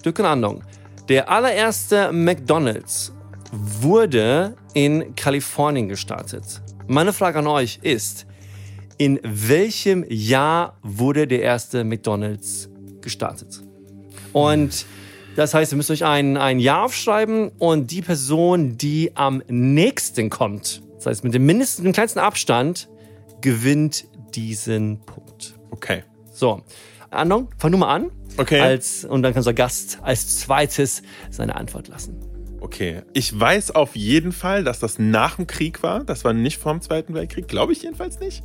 Dirk 0.03 0.19
und 0.19 0.25
Andong. 0.25 0.63
Der 1.11 1.31
allererste 1.31 2.11
McDonald's 2.11 3.13
wurde 3.53 4.57
in 4.73 5.15
Kalifornien 5.15 5.89
gestartet. 5.91 6.63
Meine 6.87 7.13
Frage 7.13 7.41
an 7.41 7.47
euch 7.47 7.81
ist, 7.83 8.25
in 8.97 9.21
welchem 9.23 10.07
Jahr 10.09 10.79
wurde 10.83 11.27
der 11.27 11.43
erste 11.43 11.85
McDonald's 11.85 12.71
gestartet? 13.03 13.61
Und 14.33 14.87
das 15.37 15.53
heißt, 15.53 15.73
ihr 15.73 15.77
müsst 15.77 15.91
euch 15.91 16.05
ein, 16.07 16.39
ein 16.39 16.59
Jahr 16.61 16.85
aufschreiben 16.87 17.51
und 17.59 17.91
die 17.91 18.01
Person, 18.01 18.79
die 18.79 19.15
am 19.17 19.43
nächsten 19.49 20.31
kommt, 20.31 20.83
das 20.97 21.07
heißt 21.07 21.25
mit 21.25 21.35
dem 21.35 21.45
mindesten, 21.45 21.85
dem 21.85 21.93
kleinsten 21.93 22.21
Abstand, 22.21 22.89
gewinnt 23.43 24.07
diesen 24.35 25.01
Punkt. 25.01 25.59
Okay. 25.71 26.05
So, 26.43 26.61
Andong, 27.13 27.51
fang 27.57 27.71
du 27.71 27.79
mal 27.79 27.95
an. 27.95 28.11
Okay. 28.37 28.59
Als, 28.59 29.05
und 29.05 29.23
dann 29.23 29.33
kann 29.33 29.43
unser 29.43 29.55
Gast 29.55 30.01
als 30.03 30.41
zweites 30.41 31.05
seine 31.31 31.55
Antwort 31.55 31.87
lassen. 31.87 32.19
Okay. 32.61 33.03
Ich 33.13 33.39
weiß 33.39 33.71
auf 33.71 33.95
jeden 33.95 34.33
Fall, 34.33 34.65
dass 34.65 34.81
das 34.81 34.99
nach 34.99 35.37
dem 35.37 35.47
Krieg 35.47 35.85
war. 35.85 36.03
Das 36.03 36.25
war 36.25 36.33
nicht 36.33 36.59
vor 36.59 36.73
dem 36.73 36.81
Zweiten 36.81 37.15
Weltkrieg. 37.15 37.47
Glaube 37.47 37.73
ich 37.73 37.85
jedenfalls 37.85 38.19
nicht. 38.19 38.43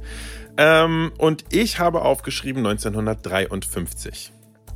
Ähm, 0.57 1.11
und 1.17 1.45
ich 1.49 1.79
habe 1.79 2.03
aufgeschrieben 2.03 2.63
1953. 2.67 4.31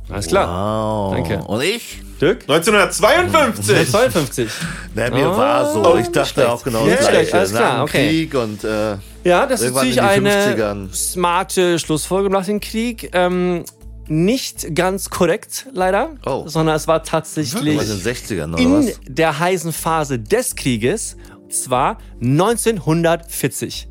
Alles 0.08 0.26
klar. 0.26 1.10
Wow. 1.10 1.14
Danke. 1.14 1.38
Und 1.46 1.62
ich? 1.62 2.00
Dirk? 2.20 2.42
1952! 2.48 3.90
52. 3.90 4.48
Na, 4.94 5.10
mir 5.10 5.26
Ah, 5.26 5.36
war 5.36 5.72
so. 5.72 5.96
Ich 5.96 6.08
dachte 6.08 6.28
schlecht. 6.34 6.48
auch 6.48 6.62
genau 6.62 6.86
Ja, 6.86 6.96
das 6.96 7.06
schlecht, 7.08 7.30
Gleiche. 7.30 7.36
alles 7.38 7.50
klar, 7.50 7.62
Nach 7.62 7.74
dem 7.76 7.82
okay. 7.84 8.08
Krieg 8.08 8.34
und 8.34 8.64
äh, 8.64 8.96
Ja, 9.24 9.46
das 9.46 9.60
ist 9.62 9.74
natürlich 9.74 10.00
eine 10.02 10.30
50ern. 10.56 10.94
smarte 10.94 11.78
Schlussfolgerung 11.78 12.32
nach 12.32 12.44
dem 12.46 12.60
Krieg. 12.60 13.10
Ähm, 13.14 13.64
nicht 14.08 14.74
ganz 14.74 15.10
korrekt, 15.10 15.66
leider. 15.72 16.10
Oh. 16.26 16.44
Sondern 16.46 16.76
es 16.76 16.86
war 16.88 17.02
tatsächlich 17.02 17.54
in 17.66 17.78
den 17.78 18.00
60ern 18.00 18.52
oder 18.52 18.58
in 18.62 18.86
was? 18.88 19.00
der 19.08 19.38
heißen 19.38 19.72
Phase 19.72 20.18
des 20.18 20.54
Krieges. 20.56 21.16
Und 21.42 21.54
zwar 21.54 21.98
1940. 22.20 23.88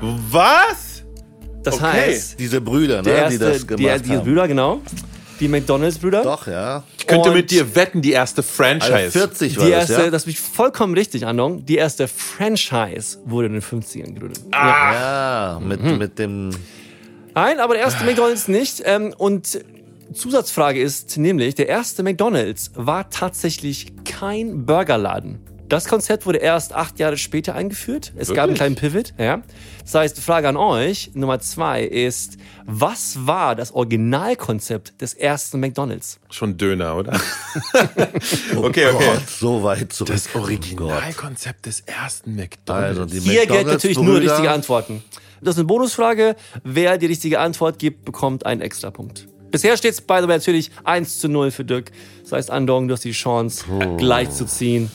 Was? 0.00 0.87
Das 1.70 1.80
Okay. 1.80 1.84
heißt, 2.10 2.38
Diese 2.38 2.60
Brüder, 2.60 3.02
der 3.02 3.12
ne, 3.14 3.18
erste, 3.20 3.38
die 3.38 3.44
das 3.44 3.66
gemacht 3.66 4.00
die, 4.04 4.08
die 4.08 4.16
haben. 4.16 4.24
Brüder, 4.24 4.48
genau. 4.48 4.80
Die 5.40 5.46
McDonalds-Brüder. 5.48 6.22
Doch, 6.24 6.46
ja. 6.48 6.82
Ich 6.98 7.06
könnte 7.06 7.28
Und 7.30 7.36
mit 7.36 7.50
dir 7.52 7.74
wetten, 7.76 8.02
die 8.02 8.10
erste 8.12 8.42
Franchise. 8.42 8.92
Also 8.92 9.18
40 9.20 9.56
war 9.56 9.64
Die 9.66 9.70
das, 9.70 9.88
erste, 9.90 10.04
ja? 10.06 10.10
das 10.10 10.26
ist 10.26 10.38
vollkommen 10.38 10.94
richtig, 10.94 11.26
Andong. 11.26 11.64
Die 11.64 11.76
erste 11.76 12.08
Franchise 12.08 13.18
wurde 13.24 13.46
in 13.46 13.52
den 13.52 13.62
50ern 13.62 14.14
gegründet. 14.14 14.40
Ja, 14.52 15.60
mit, 15.62 15.80
Mhm. 15.82 15.98
mit 15.98 16.18
dem 16.18 16.50
Nein, 17.34 17.60
aber 17.60 17.74
der 17.74 17.84
erste 17.84 18.04
McDonalds 18.04 18.48
nicht. 18.48 18.82
Ähm, 18.84 19.14
und 19.16 19.60
Zusatzfrage 20.12 20.80
ist 20.82 21.16
nämlich, 21.18 21.54
der 21.54 21.68
erste 21.68 22.02
McDonalds 22.02 22.72
war 22.74 23.08
tatsächlich 23.10 23.92
kein 24.04 24.66
Burgerladen. 24.66 25.38
Das 25.68 25.86
Konzept 25.86 26.24
wurde 26.24 26.38
erst 26.38 26.72
acht 26.74 26.98
Jahre 26.98 27.18
später 27.18 27.54
eingeführt. 27.54 28.12
Es 28.16 28.28
Wirklich? 28.28 28.36
gab 28.36 28.46
einen 28.46 28.54
kleinen 28.54 28.74
Pivot. 28.74 29.12
Ja. 29.18 29.42
Das 29.82 29.94
heißt, 29.94 30.16
die 30.16 30.22
Frage 30.22 30.48
an 30.48 30.56
euch, 30.56 31.10
Nummer 31.12 31.40
zwei, 31.40 31.82
ist, 31.82 32.38
was 32.64 33.26
war 33.26 33.54
das 33.54 33.72
Originalkonzept 33.72 34.98
des 35.02 35.12
ersten 35.12 35.60
McDonalds? 35.60 36.20
Schon 36.30 36.56
Döner, 36.56 36.96
oder? 36.96 37.12
oh 38.56 38.64
okay, 38.64 38.86
okay. 38.86 39.04
Gott, 39.14 39.28
so 39.28 39.62
weit 39.62 39.92
zurück. 39.92 40.12
Das 40.12 40.34
Originalkonzept 40.34 41.66
des 41.66 41.80
ersten 41.80 42.34
McDonalds. 42.34 42.98
Also 42.98 43.14
Hier 43.18 43.46
gelten 43.46 43.68
natürlich 43.68 43.98
nur 43.98 44.20
richtige 44.20 44.50
Antworten. 44.50 45.02
Das 45.42 45.54
ist 45.54 45.58
eine 45.58 45.66
Bonusfrage. 45.66 46.34
Wer 46.64 46.96
die 46.96 47.06
richtige 47.06 47.40
Antwort 47.40 47.78
gibt, 47.78 48.06
bekommt 48.06 48.46
einen 48.46 48.62
Extrapunkt. 48.62 49.28
Bisher 49.50 49.76
steht 49.76 49.92
es, 49.92 50.00
by 50.00 50.18
the 50.22 50.28
way, 50.28 50.38
natürlich 50.38 50.70
1 50.84 51.18
zu 51.18 51.28
0 51.28 51.50
für 51.50 51.64
Dirk. 51.64 51.90
Das 52.22 52.32
heißt, 52.32 52.50
Andong, 52.50 52.88
du 52.88 52.94
hast 52.94 53.04
die 53.04 53.12
Chance, 53.12 53.64
oh. 53.70 53.96
gleich 53.96 54.30
zu 54.30 54.46
ziehen 54.46 54.90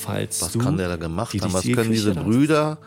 falls 0.00 0.42
Was 0.42 0.52
du. 0.52 0.58
Was 0.58 0.66
kann 0.66 0.76
der 0.76 0.88
da 0.88 0.96
gemacht 0.96 1.34
haben? 1.40 1.52
Was 1.52 1.64
können 1.64 1.90
diese 1.90 2.14
Brüder 2.14 2.78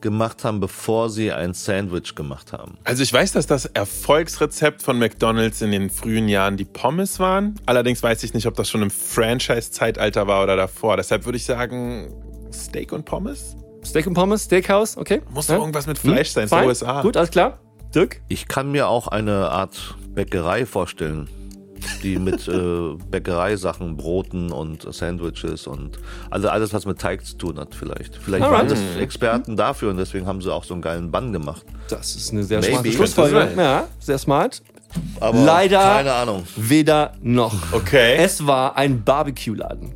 gemacht 0.00 0.44
haben, 0.44 0.60
bevor 0.60 1.10
sie 1.10 1.32
ein 1.32 1.54
Sandwich 1.54 2.14
gemacht 2.14 2.52
haben? 2.52 2.78
Also 2.84 3.02
ich 3.02 3.12
weiß, 3.12 3.32
dass 3.32 3.46
das 3.46 3.66
Erfolgsrezept 3.66 4.82
von 4.82 4.98
McDonald's 4.98 5.60
in 5.60 5.72
den 5.72 5.90
frühen 5.90 6.28
Jahren 6.28 6.56
die 6.56 6.64
Pommes 6.64 7.18
waren. 7.18 7.58
Allerdings 7.66 8.02
weiß 8.02 8.22
ich 8.24 8.34
nicht, 8.34 8.46
ob 8.46 8.54
das 8.54 8.68
schon 8.68 8.82
im 8.82 8.90
Franchise-Zeitalter 8.90 10.26
war 10.26 10.42
oder 10.42 10.56
davor. 10.56 10.96
Deshalb 10.96 11.24
würde 11.24 11.36
ich 11.36 11.44
sagen 11.44 12.12
Steak 12.52 12.92
und 12.92 13.04
Pommes. 13.04 13.56
Steak 13.84 14.06
und 14.06 14.14
Pommes, 14.14 14.44
Steakhouse, 14.44 14.96
okay. 14.96 15.22
Muss 15.32 15.48
ja. 15.48 15.56
irgendwas 15.56 15.86
mit 15.86 15.98
Fleisch 15.98 16.28
hm? 16.28 16.34
sein, 16.34 16.48
Fein. 16.48 16.66
USA. 16.66 17.02
Gut, 17.02 17.16
alles 17.16 17.30
klar. 17.30 17.60
Dirk? 17.94 18.20
Ich 18.28 18.48
kann 18.48 18.70
mir 18.70 18.88
auch 18.88 19.08
eine 19.08 19.50
Art 19.50 19.96
Bäckerei 20.14 20.66
vorstellen 20.66 21.28
die 22.02 22.18
mit 22.18 22.46
äh, 22.48 22.94
Bäckereisachen, 23.10 23.96
Broten 23.96 24.52
und 24.52 24.92
Sandwiches 24.92 25.66
und 25.66 25.98
also 26.30 26.48
alles, 26.48 26.72
was 26.72 26.86
mit 26.86 26.98
Teig 26.98 27.24
zu 27.24 27.36
tun 27.36 27.58
hat, 27.58 27.74
vielleicht. 27.74 28.16
Vielleicht 28.16 28.44
Alright. 28.44 28.58
waren 28.58 28.68
das 28.68 28.96
Experten 29.00 29.56
dafür 29.56 29.90
und 29.90 29.96
deswegen 29.96 30.26
haben 30.26 30.40
sie 30.40 30.52
auch 30.52 30.64
so 30.64 30.74
einen 30.74 30.82
geilen 30.82 31.10
Bann 31.10 31.32
gemacht. 31.32 31.64
Das 31.88 32.14
ist 32.14 32.32
eine 32.32 32.44
sehr 32.44 32.62
smarte 32.62 32.92
Schlussfolgerung. 32.92 33.58
Ja, 33.58 33.88
sehr 33.98 34.18
smart. 34.18 34.62
Aber 35.20 35.38
Leider 35.38 35.80
keine 35.80 36.12
Ahnung. 36.12 36.44
Weder 36.56 37.12
noch. 37.20 37.54
Okay. 37.72 38.16
Es 38.16 38.46
war 38.46 38.76
ein 38.76 39.02
Barbecue-Laden. 39.04 39.92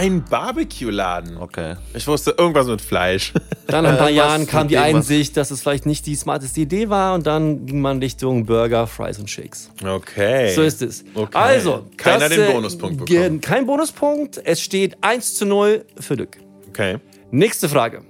Ein 0.00 0.24
Barbecue-Laden. 0.24 1.36
Okay. 1.36 1.76
Ich 1.92 2.06
wusste 2.06 2.34
irgendwas 2.38 2.66
mit 2.66 2.80
Fleisch. 2.80 3.34
Dann 3.66 3.84
nach 3.84 3.92
ein 3.92 3.98
paar 3.98 4.08
Jahren 4.08 4.46
kam 4.46 4.66
die 4.66 4.78
Einsicht, 4.78 5.36
dass 5.36 5.50
es 5.50 5.60
vielleicht 5.60 5.84
nicht 5.84 6.06
die 6.06 6.14
smarteste 6.14 6.62
Idee 6.62 6.88
war 6.88 7.12
und 7.14 7.26
dann 7.26 7.66
ging 7.66 7.82
man 7.82 7.98
Richtung 7.98 8.46
Burger, 8.46 8.86
Fries 8.86 9.18
und 9.18 9.28
Shakes. 9.28 9.70
Okay. 9.86 10.54
So 10.54 10.62
ist 10.62 10.80
es. 10.80 11.04
Okay. 11.14 11.36
Also, 11.36 11.86
keiner 11.98 12.20
das, 12.20 12.30
den 12.30 12.48
äh, 12.48 12.52
Bonuspunkt 12.52 13.04
bekommen. 13.04 13.42
Kein 13.42 13.66
Bonuspunkt. 13.66 14.40
Es 14.42 14.62
steht 14.62 14.96
1 15.02 15.34
zu 15.34 15.44
0 15.44 15.84
für 16.00 16.16
Dück. 16.16 16.38
Okay. 16.70 16.96
Nächste 17.30 17.68
Frage. 17.68 18.02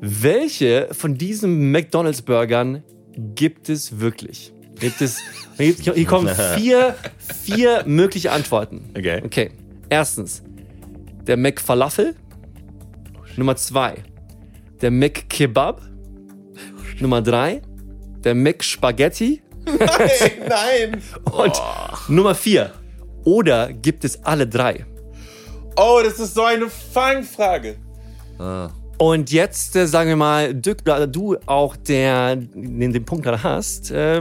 Welche 0.00 0.88
von 0.90 1.16
diesen 1.16 1.70
McDonalds-Burgern 1.70 2.82
gibt 3.36 3.68
es 3.68 4.00
wirklich? 4.00 4.52
Gibt 4.80 5.00
es, 5.00 5.18
hier 5.58 6.06
kommen 6.06 6.28
vier, 6.56 6.96
vier 7.44 7.84
mögliche 7.86 8.32
Antworten. 8.32 8.90
Okay. 8.96 9.22
Okay. 9.24 9.50
Erstens, 9.88 10.42
der 11.26 11.36
McFalafel. 11.36 12.14
Nummer 13.36 13.56
zwei, 13.56 13.94
der 14.80 14.90
McKebab. 14.90 15.82
Nummer 17.00 17.22
drei, 17.22 17.62
der 18.24 18.34
McSpaghetti. 18.34 19.42
Nein, 19.64 19.78
nein. 20.48 21.02
Und 21.24 21.52
oh. 21.56 21.96
Nummer 22.08 22.34
vier, 22.34 22.72
oder 23.24 23.72
gibt 23.72 24.04
es 24.04 24.22
alle 24.24 24.46
drei? 24.46 24.84
Oh, 25.76 26.00
das 26.02 26.18
ist 26.18 26.34
so 26.34 26.44
eine 26.44 26.68
Fangfrage. 26.68 27.76
Ah. 28.38 28.70
Und 28.98 29.30
jetzt 29.30 29.76
äh, 29.76 29.86
sagen 29.86 30.10
wir 30.10 30.16
mal, 30.16 30.54
Dirk, 30.54 30.84
da 30.84 31.06
du 31.06 31.36
auch 31.46 31.74
der 31.76 32.36
den, 32.36 32.92
den 32.92 33.04
Punkt 33.04 33.24
gerade 33.24 33.42
hast, 33.42 33.90
äh, 33.90 34.20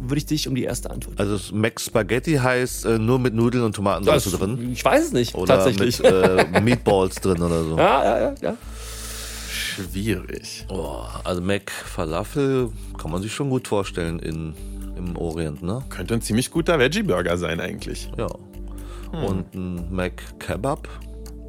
würde 0.00 0.18
ich 0.18 0.26
dich 0.26 0.48
um 0.48 0.54
die 0.54 0.64
erste 0.64 0.90
Antwort. 0.90 1.20
Also 1.20 1.54
Mac 1.54 1.80
Spaghetti 1.80 2.34
heißt 2.34 2.86
äh, 2.86 2.98
nur 2.98 3.18
mit 3.18 3.34
Nudeln 3.34 3.64
und 3.64 3.74
Tomatensauce 3.74 4.32
drin? 4.32 4.70
Ich 4.72 4.84
weiß 4.84 5.06
es 5.06 5.12
nicht, 5.12 5.34
oder 5.34 5.56
tatsächlich. 5.56 5.98
Mit 6.02 6.12
äh, 6.12 6.60
Meatballs 6.60 7.16
drin 7.20 7.42
oder 7.42 7.64
so. 7.64 7.76
Ja, 7.76 8.04
ja, 8.04 8.20
ja. 8.20 8.34
ja. 8.40 8.56
Schwierig. 9.50 10.66
Oh, 10.68 11.02
also 11.24 11.40
Mac 11.40 11.70
Falafel 11.70 12.70
kann 12.98 13.10
man 13.10 13.22
sich 13.22 13.32
schon 13.32 13.50
gut 13.50 13.68
vorstellen 13.68 14.18
in, 14.18 14.54
im 14.96 15.16
Orient, 15.16 15.62
ne? 15.62 15.82
Könnte 15.88 16.14
ein 16.14 16.22
ziemlich 16.22 16.50
guter 16.50 16.78
Veggie-Burger 16.78 17.36
sein 17.36 17.60
eigentlich. 17.60 18.10
Ja. 18.16 18.28
Hm. 19.12 19.24
Und 19.24 19.54
ein 19.54 19.94
Mac 19.94 20.22
Kebab 20.38 20.88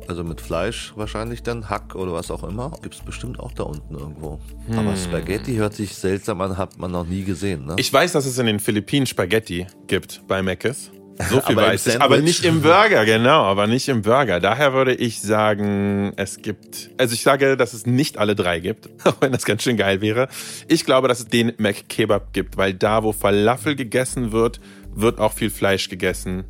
also 0.07 0.23
mit 0.23 0.41
Fleisch 0.41 0.93
wahrscheinlich 0.95 1.43
dann, 1.43 1.69
Hack 1.69 1.95
oder 1.95 2.13
was 2.13 2.31
auch 2.31 2.43
immer. 2.43 2.71
Gibt 2.81 2.95
es 2.95 3.01
bestimmt 3.01 3.39
auch 3.39 3.51
da 3.53 3.63
unten 3.63 3.95
irgendwo. 3.95 4.39
Hm. 4.67 4.79
Aber 4.79 4.95
Spaghetti 4.95 5.55
hört 5.55 5.73
sich 5.73 5.95
seltsam 5.95 6.41
an, 6.41 6.57
hat 6.57 6.77
man 6.77 6.91
noch 6.91 7.05
nie 7.05 7.23
gesehen. 7.23 7.65
Ne? 7.65 7.75
Ich 7.77 7.91
weiß, 7.91 8.11
dass 8.13 8.25
es 8.25 8.37
in 8.37 8.45
den 8.45 8.59
Philippinen 8.59 9.05
Spaghetti 9.05 9.67
gibt 9.87 10.21
bei 10.27 10.41
Mc's. 10.41 10.91
So 11.29 11.41
viel 11.45 11.55
weiß 11.55 11.87
ich. 11.87 12.01
Aber 12.01 12.19
nicht 12.19 12.45
im 12.45 12.61
Burger, 12.61 13.05
genau, 13.05 13.43
aber 13.43 13.67
nicht 13.67 13.87
im 13.87 14.01
Burger. 14.01 14.39
Daher 14.39 14.73
würde 14.73 14.93
ich 14.93 15.21
sagen, 15.21 16.13
es 16.15 16.41
gibt, 16.41 16.89
also 16.97 17.13
ich 17.13 17.21
sage, 17.21 17.57
dass 17.57 17.73
es 17.73 17.85
nicht 17.85 18.17
alle 18.17 18.35
drei 18.35 18.59
gibt, 18.59 18.89
auch 19.05 19.15
wenn 19.19 19.31
das 19.31 19.45
ganz 19.45 19.63
schön 19.63 19.77
geil 19.77 20.01
wäre. 20.01 20.27
Ich 20.67 20.85
glaube, 20.85 21.07
dass 21.07 21.19
es 21.19 21.27
den 21.27 21.53
McKebab 21.57 22.33
gibt, 22.33 22.57
weil 22.57 22.73
da, 22.73 23.03
wo 23.03 23.11
Falafel 23.13 23.75
gegessen 23.75 24.31
wird, 24.31 24.59
wird 24.93 25.19
auch 25.19 25.33
viel 25.33 25.49
Fleisch 25.49 25.89
gegessen. 25.89 26.45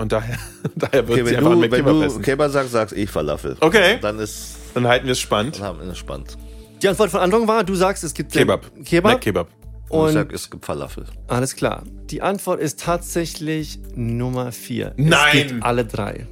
Und 0.00 0.12
daher, 0.12 0.38
daher 0.76 1.06
wird 1.06 1.20
okay, 1.20 1.28
sie 1.28 1.36
einfach 1.36 1.52
du, 1.52 1.60
Wenn 1.60 1.84
du 1.84 2.02
essen. 2.02 2.22
Kebab 2.22 2.50
sagst, 2.50 2.72
sagst 2.72 2.96
ich 2.96 3.10
Falafel. 3.10 3.56
Okay. 3.60 3.98
Dann 4.00 4.18
ist. 4.18 4.56
Dann 4.72 4.86
halten 4.88 5.04
wir 5.04 5.12
es 5.12 5.20
spannend. 5.20 5.56
Dann 5.56 5.64
haben 5.64 5.80
wir 5.80 5.88
es 5.88 5.98
spannend. 5.98 6.38
Die 6.82 6.88
Antwort 6.88 7.10
von 7.10 7.20
Anfang 7.20 7.46
war, 7.46 7.64
du 7.64 7.74
sagst, 7.74 8.02
es 8.02 8.14
gibt 8.14 8.32
Kebab. 8.32 8.64
Kebab. 8.82 9.12
Mac 9.12 9.20
Kebab. 9.20 9.48
Und 9.90 10.08
ich 10.08 10.14
sag, 10.14 10.32
es 10.32 10.50
gibt 10.50 10.64
Falafel. 10.64 11.04
Alles 11.26 11.54
klar. 11.54 11.82
Die 12.10 12.22
Antwort 12.22 12.60
ist 12.60 12.80
tatsächlich 12.80 13.78
Nummer 13.94 14.52
vier. 14.52 14.94
Nein. 14.96 15.36
Es 15.36 15.48
gibt 15.48 15.64
alle 15.64 15.84
drei. 15.84 16.26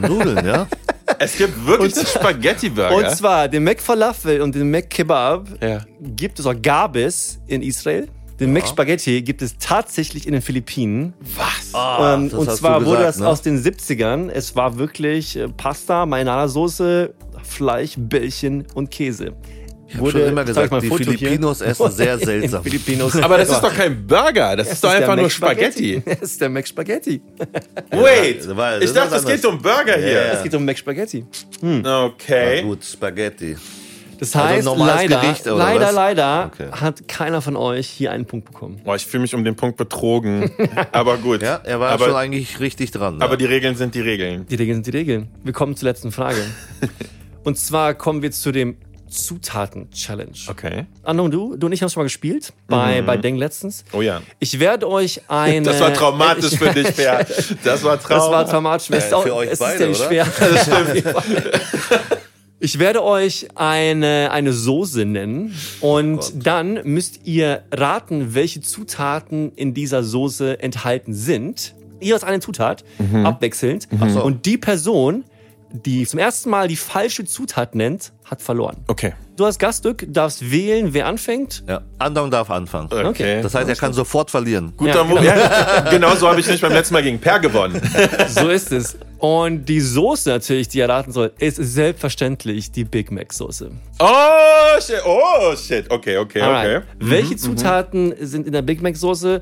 Nudeln, 0.00 0.46
ja? 0.46 0.68
Es 1.18 1.36
gibt 1.36 1.66
wirklich 1.66 1.94
und, 1.96 2.08
Spaghetti-Burger. 2.08 2.94
Und 2.94 3.10
zwar 3.10 3.48
den 3.48 3.62
Mac 3.62 3.80
Falafel 3.80 4.40
und 4.40 4.54
den 4.54 4.70
Mac 4.70 4.88
Kebab 4.90 5.48
ja. 5.62 5.84
gibt 6.00 6.38
es, 6.38 6.46
auch 6.46 6.54
gab 6.60 6.96
es 6.96 7.38
in 7.46 7.62
Israel. 7.62 8.08
Den 8.40 8.48
ja. 8.48 8.54
Mac 8.54 8.68
Spaghetti 8.68 9.22
gibt 9.22 9.42
es 9.42 9.56
tatsächlich 9.58 10.26
in 10.26 10.32
den 10.32 10.42
Philippinen. 10.42 11.14
Was? 11.36 11.72
Oh, 11.72 12.04
ähm, 12.04 12.30
und 12.36 12.50
zwar 12.50 12.80
gesagt, 12.80 12.86
wurde 12.86 13.02
das 13.02 13.18
ne? 13.18 13.28
aus 13.28 13.42
den 13.42 13.62
70ern. 13.62 14.28
Es 14.30 14.56
war 14.56 14.76
wirklich 14.76 15.36
äh, 15.36 15.48
Pasta, 15.48 16.04
Marinara-Soße, 16.04 17.14
Fleisch, 17.44 17.94
Bällchen 17.96 18.66
und 18.74 18.90
Käse. 18.90 19.34
Ich 19.86 19.96
habe 19.96 20.10
schon 20.10 20.20
immer 20.22 20.44
gesagt, 20.44 20.72
die 20.82 20.90
Filipinos 20.90 21.58
hier. 21.58 21.66
essen 21.68 21.90
sehr 21.92 22.18
seltsam. 22.18 22.64
Filipinos. 22.64 23.16
Aber 23.16 23.38
das 23.38 23.50
ist 23.50 23.60
doch 23.60 23.72
kein 23.72 24.04
Burger, 24.06 24.56
das, 24.56 24.66
das 24.66 24.76
ist 24.76 24.84
doch 24.84 24.90
einfach 24.90 25.16
nur 25.16 25.30
Spaghetti. 25.30 26.02
Das 26.04 26.22
ist 26.22 26.40
der 26.40 26.48
Mac 26.48 26.66
Spaghetti. 26.66 27.22
Wait, 27.90 28.48
ich 28.80 28.92
dachte, 28.92 29.16
es 29.16 29.24
geht 29.24 29.44
um 29.44 29.60
Burger 29.60 29.96
hier. 29.96 30.32
Es 30.32 30.42
geht 30.42 30.54
um 30.54 30.64
Mac 30.64 30.76
Spaghetti. 30.76 31.24
Hm. 31.60 31.84
Okay. 31.84 32.62
Na 32.62 32.68
gut, 32.68 32.84
Spaghetti. 32.84 33.56
Das 34.24 34.36
also 34.36 34.48
heißt, 34.48 34.68
also 34.68 34.84
leider, 34.84 35.20
Gericht, 35.20 35.46
leider, 35.46 35.86
was? 35.86 35.94
leider 35.94 36.50
okay. 36.52 36.68
hat 36.72 37.08
keiner 37.08 37.42
von 37.42 37.56
euch 37.56 37.88
hier 37.88 38.10
einen 38.10 38.24
Punkt 38.24 38.46
bekommen. 38.46 38.80
Boah, 38.84 38.96
ich 38.96 39.06
fühle 39.06 39.22
mich 39.22 39.34
um 39.34 39.44
den 39.44 39.56
Punkt 39.56 39.76
betrogen. 39.76 40.50
aber 40.92 41.18
gut. 41.18 41.42
Ja, 41.42 41.60
er 41.64 41.80
war 41.80 41.90
aber, 41.90 42.06
schon 42.06 42.16
eigentlich 42.16 42.60
richtig 42.60 42.90
dran. 42.90 43.20
Aber 43.20 43.32
ja. 43.32 43.36
die 43.36 43.44
Regeln 43.44 43.76
sind 43.76 43.94
die 43.94 44.00
Regeln. 44.00 44.46
Die 44.46 44.54
Regeln 44.54 44.76
sind 44.82 44.86
die 44.86 44.96
Regeln. 44.96 45.28
Wir 45.42 45.52
kommen 45.52 45.76
zur 45.76 45.88
letzten 45.88 46.10
Frage. 46.10 46.42
und 47.44 47.58
zwar 47.58 47.94
kommen 47.94 48.22
wir 48.22 48.30
zu 48.30 48.50
dem 48.50 48.76
Zutaten-Challenge. 49.08 50.32
Okay. 50.48 50.86
Anno, 51.02 51.28
du, 51.28 51.56
du 51.56 51.66
und 51.66 51.72
ich 51.72 51.82
haben 51.82 51.86
es 51.86 51.92
schon 51.92 52.00
mal 52.00 52.04
gespielt 52.04 52.52
bei, 52.66 53.02
mhm. 53.02 53.06
bei 53.06 53.16
Deng 53.16 53.36
letztens. 53.36 53.84
Oh 53.92 54.00
ja. 54.00 54.22
Ich 54.40 54.58
werde 54.58 54.88
euch 54.88 55.20
eine. 55.28 55.66
Das 55.66 55.80
war 55.80 55.92
traumatisch 55.92 56.56
für 56.56 56.70
dich, 56.70 56.96
Per. 56.96 57.26
Das 57.62 57.84
war 57.84 58.00
traumatisch. 58.00 58.08
Das 58.08 58.30
war 58.30 58.46
traumatisch. 58.46 58.90
Äh, 58.90 59.22
für 59.22 59.34
euch 59.34 59.50
es 59.50 59.58
beide, 59.58 59.74
ist 59.74 59.80
ja 59.80 59.86
nicht 59.86 60.00
oder? 60.00 60.08
schwer. 60.08 60.26
Das 60.40 60.62
stimmt. 60.62 62.20
Ich 62.64 62.78
werde 62.78 63.04
euch 63.04 63.48
eine, 63.56 64.30
eine 64.30 64.54
Soße 64.54 65.04
nennen 65.04 65.54
und 65.82 66.20
oh 66.20 66.30
dann 66.34 66.80
müsst 66.84 67.26
ihr 67.26 67.62
raten, 67.70 68.34
welche 68.34 68.62
Zutaten 68.62 69.52
in 69.54 69.74
dieser 69.74 70.02
Soße 70.02 70.62
enthalten 70.62 71.12
sind. 71.12 71.74
Ihr 72.00 72.14
aus 72.14 72.24
einer 72.24 72.40
Zutat, 72.40 72.82
mhm. 72.96 73.26
abwechselnd. 73.26 73.92
Mhm. 73.92 74.16
Und 74.16 74.46
die 74.46 74.56
Person, 74.56 75.24
die 75.74 76.06
zum 76.06 76.18
ersten 76.18 76.48
Mal 76.48 76.66
die 76.66 76.76
falsche 76.76 77.26
Zutat 77.26 77.74
nennt, 77.74 78.12
hat 78.24 78.40
verloren. 78.40 78.78
Okay. 78.86 79.12
Du 79.36 79.44
als 79.44 79.58
Gaststück 79.58 80.06
darfst 80.08 80.50
wählen, 80.50 80.94
wer 80.94 81.06
anfängt. 81.06 81.64
Ja, 81.68 81.82
Andong 81.98 82.30
darf 82.30 82.50
anfangen. 82.50 82.88
Okay. 82.90 83.42
Das 83.42 83.54
heißt, 83.54 83.68
er 83.68 83.76
kann 83.76 83.92
sofort 83.92 84.30
verlieren. 84.30 84.72
Guter 84.78 84.94
ja, 84.94 85.02
genau. 85.02 85.22
Ja, 85.22 85.80
genau 85.90 86.14
so 86.14 86.28
habe 86.28 86.40
ich 86.40 86.46
nicht 86.46 86.62
beim 86.62 86.72
letzten 86.72 86.94
Mal 86.94 87.02
gegen 87.02 87.18
Per 87.18 87.40
gewonnen. 87.40 87.78
So 88.28 88.48
ist 88.48 88.72
es. 88.72 88.96
Und 89.24 89.70
die 89.70 89.80
Soße 89.80 90.28
natürlich, 90.28 90.68
die 90.68 90.80
ihr 90.80 90.88
raten 90.90 91.10
soll, 91.10 91.32
ist 91.38 91.56
selbstverständlich 91.56 92.72
die 92.72 92.84
Big 92.84 93.10
Mac 93.10 93.32
Soße. 93.32 93.70
Oh 93.98 94.80
shit, 94.82 95.00
oh 95.06 95.56
shit. 95.56 95.90
Okay, 95.90 96.18
okay, 96.18 96.42
Alright. 96.42 96.82
okay. 96.82 96.86
Welche 96.98 97.32
mhm, 97.32 97.38
Zutaten 97.38 98.08
mhm. 98.08 98.16
sind 98.20 98.46
in 98.46 98.52
der 98.52 98.60
Big 98.60 98.82
Mac 98.82 98.98
Soße? 98.98 99.40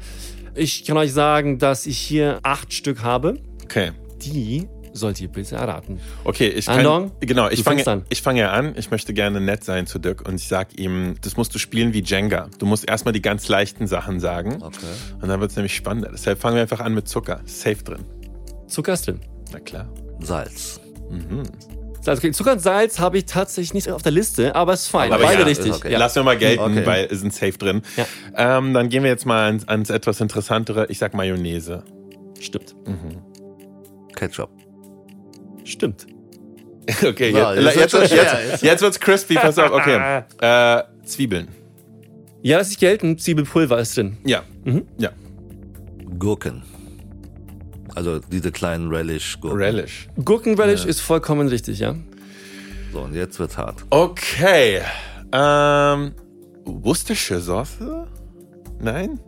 Ich 0.54 0.84
kann 0.84 0.96
euch 0.98 1.12
sagen, 1.12 1.58
dass 1.58 1.86
ich 1.86 1.98
hier 1.98 2.38
acht 2.44 2.72
Stück 2.72 3.02
habe. 3.02 3.40
Okay. 3.64 3.90
Die 4.24 4.68
sollt 4.92 5.20
ihr 5.20 5.26
bitte 5.26 5.56
erraten. 5.56 5.98
Okay, 6.22 6.46
ich 6.46 6.66
kann, 6.66 6.78
Andong, 6.78 7.10
genau, 7.18 7.48
ich 7.48 7.64
fange, 7.64 8.04
ich 8.08 8.22
fange 8.22 8.38
ja 8.38 8.52
an. 8.52 8.74
Ich 8.76 8.92
möchte 8.92 9.12
gerne 9.12 9.40
nett 9.40 9.64
sein 9.64 9.88
zu 9.88 9.98
Dirk 9.98 10.28
und 10.28 10.36
ich 10.36 10.46
sag 10.46 10.78
ihm, 10.78 11.16
das 11.22 11.36
musst 11.36 11.56
du 11.56 11.58
spielen 11.58 11.92
wie 11.92 12.04
Jenga. 12.04 12.50
Du 12.60 12.66
musst 12.66 12.88
erstmal 12.88 13.14
die 13.14 13.22
ganz 13.22 13.48
leichten 13.48 13.88
Sachen 13.88 14.20
sagen. 14.20 14.62
Okay. 14.62 14.86
Und 15.20 15.26
dann 15.28 15.40
wird 15.40 15.50
es 15.50 15.56
nämlich 15.56 15.74
spannender. 15.74 16.10
Deshalb 16.12 16.38
fangen 16.38 16.54
wir 16.54 16.62
einfach 16.62 16.78
an 16.78 16.94
mit 16.94 17.08
Zucker. 17.08 17.40
Safe 17.46 17.82
drin. 17.82 18.04
Zucker 18.68 18.92
ist 18.92 19.08
drin. 19.08 19.18
Na 19.52 19.60
klar. 19.60 19.88
Salz. 20.20 20.80
Mhm. 21.10 21.42
Salz. 22.00 22.18
Okay, 22.18 22.32
Zucker 22.32 22.52
und 22.52 22.58
Salz 22.60 22.98
habe 22.98 23.18
ich 23.18 23.26
tatsächlich 23.26 23.74
nicht 23.74 23.90
auf 23.90 24.02
der 24.02 24.12
Liste, 24.12 24.54
aber 24.54 24.72
es 24.72 24.82
ist 24.82 24.88
fein. 24.88 25.12
Aber 25.12 25.22
Beide 25.22 25.40
ja, 25.40 25.46
richtig. 25.46 25.72
Okay. 25.72 25.92
Ja. 25.92 25.98
Lassen 25.98 26.16
wir 26.16 26.24
mal 26.24 26.38
gelten, 26.38 26.62
okay. 26.62 26.86
weil 26.86 27.08
es 27.10 27.20
sind 27.20 27.32
safe 27.32 27.58
drin. 27.58 27.82
Ja. 27.96 28.58
Ähm, 28.58 28.74
dann 28.74 28.88
gehen 28.88 29.02
wir 29.02 29.10
jetzt 29.10 29.26
mal 29.26 29.44
ans, 29.44 29.68
ans, 29.68 29.90
etwas 29.90 30.20
interessantere. 30.20 30.86
Ich 30.88 30.98
sag 30.98 31.14
Mayonnaise. 31.14 31.84
Stimmt. 32.40 32.74
Mhm. 32.86 33.22
Ketchup. 34.14 34.50
Stimmt. 35.64 36.06
Okay, 37.04 37.30
ja, 37.30 37.54
jetzt, 37.54 37.76
jetzt, 37.76 37.92
jetzt, 37.92 38.12
jetzt, 38.12 38.62
jetzt 38.64 38.82
wird's 38.82 38.98
crispy, 38.98 39.34
pass 39.34 39.56
auf. 39.56 39.70
Okay. 39.70 40.22
Äh, 40.40 40.82
Zwiebeln. 41.04 41.46
Ja, 42.42 42.58
lass 42.58 42.72
ich 42.72 42.78
gelten. 42.78 43.18
Zwiebelpulver 43.18 43.78
ist 43.78 43.96
drin. 43.96 44.18
Ja. 44.24 44.42
Mhm. 44.64 44.88
Ja. 44.98 45.10
Gurken. 46.18 46.64
Also 47.94 48.18
diese 48.18 48.52
kleinen 48.52 48.88
Relish-Gurken. 48.92 49.58
Relish. 49.58 50.08
Gurken-Relish 50.24 50.84
ja. 50.84 50.88
ist 50.90 51.00
vollkommen 51.00 51.48
richtig, 51.48 51.78
ja. 51.78 51.94
So, 52.92 53.00
und 53.00 53.14
jetzt 53.14 53.38
wird's 53.38 53.56
hart. 53.56 53.84
Okay. 53.90 54.82
Ähm, 55.32 56.14
Worcestershire 56.64 57.40
Sauce? 57.40 57.76
Nein? 58.80 59.18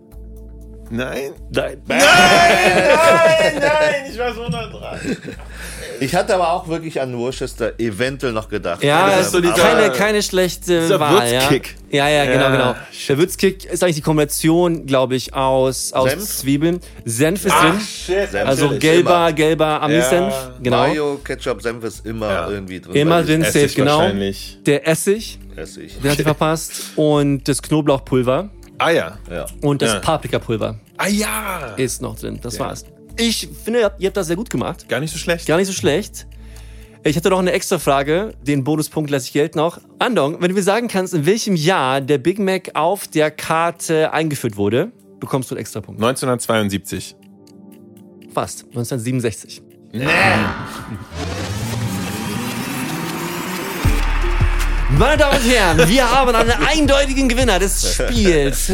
Nein? 0.91 1.33
Nein. 1.51 1.83
Nein, 1.87 1.99
nein, 1.99 3.59
nein, 3.59 4.11
ich 4.11 4.19
war 4.19 4.35
so 4.35 4.49
nah 4.49 4.67
dran. 4.67 4.99
Ich 6.05 6.15
hatte 6.15 6.35
aber 6.35 6.53
auch 6.53 6.69
wirklich 6.69 7.01
an 7.01 7.17
Worcester 7.17 7.73
eventuell 7.79 8.33
noch 8.33 8.49
gedacht. 8.49 8.83
Ja, 8.83 9.09
ist 9.19 9.33
so 9.33 9.41
dieser, 9.41 9.55
keine, 9.55 9.91
keine 9.91 10.23
schlechte 10.23 10.99
Wahl. 11.01 11.31
Würzkick. 11.31 11.77
Ja? 11.91 12.09
ja, 12.09 12.25
ja, 12.25 12.33
genau, 12.33 12.51
genau. 12.51 12.75
Der 13.09 13.19
Würzkick 13.19 13.65
ist 13.65 13.83
eigentlich 13.83 13.97
die 13.97 14.03
Kombination, 14.03 14.87
glaube 14.87 15.17
ich, 15.17 15.35
aus, 15.35 15.93
aus 15.93 16.11
Senf? 16.11 16.25
Zwiebeln. 16.25 16.81
Senf 17.05 17.45
ist 17.45 17.53
Ach, 17.55 17.71
drin. 17.71 17.81
Shit. 17.81 18.35
Also 18.35 18.71
gelber, 18.79 19.33
gelber 19.33 19.83
Ami-Senf. 19.83 20.33
Ja. 20.33 20.55
Genau. 20.63 20.89
Mayo, 20.89 21.21
Ketchup, 21.25 21.63
Senf 21.63 21.85
ist 21.85 22.05
immer 22.07 22.29
ja. 22.29 22.51
irgendwie 22.51 22.81
drin. 22.81 22.95
Immer 22.95 23.23
drin, 23.23 23.43
safe, 23.43 23.69
genau. 23.69 24.11
Der 24.67 24.87
Essig. 24.87 25.39
Essig. 25.57 26.01
Der 26.03 26.11
hat 26.11 26.19
sie 26.19 26.25
verpasst. 26.25 26.73
Und 26.97 27.49
das 27.49 27.63
Knoblauchpulver. 27.63 28.51
Ah 28.79 28.91
ja. 28.91 29.19
ja. 29.31 29.47
Und 29.63 29.83
das 29.83 29.95
ja. 29.95 29.99
Paprikapulver. 30.01 30.79
Ah 30.97 31.09
ja. 31.09 31.75
Ist 31.77 32.03
noch 32.03 32.19
drin. 32.19 32.39
Das 32.43 32.59
ja. 32.59 32.67
war's. 32.67 32.85
Ich 33.17 33.49
finde, 33.65 33.93
ihr 33.99 34.07
habt 34.07 34.17
das 34.17 34.27
sehr 34.27 34.37
gut 34.37 34.51
gemacht. 34.51 34.89
Gar 34.89 35.01
nicht 35.01 35.13
so 35.13 35.19
schlecht. 35.19 35.47
Gar 35.47 35.59
nicht 35.59 35.69
so 35.69 35.73
schlecht. 35.73 36.27
Ich 37.05 37.17
hatte 37.17 37.31
noch 37.31 37.39
eine 37.39 37.53
extra 37.53 37.79
Frage. 37.79 38.33
Den 38.43 38.65
Bonuspunkt 38.65 39.11
lasse 39.11 39.27
ich 39.27 39.33
gelten 39.33 39.61
auch. 39.61 39.79
Andong, 39.99 40.41
wenn 40.41 40.49
du 40.49 40.55
mir 40.55 40.63
sagen 40.63 40.89
kannst, 40.89 41.15
in 41.15 41.27
welchem 41.27 41.55
Jahr 41.55 42.01
der 42.01 42.19
Big 42.19 42.39
Mac 42.39 42.71
auf 42.75 43.07
der 43.07 43.31
Karte 43.31 44.13
eingeführt 44.13 44.57
wurde, 44.57 44.91
bekommst 45.21 45.51
du 45.51 45.55
einen 45.55 45.61
extra 45.61 45.81
Punkt. 45.81 46.01
1972. 46.03 47.15
Fast. 48.33 48.65
1967. 48.65 49.63
Nee. 49.93 50.07
Meine 54.99 55.17
Damen 55.17 55.37
und 55.37 55.51
Herren, 55.51 55.89
wir 55.89 56.11
haben 56.11 56.35
einen 56.35 56.51
eindeutigen 56.51 57.29
Gewinner 57.29 57.59
des 57.59 57.95
Spiels. 57.95 58.73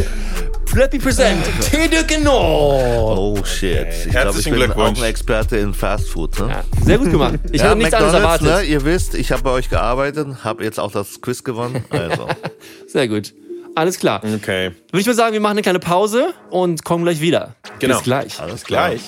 Flappy 0.70 1.00
Present, 1.00 1.42
Tede 1.68 2.04
Genau. 2.06 3.34
Oh 3.34 3.44
shit. 3.44 3.88
Ich 4.06 4.12
glaube, 4.12 4.38
ich 4.38 4.48
bin 4.48 4.70
auch 4.70 4.96
ein 4.96 5.02
Experte 5.02 5.56
in 5.56 5.74
Fast 5.74 6.08
Food. 6.08 6.38
Ne? 6.38 6.48
Ja, 6.48 6.64
sehr 6.84 6.98
gut 6.98 7.10
gemacht. 7.10 7.40
Ich 7.50 7.60
ja, 7.60 7.68
hätte 7.68 7.78
nichts 7.78 7.92
anderes 7.92 8.14
erwartet. 8.14 8.46
Ne, 8.46 8.62
ihr 8.62 8.84
wisst, 8.84 9.16
ich 9.16 9.32
habe 9.32 9.42
bei 9.42 9.50
euch 9.50 9.68
gearbeitet, 9.68 10.44
habe 10.44 10.62
jetzt 10.62 10.78
auch 10.78 10.92
das 10.92 11.20
Quiz 11.20 11.42
gewonnen. 11.42 11.84
Also. 11.90 12.28
sehr 12.86 13.08
gut. 13.08 13.34
Alles 13.74 13.98
klar. 13.98 14.22
Okay. 14.22 14.70
Würde 14.90 15.00
ich 15.00 15.06
mal 15.06 15.14
sagen, 15.14 15.32
wir 15.32 15.40
machen 15.40 15.52
eine 15.52 15.62
kleine 15.62 15.80
Pause 15.80 16.34
und 16.50 16.84
kommen 16.84 17.02
gleich 17.02 17.20
wieder. 17.20 17.56
Genau. 17.80 17.96
Bis 17.96 18.04
gleich. 18.04 18.40
Alles 18.40 18.62
gleich. 18.64 19.00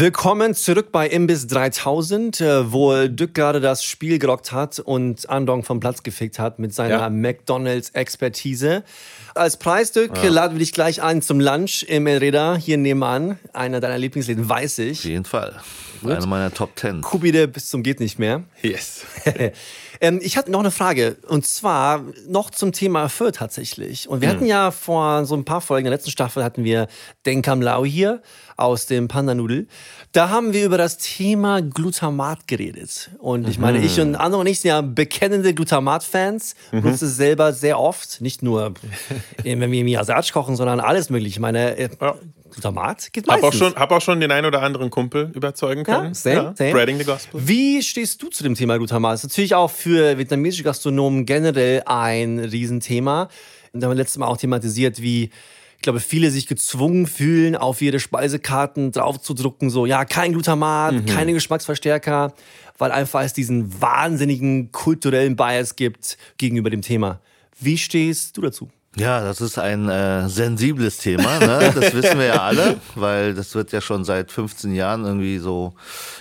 Willkommen 0.00 0.54
zurück 0.54 0.92
bei 0.92 1.08
Imbiss 1.08 1.48
3000, 1.48 2.40
äh, 2.40 2.72
wo 2.72 3.08
Dück 3.08 3.34
gerade 3.34 3.58
das 3.60 3.82
Spiel 3.82 4.20
gerockt 4.20 4.52
hat 4.52 4.78
und 4.78 5.28
Andong 5.28 5.64
vom 5.64 5.80
Platz 5.80 6.04
gefickt 6.04 6.38
hat 6.38 6.60
mit 6.60 6.72
seiner 6.72 7.00
ja. 7.00 7.10
McDonalds-Expertise. 7.10 8.84
Als 9.34 9.56
Preis, 9.56 9.90
Dück, 9.90 10.16
ja. 10.22 10.28
laden 10.28 10.54
wir 10.54 10.60
dich 10.60 10.72
gleich 10.72 11.02
ein 11.02 11.20
zum 11.20 11.40
Lunch 11.40 11.82
im 11.82 12.06
Elreda 12.06 12.54
hier 12.54 12.76
nebenan. 12.76 13.40
Einer 13.52 13.80
deiner 13.80 13.98
Lieblingsläden, 13.98 14.48
weiß 14.48 14.78
ich. 14.78 15.00
Auf 15.00 15.04
jeden 15.04 15.24
Fall. 15.24 15.56
Einer 16.04 16.26
meiner 16.26 16.54
Top 16.54 16.78
10. 16.78 17.00
Kubide 17.00 17.48
bis 17.48 17.68
zum 17.68 17.82
geht 17.82 17.98
nicht 17.98 18.20
mehr. 18.20 18.44
Yes. 18.62 19.04
ähm, 20.00 20.20
ich 20.22 20.36
hatte 20.36 20.50
noch 20.50 20.60
eine 20.60 20.70
Frage 20.70 21.16
und 21.28 21.46
zwar 21.46 22.04
noch 22.28 22.50
zum 22.50 22.72
Thema 22.72 23.08
Fürth 23.08 23.36
tatsächlich. 23.36 24.08
Und 24.08 24.20
wir 24.20 24.28
hm. 24.28 24.36
hatten 24.36 24.46
ja 24.46 24.70
vor 24.70 25.24
so 25.24 25.34
ein 25.34 25.44
paar 25.44 25.60
Folgen, 25.60 25.86
in 25.86 25.90
der 25.90 25.98
letzten 25.98 26.10
Staffel 26.10 26.44
hatten 26.44 26.64
wir 26.64 26.88
Denkam 27.26 27.62
Lau 27.62 27.84
hier 27.84 28.22
aus 28.56 28.86
dem 28.86 29.08
Panda-Nudel. 29.08 29.68
Da 30.12 30.30
haben 30.30 30.52
wir 30.52 30.64
über 30.64 30.78
das 30.78 30.98
Thema 30.98 31.62
Glutamat 31.62 32.48
geredet. 32.48 33.10
Und 33.18 33.48
ich 33.48 33.58
meine, 33.58 33.78
mhm. 33.78 33.84
ich 33.84 34.00
und 34.00 34.16
andere 34.16 34.40
und 34.40 34.46
ich 34.48 34.60
sind 34.60 34.70
ja 34.70 34.80
bekennende 34.80 35.54
Glutamat-Fans. 35.54 36.56
Mhm. 36.72 36.80
Nutze 36.80 37.06
es 37.06 37.16
selber 37.16 37.52
sehr 37.52 37.78
oft. 37.78 38.20
Nicht 38.20 38.42
nur, 38.42 38.74
wenn 39.42 39.70
wir 39.70 39.84
Miasatsch 39.84 40.32
kochen, 40.32 40.56
sondern 40.56 40.80
alles 40.80 41.08
mögliche. 41.08 41.36
Ich 41.36 41.40
meine, 41.40 41.76
ja. 42.58 42.70
Glutamat 42.70 43.12
geht 43.12 43.26
meistens. 43.26 43.44
Hab 43.44 43.54
auch, 43.54 43.56
schon, 43.56 43.74
hab 43.74 43.90
auch 43.92 44.00
schon 44.00 44.20
den 44.20 44.30
einen 44.30 44.46
oder 44.46 44.62
anderen 44.62 44.90
Kumpel 44.90 45.30
überzeugen 45.34 45.84
können. 45.84 46.08
Ja, 46.08 46.14
same, 46.14 46.34
ja. 46.34 46.54
same. 46.56 46.70
Spreading 46.70 46.98
the 46.98 47.04
gospel. 47.04 47.40
Wie 47.46 47.82
stehst 47.82 48.22
du 48.22 48.28
zu 48.28 48.42
dem 48.42 48.54
Thema 48.54 48.76
Glutamat? 48.76 49.14
Das 49.14 49.24
ist 49.24 49.30
natürlich 49.30 49.54
auch 49.54 49.70
für 49.70 50.18
vietnamesische 50.18 50.64
Gastronomen 50.64 51.26
generell 51.26 51.82
ein 51.86 52.38
Riesenthema. 52.38 53.28
Und 53.72 53.80
da 53.80 53.86
haben 53.86 53.92
wir 53.92 53.96
letztes 53.96 54.18
Mal 54.18 54.26
auch 54.26 54.36
thematisiert, 54.36 55.00
wie 55.02 55.30
ich 55.78 55.82
glaube, 55.82 56.00
viele 56.00 56.32
sich 56.32 56.48
gezwungen 56.48 57.06
fühlen, 57.06 57.54
auf 57.54 57.80
ihre 57.80 58.00
Speisekarten 58.00 58.90
draufzudrucken, 58.90 59.70
so, 59.70 59.86
ja, 59.86 60.04
kein 60.04 60.32
Glutamat, 60.32 60.94
mhm. 60.94 61.06
keine 61.06 61.32
Geschmacksverstärker, 61.32 62.34
weil 62.78 62.90
einfach 62.90 63.22
es 63.22 63.32
diesen 63.32 63.80
wahnsinnigen 63.80 64.72
kulturellen 64.72 65.36
Bias 65.36 65.76
gibt 65.76 66.18
gegenüber 66.36 66.68
dem 66.70 66.82
Thema. 66.82 67.20
Wie 67.60 67.78
stehst 67.78 68.36
du 68.36 68.40
dazu? 68.40 68.68
Ja, 68.98 69.20
das 69.20 69.40
ist 69.40 69.58
ein 69.58 69.88
äh, 69.88 70.28
sensibles 70.28 70.98
Thema, 70.98 71.38
ne? 71.38 71.72
das 71.74 71.94
wissen 71.94 72.18
wir 72.18 72.26
ja 72.26 72.42
alle, 72.42 72.78
weil 72.94 73.34
das 73.34 73.54
wird 73.54 73.72
ja 73.72 73.80
schon 73.80 74.04
seit 74.04 74.32
15 74.32 74.74
Jahren 74.74 75.04
irgendwie 75.04 75.38
so 75.38 75.74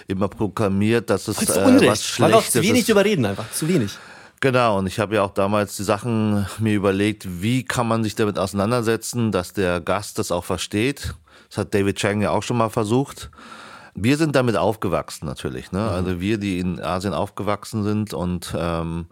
immer 0.07 0.27
proklamiert, 0.27 1.09
dass 1.09 1.27
es 1.27 1.37
äh, 1.49 1.87
was 1.87 2.03
Schlechtes 2.03 2.09
ist. 2.09 2.19
Man 2.19 2.43
zu 2.43 2.61
wenig 2.61 2.85
drüber 2.85 3.03
reden 3.03 3.25
einfach, 3.25 3.51
zu 3.51 3.67
wenig. 3.67 3.97
Genau, 4.39 4.77
und 4.77 4.85
ich 4.85 4.99
habe 4.99 5.15
ja 5.15 5.23
auch 5.23 5.33
damals 5.33 5.77
die 5.77 5.83
Sachen 5.83 6.45
mir 6.59 6.75
überlegt, 6.75 7.41
wie 7.41 7.63
kann 7.63 7.87
man 7.87 8.03
sich 8.03 8.13
damit 8.13 8.37
auseinandersetzen, 8.37 9.31
dass 9.31 9.53
der 9.53 9.81
Gast 9.81 10.19
das 10.19 10.31
auch 10.31 10.45
versteht. 10.45 11.15
Das 11.49 11.57
hat 11.57 11.73
David 11.73 11.97
Chang 11.97 12.21
ja 12.21 12.29
auch 12.29 12.43
schon 12.43 12.57
mal 12.57 12.69
versucht. 12.69 13.31
Wir 13.99 14.17
sind 14.17 14.35
damit 14.35 14.55
aufgewachsen 14.55 15.25
natürlich. 15.25 15.71
Ne? 15.71 15.79
Mhm. 15.79 15.87
Also 15.87 16.19
wir, 16.21 16.37
die 16.37 16.59
in 16.59 16.79
Asien 16.79 17.13
aufgewachsen 17.13 17.83
sind 17.83 18.13
und 18.13 18.53
ähm, 18.55 19.07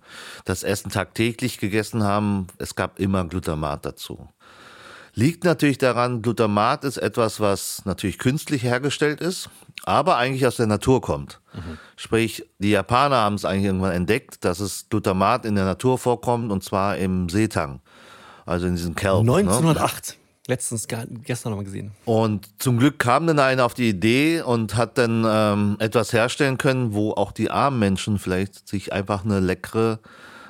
das 0.46 0.64
Essen 0.64 0.92
tagtäglich 0.92 1.58
gegessen 1.58 2.04
haben, 2.04 2.48
es 2.60 2.76
gab 2.76 3.00
immer 3.00 3.26
Glutamat 3.26 3.84
dazu. 3.84 4.30
Liegt 5.16 5.44
natürlich 5.44 5.80
daran, 5.80 6.22
Glutamat 6.22 6.84
ist 6.84 6.98
etwas, 6.98 7.40
was 7.40 7.84
natürlich 7.86 8.20
künstlich 8.20 8.64
hergestellt 8.64 9.22
ist, 9.22 9.50
aber 9.86 10.18
eigentlich 10.18 10.46
aus 10.46 10.58
der 10.58 10.68
Natur 10.68 11.02
kommt. 11.02 11.42
Mhm. 11.54 11.80
Sprich, 11.96 12.46
die 12.60 12.70
Japaner 12.70 13.16
haben 13.16 13.36
es 13.36 13.46
eigentlich 13.46 13.66
irgendwann 13.66 13.94
entdeckt, 13.94 14.46
dass 14.46 14.60
es 14.60 14.88
Glutamat 14.90 15.46
in 15.46 15.56
der 15.56 15.66
Natur 15.66 15.98
vorkommt 15.98 16.52
und 16.52 16.64
zwar 16.64 16.98
im 16.98 17.30
Seetang. 17.30 17.82
Also 18.46 18.68
in 18.68 18.76
diesem 18.76 18.94
Kelp. 18.94 19.22
1908. 19.22 20.10
Ne? 20.10 20.25
Letztens, 20.48 20.88
gestern 20.88 21.52
nochmal 21.52 21.66
gesehen. 21.66 21.92
Und 22.06 22.50
zum 22.62 22.78
Glück 22.78 23.00
kam 23.00 23.26
dann 23.26 23.40
einer 23.40 23.66
auf 23.66 23.74
die 23.74 23.90
Idee 23.90 24.42
und 24.42 24.76
hat 24.76 25.00
dann 25.00 25.26
ähm, 25.28 25.76
etwas 25.80 26.14
herstellen 26.14 26.60
können, 26.60 26.94
wo 26.94 27.14
auch 27.14 27.32
die 27.32 27.50
armen 27.50 27.80
Menschen 27.80 28.20
vielleicht 28.20 28.68
sich 28.68 28.94
einfach 28.94 29.26
eine 29.26 29.40
leckere 29.40 30.00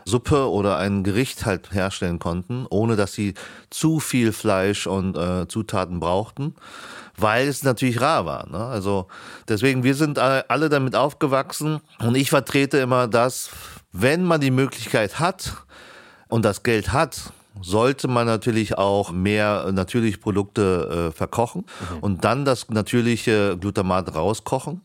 Suppe 0.03 0.49
oder 0.51 0.77
ein 0.77 1.03
Gericht 1.03 1.45
halt 1.45 1.73
herstellen 1.73 2.19
konnten, 2.19 2.67
ohne 2.69 2.95
dass 2.97 3.13
sie 3.13 3.33
zu 3.69 3.99
viel 3.99 4.33
Fleisch 4.33 4.85
und 4.85 5.17
äh, 5.17 5.47
Zutaten 5.47 5.99
brauchten, 5.99 6.55
weil 7.17 7.47
es 7.47 7.63
natürlich 7.63 8.01
rar 8.01 8.25
war. 8.25 8.47
Ne? 8.49 8.57
Also 8.57 9.07
deswegen, 9.47 9.83
wir 9.83 9.95
sind 9.95 10.19
alle 10.19 10.69
damit 10.69 10.95
aufgewachsen 10.95 11.79
und 11.99 12.15
ich 12.15 12.29
vertrete 12.29 12.77
immer 12.77 13.07
das, 13.07 13.49
wenn 13.93 14.23
man 14.23 14.41
die 14.41 14.51
Möglichkeit 14.51 15.19
hat 15.19 15.53
und 16.27 16.43
das 16.43 16.63
Geld 16.63 16.93
hat, 16.93 17.31
sollte 17.61 18.07
man 18.07 18.27
natürlich 18.27 18.77
auch 18.77 19.11
mehr 19.11 19.71
natürliche 19.71 20.17
Produkte 20.17 21.09
äh, 21.09 21.15
verkochen 21.15 21.65
mhm. 21.91 21.99
und 21.99 22.23
dann 22.23 22.45
das 22.45 22.69
natürliche 22.69 23.57
Glutamat 23.57 24.15
rauskochen. 24.15 24.81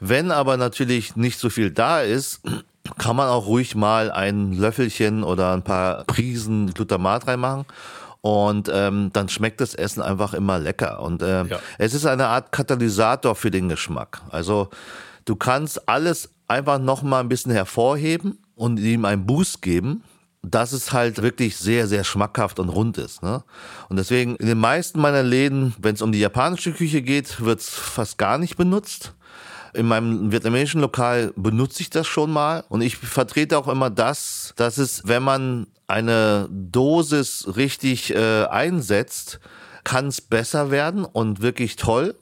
Wenn 0.00 0.30
aber 0.30 0.56
natürlich 0.56 1.16
nicht 1.16 1.38
so 1.38 1.50
viel 1.50 1.70
da 1.70 2.00
ist, 2.00 2.40
kann 2.98 3.16
man 3.16 3.28
auch 3.28 3.46
ruhig 3.46 3.74
mal 3.74 4.10
ein 4.10 4.52
Löffelchen 4.52 5.24
oder 5.24 5.52
ein 5.52 5.62
paar 5.62 6.04
Prisen 6.04 6.72
Glutamat 6.74 7.26
reinmachen. 7.26 7.64
Und 8.20 8.70
ähm, 8.72 9.10
dann 9.12 9.28
schmeckt 9.28 9.60
das 9.60 9.74
Essen 9.74 10.00
einfach 10.02 10.32
immer 10.32 10.58
lecker. 10.58 11.00
Und 11.00 11.22
ähm, 11.22 11.48
ja. 11.48 11.58
es 11.76 11.92
ist 11.92 12.06
eine 12.06 12.28
Art 12.28 12.52
Katalysator 12.52 13.34
für 13.34 13.50
den 13.50 13.68
Geschmack. 13.68 14.22
Also 14.30 14.70
du 15.26 15.36
kannst 15.36 15.88
alles 15.90 16.30
einfach 16.48 16.78
noch 16.78 17.02
mal 17.02 17.20
ein 17.20 17.28
bisschen 17.28 17.52
hervorheben 17.52 18.38
und 18.56 18.78
ihm 18.78 19.04
einen 19.04 19.26
Boost 19.26 19.60
geben 19.60 20.02
dass 20.44 20.72
es 20.72 20.92
halt 20.92 21.22
wirklich 21.22 21.56
sehr, 21.56 21.86
sehr 21.86 22.04
schmackhaft 22.04 22.58
und 22.58 22.68
rund 22.68 22.98
ist. 22.98 23.22
Ne? 23.22 23.42
Und 23.88 23.96
deswegen, 23.96 24.36
in 24.36 24.46
den 24.46 24.58
meisten 24.58 25.00
meiner 25.00 25.22
Läden, 25.22 25.74
wenn 25.78 25.94
es 25.94 26.02
um 26.02 26.12
die 26.12 26.20
japanische 26.20 26.72
Küche 26.72 27.02
geht, 27.02 27.40
wird 27.44 27.60
es 27.60 27.70
fast 27.70 28.18
gar 28.18 28.38
nicht 28.38 28.56
benutzt. 28.56 29.14
In 29.72 29.86
meinem 29.86 30.30
vietnamesischen 30.30 30.80
Lokal 30.80 31.32
benutze 31.34 31.82
ich 31.82 31.90
das 31.90 32.06
schon 32.06 32.30
mal. 32.30 32.64
Und 32.68 32.82
ich 32.82 32.96
vertrete 32.96 33.58
auch 33.58 33.68
immer 33.68 33.90
das, 33.90 34.52
dass 34.56 34.78
es, 34.78 35.02
wenn 35.06 35.22
man 35.22 35.66
eine 35.86 36.48
Dosis 36.50 37.56
richtig 37.56 38.14
äh, 38.14 38.44
einsetzt, 38.44 39.40
kann 39.82 40.08
es 40.08 40.20
besser 40.20 40.70
werden 40.70 41.04
und 41.04 41.42
wirklich 41.42 41.76
toll. 41.76 42.14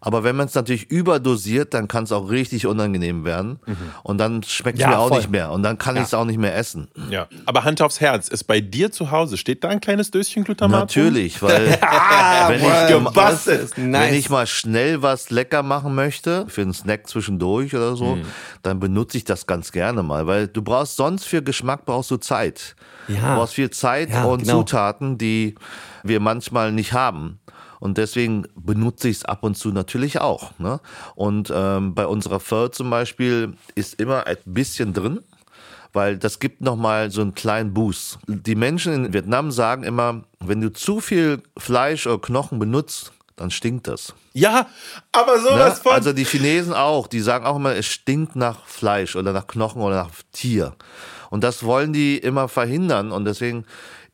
Aber 0.00 0.24
wenn 0.24 0.36
man 0.36 0.46
es 0.46 0.54
natürlich 0.54 0.90
überdosiert, 0.90 1.74
dann 1.74 1.88
kann 1.88 2.04
es 2.04 2.12
auch 2.12 2.30
richtig 2.30 2.66
unangenehm 2.66 3.24
werden. 3.24 3.58
Mhm. 3.66 3.76
Und 4.02 4.18
dann 4.18 4.42
schmeckt 4.42 4.78
es 4.78 4.82
ja, 4.82 4.90
mir 4.90 4.98
auch 4.98 5.08
voll. 5.08 5.18
nicht 5.18 5.30
mehr. 5.30 5.50
Und 5.50 5.62
dann 5.62 5.78
kann 5.78 5.96
ja. 5.96 6.02
ich 6.02 6.08
es 6.08 6.14
auch 6.14 6.24
nicht 6.24 6.38
mehr 6.38 6.56
essen. 6.56 6.88
Ja. 7.10 7.26
Aber 7.46 7.64
Hand 7.64 7.82
aufs 7.82 8.00
Herz, 8.00 8.28
ist 8.28 8.44
bei 8.44 8.60
dir 8.60 8.92
zu 8.92 9.10
Hause, 9.10 9.36
steht 9.36 9.64
da 9.64 9.68
ein 9.68 9.80
kleines 9.80 10.10
Döschen 10.10 10.44
Glutamat? 10.44 10.80
Natürlich, 10.80 11.42
weil 11.42 11.78
ah, 11.80 12.48
wenn, 12.48 12.60
ich, 12.60 13.14
nice. 13.14 13.72
wenn 13.76 14.14
ich 14.14 14.30
mal 14.30 14.46
schnell 14.46 15.02
was 15.02 15.30
lecker 15.30 15.62
machen 15.62 15.94
möchte, 15.94 16.46
für 16.48 16.62
einen 16.62 16.74
Snack 16.74 17.08
zwischendurch 17.08 17.74
oder 17.74 17.96
so, 17.96 18.16
mhm. 18.16 18.24
dann 18.62 18.80
benutze 18.80 19.18
ich 19.18 19.24
das 19.24 19.46
ganz 19.46 19.72
gerne 19.72 20.02
mal. 20.02 20.26
Weil 20.26 20.48
du 20.48 20.62
brauchst 20.62 20.96
sonst 20.96 21.24
für 21.24 21.42
Geschmack 21.42 21.84
brauchst 21.84 22.10
du 22.10 22.16
Zeit. 22.18 22.76
Ja. 23.08 23.14
Du 23.14 23.40
brauchst 23.40 23.54
viel 23.54 23.70
Zeit 23.70 24.08
und 24.24 24.42
genau. 24.42 24.58
Zutaten, 24.58 25.18
die 25.18 25.54
wir 26.02 26.20
manchmal 26.20 26.72
nicht 26.72 26.92
haben. 26.92 27.40
Und 27.80 27.98
deswegen 27.98 28.46
benutze 28.56 29.08
ich 29.08 29.18
es 29.18 29.24
ab 29.24 29.42
und 29.42 29.56
zu 29.56 29.70
natürlich 29.70 30.20
auch. 30.20 30.58
Ne? 30.58 30.80
Und 31.14 31.52
ähm, 31.54 31.94
bei 31.94 32.06
unserer 32.06 32.40
Pho 32.40 32.68
zum 32.68 32.90
Beispiel 32.90 33.54
ist 33.74 34.00
immer 34.00 34.26
ein 34.26 34.36
bisschen 34.44 34.92
drin 34.92 35.20
weil 35.92 36.18
das 36.18 36.38
gibt 36.38 36.60
nochmal 36.60 37.10
so 37.10 37.22
einen 37.22 37.34
kleinen 37.34 37.72
Boost. 37.72 38.18
Die 38.26 38.54
Menschen 38.54 39.06
in 39.06 39.12
Vietnam 39.12 39.50
sagen 39.50 39.84
immer, 39.84 40.22
wenn 40.38 40.60
du 40.60 40.72
zu 40.72 41.00
viel 41.00 41.42
Fleisch 41.56 42.06
oder 42.06 42.20
Knochen 42.20 42.58
benutzt, 42.58 43.12
dann 43.36 43.50
stinkt 43.50 43.86
das. 43.88 44.14
Ja, 44.32 44.66
aber 45.12 45.40
sowas 45.40 45.78
ne? 45.78 45.82
von. 45.82 45.92
Also 45.92 46.12
die 46.12 46.24
Chinesen 46.24 46.74
auch, 46.74 47.06
die 47.06 47.20
sagen 47.20 47.46
auch 47.46 47.56
immer, 47.56 47.74
es 47.74 47.86
stinkt 47.86 48.36
nach 48.36 48.66
Fleisch 48.66 49.16
oder 49.16 49.32
nach 49.32 49.46
Knochen 49.46 49.80
oder 49.80 49.96
nach 50.04 50.10
Tier. 50.32 50.74
Und 51.30 51.44
das 51.44 51.62
wollen 51.62 51.92
die 51.92 52.18
immer 52.18 52.48
verhindern 52.48 53.12
und 53.12 53.24
deswegen 53.24 53.64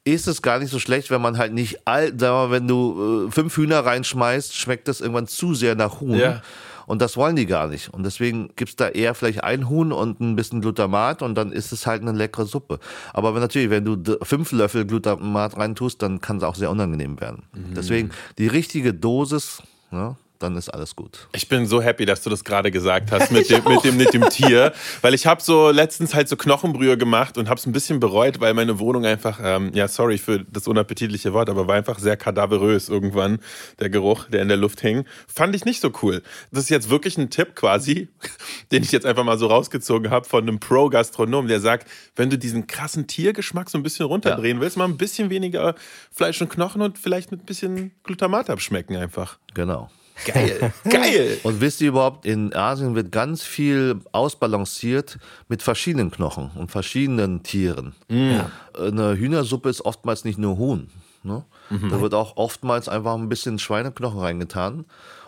ist 0.04 0.28
es 0.28 0.42
gar 0.42 0.58
nicht 0.58 0.70
so 0.70 0.78
schlecht, 0.78 1.10
wenn 1.10 1.22
man 1.22 1.38
halt 1.38 1.52
nicht 1.52 1.86
all, 1.86 2.12
sag 2.16 2.30
mal, 2.30 2.50
wenn 2.50 2.68
du 2.68 3.26
äh, 3.26 3.30
fünf 3.30 3.56
Hühner 3.56 3.80
reinschmeißt, 3.80 4.54
schmeckt 4.54 4.86
das 4.86 5.00
irgendwann 5.00 5.26
zu 5.26 5.54
sehr 5.54 5.74
nach 5.74 6.00
Huhn. 6.00 6.18
Ja. 6.18 6.42
Und 6.86 7.00
das 7.00 7.16
wollen 7.16 7.36
die 7.36 7.46
gar 7.46 7.68
nicht. 7.68 7.92
Und 7.94 8.04
deswegen 8.04 8.50
gibt's 8.56 8.76
da 8.76 8.88
eher 8.88 9.14
vielleicht 9.14 9.42
ein 9.42 9.70
Huhn 9.70 9.90
und 9.92 10.20
ein 10.20 10.36
bisschen 10.36 10.60
Glutamat 10.60 11.22
und 11.22 11.34
dann 11.34 11.50
ist 11.50 11.72
es 11.72 11.86
halt 11.86 12.02
eine 12.02 12.12
leckere 12.12 12.44
Suppe. 12.44 12.78
Aber 13.14 13.34
wenn, 13.34 13.40
natürlich, 13.40 13.70
wenn 13.70 13.84
du 13.84 14.18
fünf 14.22 14.52
Löffel 14.52 14.84
Glutamat 14.84 15.56
reintust, 15.56 16.02
dann 16.02 16.20
kann 16.20 16.36
es 16.36 16.42
auch 16.42 16.56
sehr 16.56 16.70
unangenehm 16.70 17.18
werden. 17.20 17.44
Mhm. 17.54 17.74
Deswegen 17.74 18.10
die 18.36 18.48
richtige 18.48 18.92
Dosis, 18.92 19.62
ja, 19.90 20.16
dann 20.44 20.56
ist 20.56 20.68
alles 20.68 20.94
gut. 20.94 21.26
Ich 21.32 21.48
bin 21.48 21.66
so 21.66 21.82
happy, 21.82 22.04
dass 22.04 22.22
du 22.22 22.30
das 22.30 22.44
gerade 22.44 22.70
gesagt 22.70 23.10
hast 23.10 23.32
mit 23.32 23.50
dem, 23.50 23.64
mit 23.64 23.84
dem, 23.84 23.96
mit 23.96 24.14
dem 24.14 24.28
Tier, 24.28 24.72
weil 25.00 25.14
ich 25.14 25.26
habe 25.26 25.42
so 25.42 25.70
letztens 25.70 26.14
halt 26.14 26.28
so 26.28 26.36
Knochenbrühe 26.36 26.96
gemacht 26.96 27.38
und 27.38 27.48
habe 27.48 27.58
es 27.58 27.66
ein 27.66 27.72
bisschen 27.72 27.98
bereut, 28.00 28.40
weil 28.40 28.54
meine 28.54 28.78
Wohnung 28.78 29.04
einfach, 29.04 29.40
ähm, 29.42 29.70
ja 29.74 29.88
sorry 29.88 30.18
für 30.18 30.44
das 30.44 30.68
unappetitliche 30.68 31.32
Wort, 31.32 31.48
aber 31.50 31.66
war 31.66 31.74
einfach 31.74 31.98
sehr 31.98 32.16
kadaverös 32.16 32.88
irgendwann, 32.88 33.40
der 33.80 33.90
Geruch, 33.90 34.26
der 34.26 34.42
in 34.42 34.48
der 34.48 34.56
Luft 34.56 34.80
hing. 34.80 35.04
Fand 35.26 35.56
ich 35.56 35.64
nicht 35.64 35.80
so 35.80 35.90
cool. 36.02 36.22
Das 36.52 36.64
ist 36.64 36.70
jetzt 36.70 36.90
wirklich 36.90 37.18
ein 37.18 37.30
Tipp 37.30 37.54
quasi, 37.54 38.08
den 38.72 38.82
ich 38.82 38.92
jetzt 38.92 39.06
einfach 39.06 39.24
mal 39.24 39.38
so 39.38 39.46
rausgezogen 39.46 40.10
habe 40.10 40.26
von 40.26 40.42
einem 40.42 40.60
Pro-Gastronom, 40.60 41.48
der 41.48 41.60
sagt, 41.60 41.88
wenn 42.16 42.30
du 42.30 42.38
diesen 42.38 42.66
krassen 42.66 43.06
Tiergeschmack 43.06 43.70
so 43.70 43.78
ein 43.78 43.82
bisschen 43.82 44.06
runterdrehen 44.06 44.58
ja. 44.58 44.62
willst, 44.62 44.76
mal 44.76 44.84
ein 44.84 44.96
bisschen 44.96 45.30
weniger 45.30 45.74
Fleisch 46.12 46.40
und 46.40 46.50
Knochen 46.50 46.82
und 46.82 46.98
vielleicht 46.98 47.30
mit 47.30 47.42
ein 47.42 47.46
bisschen 47.46 47.92
Glutamat 48.04 48.50
abschmecken 48.50 48.96
einfach. 48.96 49.38
Genau. 49.54 49.90
Geil, 50.26 50.72
geil. 50.88 51.38
Und 51.42 51.60
wisst 51.60 51.80
ihr 51.80 51.88
überhaupt, 51.88 52.24
in 52.24 52.54
Asien 52.54 52.94
wird 52.94 53.10
ganz 53.10 53.42
viel 53.42 54.00
ausbalanciert 54.12 55.18
mit 55.48 55.62
verschiedenen 55.62 56.10
Knochen 56.10 56.50
und 56.54 56.70
verschiedenen 56.70 57.42
Tieren. 57.42 57.94
Mm. 58.08 58.40
Eine 58.78 59.16
Hühnersuppe 59.16 59.68
ist 59.68 59.84
oftmals 59.84 60.24
nicht 60.24 60.38
nur 60.38 60.56
Huhn. 60.56 60.88
Ne? 61.24 61.44
Mhm. 61.70 61.90
Da 61.90 62.00
wird 62.00 62.14
auch 62.14 62.36
oftmals 62.36 62.88
einfach 62.88 63.14
ein 63.14 63.28
bisschen 63.28 63.58
Schweineknochen 63.58 64.20
reingetan, 64.20 64.84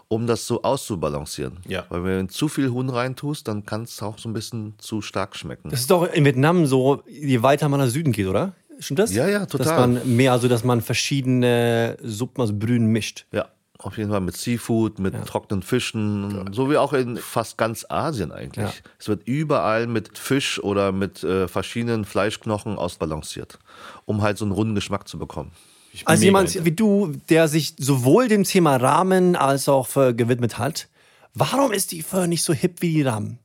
um 0.09 0.27
das 0.27 0.47
so 0.47 0.63
auszubalancieren. 0.63 1.59
Ja. 1.67 1.85
Weil 1.89 2.05
wenn 2.05 2.27
du 2.27 2.33
zu 2.33 2.49
viel 2.49 2.71
Huhn 2.71 2.89
reintust, 2.89 3.49
dann 3.49 3.65
kann 3.65 3.83
es 3.83 4.01
auch 4.03 4.19
so 4.19 4.29
ein 4.29 4.33
bisschen 4.33 4.75
zu 4.79 5.01
stark 5.03 5.37
schmecken. 5.37 5.71
Das 5.71 5.81
ist 5.81 5.91
doch 5.91 6.13
in 6.13 6.25
Vietnam 6.25 6.67
so, 6.67 7.03
je 7.09 7.43
weiter 7.43 7.69
man 7.69 7.81
nach 7.81 7.89
Süden 7.89 8.13
geht, 8.13 8.27
oder? 8.27 8.53
Stimmt 8.79 8.99
das? 8.99 9.15
Ja, 9.15 9.27
ja, 9.27 9.47
total. 9.47 9.67
Dass 9.67 9.79
man 9.79 10.17
mehr, 10.17 10.33
also 10.33 10.49
dass 10.49 10.63
man 10.63 10.83
verschiedene 10.83 11.97
Suppen, 12.03 12.43
also 12.43 12.53
Brühen 12.55 12.87
mischt. 12.87 13.25
Ja. 13.33 13.47
Auf 13.79 13.99
jeden 13.99 14.11
Fall 14.11 14.21
mit 14.21 14.37
Seafood, 14.37 14.99
mit 14.99 15.15
ja. 15.15 15.21
trockenen 15.21 15.63
Fischen, 15.63 16.45
ja. 16.47 16.53
so 16.53 16.71
wie 16.71 16.77
auch 16.77 16.93
in 16.93 17.19
fast 17.19 17.59
ganz 17.59 17.85
Asien 17.89 18.33
eigentlich. 18.33 18.65
Ja. 18.65 18.73
Es 18.99 19.09
wird 19.09 19.27
überall 19.27 19.87
mit 19.87 20.17
Fisch 20.17 20.59
oder 20.63 20.93
mit 20.93 21.23
äh, 21.23 21.47
verschiedenen 21.47 22.05
Fleischknochen 22.05 22.79
ausbalanciert, 22.79 23.59
um 24.07 24.23
halt 24.23 24.39
so 24.39 24.45
einen 24.45 24.53
runden 24.53 24.75
Geschmack 24.75 25.07
zu 25.09 25.19
bekommen. 25.19 25.53
Also 26.05 26.25
jemand 26.25 26.65
wie 26.65 26.73
du, 26.73 27.13
der 27.29 27.49
sich 27.49 27.75
sowohl 27.79 28.29
dem 28.29 28.45
Thema 28.45 28.77
Rahmen 28.77 29.35
als 29.35 29.69
auch 29.69 29.89
gewidmet 29.95 30.59
hat, 30.59 30.89
warum 31.35 31.73
ist 31.73 31.93
die 31.93 32.03
Pho 32.03 32.27
nicht 32.27 32.43
so 32.43 32.53
hip 32.53 32.83
wie 32.83 32.93
die 32.93 33.03
Rahmen? 33.03 33.39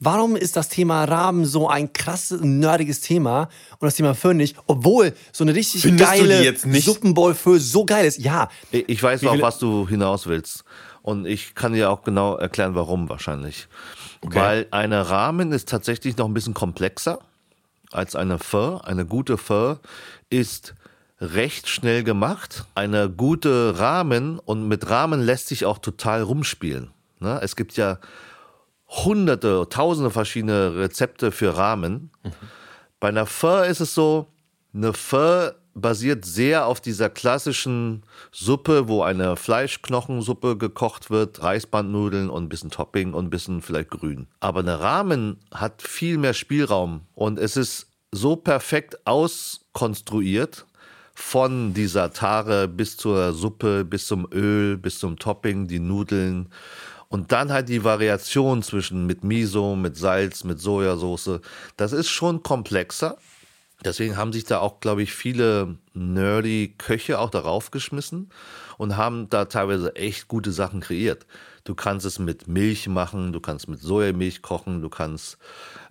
Warum 0.00 0.34
ist 0.34 0.56
das 0.56 0.68
Thema 0.68 1.04
Rahmen 1.04 1.44
so 1.44 1.68
ein 1.68 1.92
krasses, 1.92 2.40
nerdiges 2.40 3.00
Thema 3.00 3.48
und 3.78 3.86
das 3.86 3.94
Thema 3.94 4.14
Föhn 4.14 4.36
nicht, 4.36 4.56
obwohl 4.66 5.14
so 5.32 5.44
eine 5.44 5.54
richtig 5.54 5.82
Findest 5.82 6.10
geile 6.10 6.56
Suppenbowl 6.56 7.34
für 7.34 7.60
so 7.60 7.84
geil 7.84 8.06
ist? 8.06 8.18
Ja. 8.18 8.48
Ich 8.70 9.02
weiß 9.02 9.24
auch, 9.26 9.40
was 9.40 9.58
du 9.58 9.86
hinaus 9.86 10.26
willst. 10.26 10.64
Und 11.02 11.26
ich 11.26 11.54
kann 11.54 11.72
dir 11.72 11.90
auch 11.90 12.02
genau 12.02 12.36
erklären, 12.36 12.74
warum 12.74 13.08
wahrscheinlich. 13.08 13.68
Okay. 14.22 14.38
Weil 14.38 14.66
eine 14.70 15.08
Rahmen 15.08 15.52
ist 15.52 15.68
tatsächlich 15.68 16.16
noch 16.16 16.26
ein 16.26 16.34
bisschen 16.34 16.54
komplexer 16.54 17.18
als 17.90 18.16
eine 18.16 18.38
Pho. 18.38 18.78
Eine 18.78 19.06
gute 19.06 19.36
Pho 19.36 19.76
ist 20.28 20.74
recht 21.20 21.68
schnell 21.68 22.04
gemacht. 22.04 22.64
Eine 22.74 23.10
gute 23.10 23.78
Rahmen 23.78 24.38
und 24.38 24.68
mit 24.68 24.88
Rahmen 24.88 25.20
lässt 25.20 25.48
sich 25.48 25.64
auch 25.64 25.78
total 25.78 26.22
rumspielen. 26.22 26.90
Ne? 27.18 27.38
Es 27.42 27.56
gibt 27.56 27.76
ja 27.76 27.98
hunderte, 28.90 29.66
tausende 29.70 30.10
verschiedene 30.10 30.76
Rezepte 30.76 31.32
für 31.32 31.56
Ramen. 31.56 32.10
Mhm. 32.22 32.32
Bei 32.98 33.08
einer 33.08 33.26
Pho 33.26 33.62
ist 33.62 33.80
es 33.80 33.94
so, 33.94 34.26
eine 34.74 34.92
Pho 34.92 35.52
basiert 35.74 36.24
sehr 36.24 36.66
auf 36.66 36.80
dieser 36.80 37.08
klassischen 37.08 38.02
Suppe, 38.32 38.88
wo 38.88 39.02
eine 39.02 39.36
Fleischknochensuppe 39.36 40.56
gekocht 40.56 41.10
wird, 41.10 41.42
Reisbandnudeln 41.42 42.28
und 42.28 42.44
ein 42.44 42.48
bisschen 42.48 42.70
Topping 42.70 43.14
und 43.14 43.26
ein 43.26 43.30
bisschen 43.30 43.62
vielleicht 43.62 43.90
Grün. 43.90 44.26
Aber 44.40 44.60
eine 44.60 44.80
Ramen 44.80 45.38
hat 45.54 45.80
viel 45.82 46.18
mehr 46.18 46.34
Spielraum 46.34 47.02
und 47.14 47.38
es 47.38 47.56
ist 47.56 47.86
so 48.10 48.34
perfekt 48.34 49.06
auskonstruiert, 49.06 50.66
von 51.20 51.74
dieser 51.74 52.12
Tare 52.12 52.66
bis 52.66 52.96
zur 52.96 53.32
Suppe, 53.34 53.84
bis 53.84 54.06
zum 54.06 54.26
Öl, 54.32 54.78
bis 54.78 54.98
zum 54.98 55.18
Topping, 55.18 55.68
die 55.68 55.78
Nudeln 55.78 56.48
und 57.10 57.32
dann 57.32 57.52
halt 57.52 57.68
die 57.68 57.84
Variation 57.84 58.62
zwischen 58.62 59.04
mit 59.04 59.24
Miso, 59.24 59.74
mit 59.76 59.96
Salz, 59.96 60.44
mit 60.44 60.60
Sojasauce. 60.60 61.40
Das 61.76 61.92
ist 61.92 62.08
schon 62.08 62.42
komplexer. 62.42 63.18
Deswegen 63.84 64.16
haben 64.16 64.32
sich 64.32 64.44
da 64.44 64.60
auch, 64.60 64.80
glaube 64.80 65.02
ich, 65.02 65.12
viele 65.12 65.76
nerdy 65.92 66.74
Köche 66.78 67.18
auch 67.18 67.30
darauf 67.30 67.70
geschmissen 67.70 68.30
und 68.78 68.96
haben 68.96 69.28
da 69.28 69.46
teilweise 69.46 69.96
echt 69.96 70.28
gute 70.28 70.52
Sachen 70.52 70.80
kreiert. 70.80 71.26
Du 71.70 71.76
kannst 71.76 72.04
es 72.04 72.18
mit 72.18 72.48
Milch 72.48 72.88
machen, 72.88 73.32
du 73.32 73.38
kannst 73.38 73.68
mit 73.68 73.80
Sojamilch 73.80 74.42
kochen, 74.42 74.82
du 74.82 74.88
kannst 74.88 75.38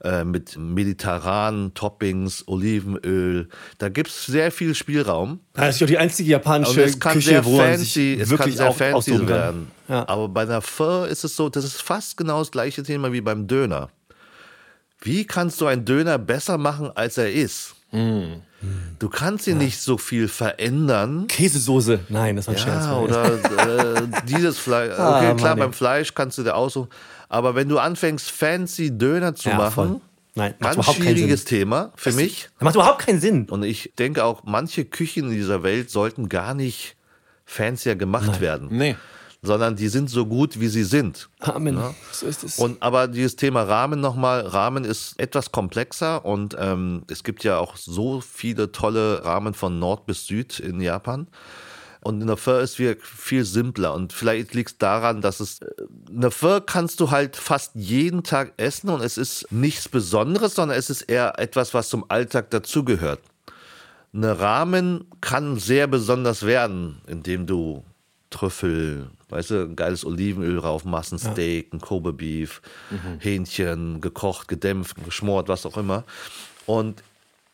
äh, 0.04 0.26
mit 0.26 0.58
mediterranen 0.58 1.74
Toppings, 1.74 2.46
Olivenöl. 2.50 3.48
Da 3.78 3.88
gibt 3.88 4.10
es 4.10 4.26
sehr 4.26 4.52
viel 4.52 4.76
Spielraum. 4.76 5.40
Das 5.54 5.76
ist 5.76 5.82
doch 5.82 5.88
die 5.88 5.98
einzige 5.98 6.32
japanische 6.32 6.82
es 6.84 7.00
kann 7.00 7.14
Küche, 7.14 7.30
sehr 7.30 7.46
wo 7.46 7.60
fancy, 7.60 8.18
es 8.20 8.30
wirklich 8.30 8.58
kann 8.58 8.76
sehr 8.76 8.92
fancy 8.92 9.26
werden. 9.26 9.72
Ja. 9.88 10.06
Aber 10.10 10.28
bei 10.28 10.42
einer 10.42 10.62
Pho 10.62 11.06
ist 11.06 11.24
es 11.24 11.38
so, 11.38 11.48
das 11.48 11.64
ist 11.64 11.82
fast 11.82 12.18
genau 12.18 12.40
das 12.40 12.52
gleiche 12.52 12.84
Thema 12.84 13.14
wie 13.14 13.22
beim 13.22 13.48
Döner. 13.48 13.90
Wie 15.00 15.26
kannst 15.26 15.62
du 15.62 15.66
einen 15.66 15.86
Döner 15.86 16.18
besser 16.18 16.58
machen, 16.58 16.92
als 16.94 17.18
er 17.18 17.32
ist? 17.32 17.74
Mm. 17.92 18.42
Du 19.00 19.08
kannst 19.08 19.48
ihn 19.48 19.58
ja. 19.58 19.64
nicht 19.64 19.80
so 19.80 19.98
viel 19.98 20.28
verändern. 20.28 21.28
Käsesoße, 21.28 22.02
nein, 22.10 22.36
das 22.36 22.48
war 22.48 22.56
ein 22.56 22.58
ja, 22.58 22.64
Scherz. 22.64 22.88
Oder 22.88 23.96
äh, 23.96 24.08
dieses 24.28 24.58
Fleisch. 24.60 24.94
Ah, 25.00 25.18
okay, 25.18 25.28
ah, 25.28 25.34
klar, 25.36 25.56
beim 25.56 25.72
Fleisch 25.72 26.14
kannst 26.14 26.38
du 26.38 26.44
dir 26.44 26.56
aussuchen. 26.56 26.90
Aber 27.30 27.56
wenn 27.56 27.70
du 27.70 27.80
anfängst, 27.80 28.30
fancy 28.32 28.98
Döner 28.98 29.36
zu 29.36 29.50
ja, 29.50 29.56
machen, 29.56 29.72
voll. 29.72 30.02
Nein, 30.36 30.54
macht 30.60 30.76
Ganz 30.76 30.94
schwieriges 30.94 31.46
Thema 31.46 31.92
für 31.96 32.10
das 32.10 32.16
mich. 32.18 32.50
Macht 32.60 32.76
überhaupt 32.76 33.06
keinen 33.06 33.22
Sinn. 33.22 33.48
Und 33.50 33.64
ich 33.64 33.94
denke 33.98 34.24
auch, 34.26 34.44
manche 34.44 34.86
Küchen 34.86 35.26
in 35.26 35.32
dieser 35.32 35.64
Welt 35.64 35.90
sollten 35.90 36.28
gar 36.28 36.54
nicht 36.54 36.96
fancier 37.46 37.96
gemacht 37.96 38.32
Nein. 38.34 38.42
werden. 38.42 38.68
Nee 38.72 38.96
sondern 39.42 39.76
die 39.76 39.88
sind 39.88 40.10
so 40.10 40.26
gut, 40.26 40.60
wie 40.60 40.68
sie 40.68 40.84
sind. 40.84 41.30
Amen. 41.40 41.78
Ja? 41.78 41.94
So 42.12 42.26
ist 42.26 42.44
es. 42.44 42.60
Und 42.60 42.82
aber 42.82 43.08
dieses 43.08 43.36
Thema 43.36 43.64
Rahmen 43.64 44.02
nochmal, 44.02 44.42
Rahmen 44.46 44.84
ist 44.84 45.20
etwas 45.20 45.52
komplexer 45.52 46.26
und 46.26 46.56
ähm, 46.60 47.04
es 47.08 47.24
gibt 47.24 47.44
ja 47.44 47.58
auch 47.58 47.78
so 47.78 48.22
viele 48.22 48.72
tolle 48.72 49.24
Rahmen 49.24 49.54
von 49.54 49.80
Nord 49.80 50.06
bis 50.06 50.28
Süd 50.28 50.60
in 50.60 50.82
Japan. 50.82 51.28
Und 52.02 52.22
eine 52.22 52.38
Pho 52.38 52.60
ist 52.60 52.76
viel 52.76 53.44
simpler. 53.44 53.94
Und 53.94 54.14
vielleicht 54.14 54.54
liegt 54.54 54.70
es 54.70 54.78
daran, 54.78 55.20
dass 55.22 55.42
es. 55.42 55.60
Eine 56.10 56.32
Pho 56.32 56.62
kannst 56.62 57.02
du 57.02 57.12
halt 57.12 57.36
fast 57.36 57.76
jeden 57.76 58.24
Tag 58.24 58.54
essen 58.56 58.90
und 58.90 59.02
es 59.02 59.18
ist 59.18 59.52
nichts 59.52 59.90
Besonderes, 59.90 60.56
sondern 60.56 60.78
es 60.78 60.90
ist 60.90 61.04
eher 61.04 61.38
etwas, 61.40 61.74
was 61.74 61.90
zum 61.90 62.06
Alltag 62.10 62.52
dazugehört. 62.52 63.20
Eine 64.14 64.40
Rahmen 64.40 65.06
kann 65.22 65.60
sehr 65.60 65.88
besonders 65.88 66.46
werden, 66.46 67.02
indem 67.06 67.46
du 67.46 67.84
Trüffel, 68.30 69.10
weißt 69.30 69.52
du, 69.52 69.64
ein 69.64 69.76
geiles 69.76 70.06
Olivenöl 70.06 70.58
drauf, 70.58 70.86
Massensteak, 70.86 71.68
ja. 71.68 71.78
ein 71.78 71.82
Kobe 71.82 72.14
Beef, 72.14 72.62
mhm. 72.90 73.20
Hähnchen, 73.20 74.02
gekocht, 74.02 74.48
gedämpft, 74.48 75.04
geschmort, 75.04 75.48
was 75.48 75.66
auch 75.66 75.78
immer. 75.78 76.04
Und 76.66 77.04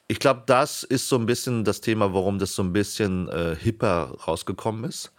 ich 0.08 0.20
glaube, 0.20 0.44
das 0.46 0.84
ist 0.84 1.08
so 1.08 1.16
ein 1.18 1.26
bisschen 1.26 1.64
das 1.64 1.82
Thema, 1.82 2.14
warum 2.14 2.40
das 2.40 2.54
so 2.54 2.62
ein 2.62 2.74
bisschen 2.74 3.30
äh, 3.30 3.56
hipper 3.56 4.16
rausgekommen 4.28 4.84
ist. 4.84 5.12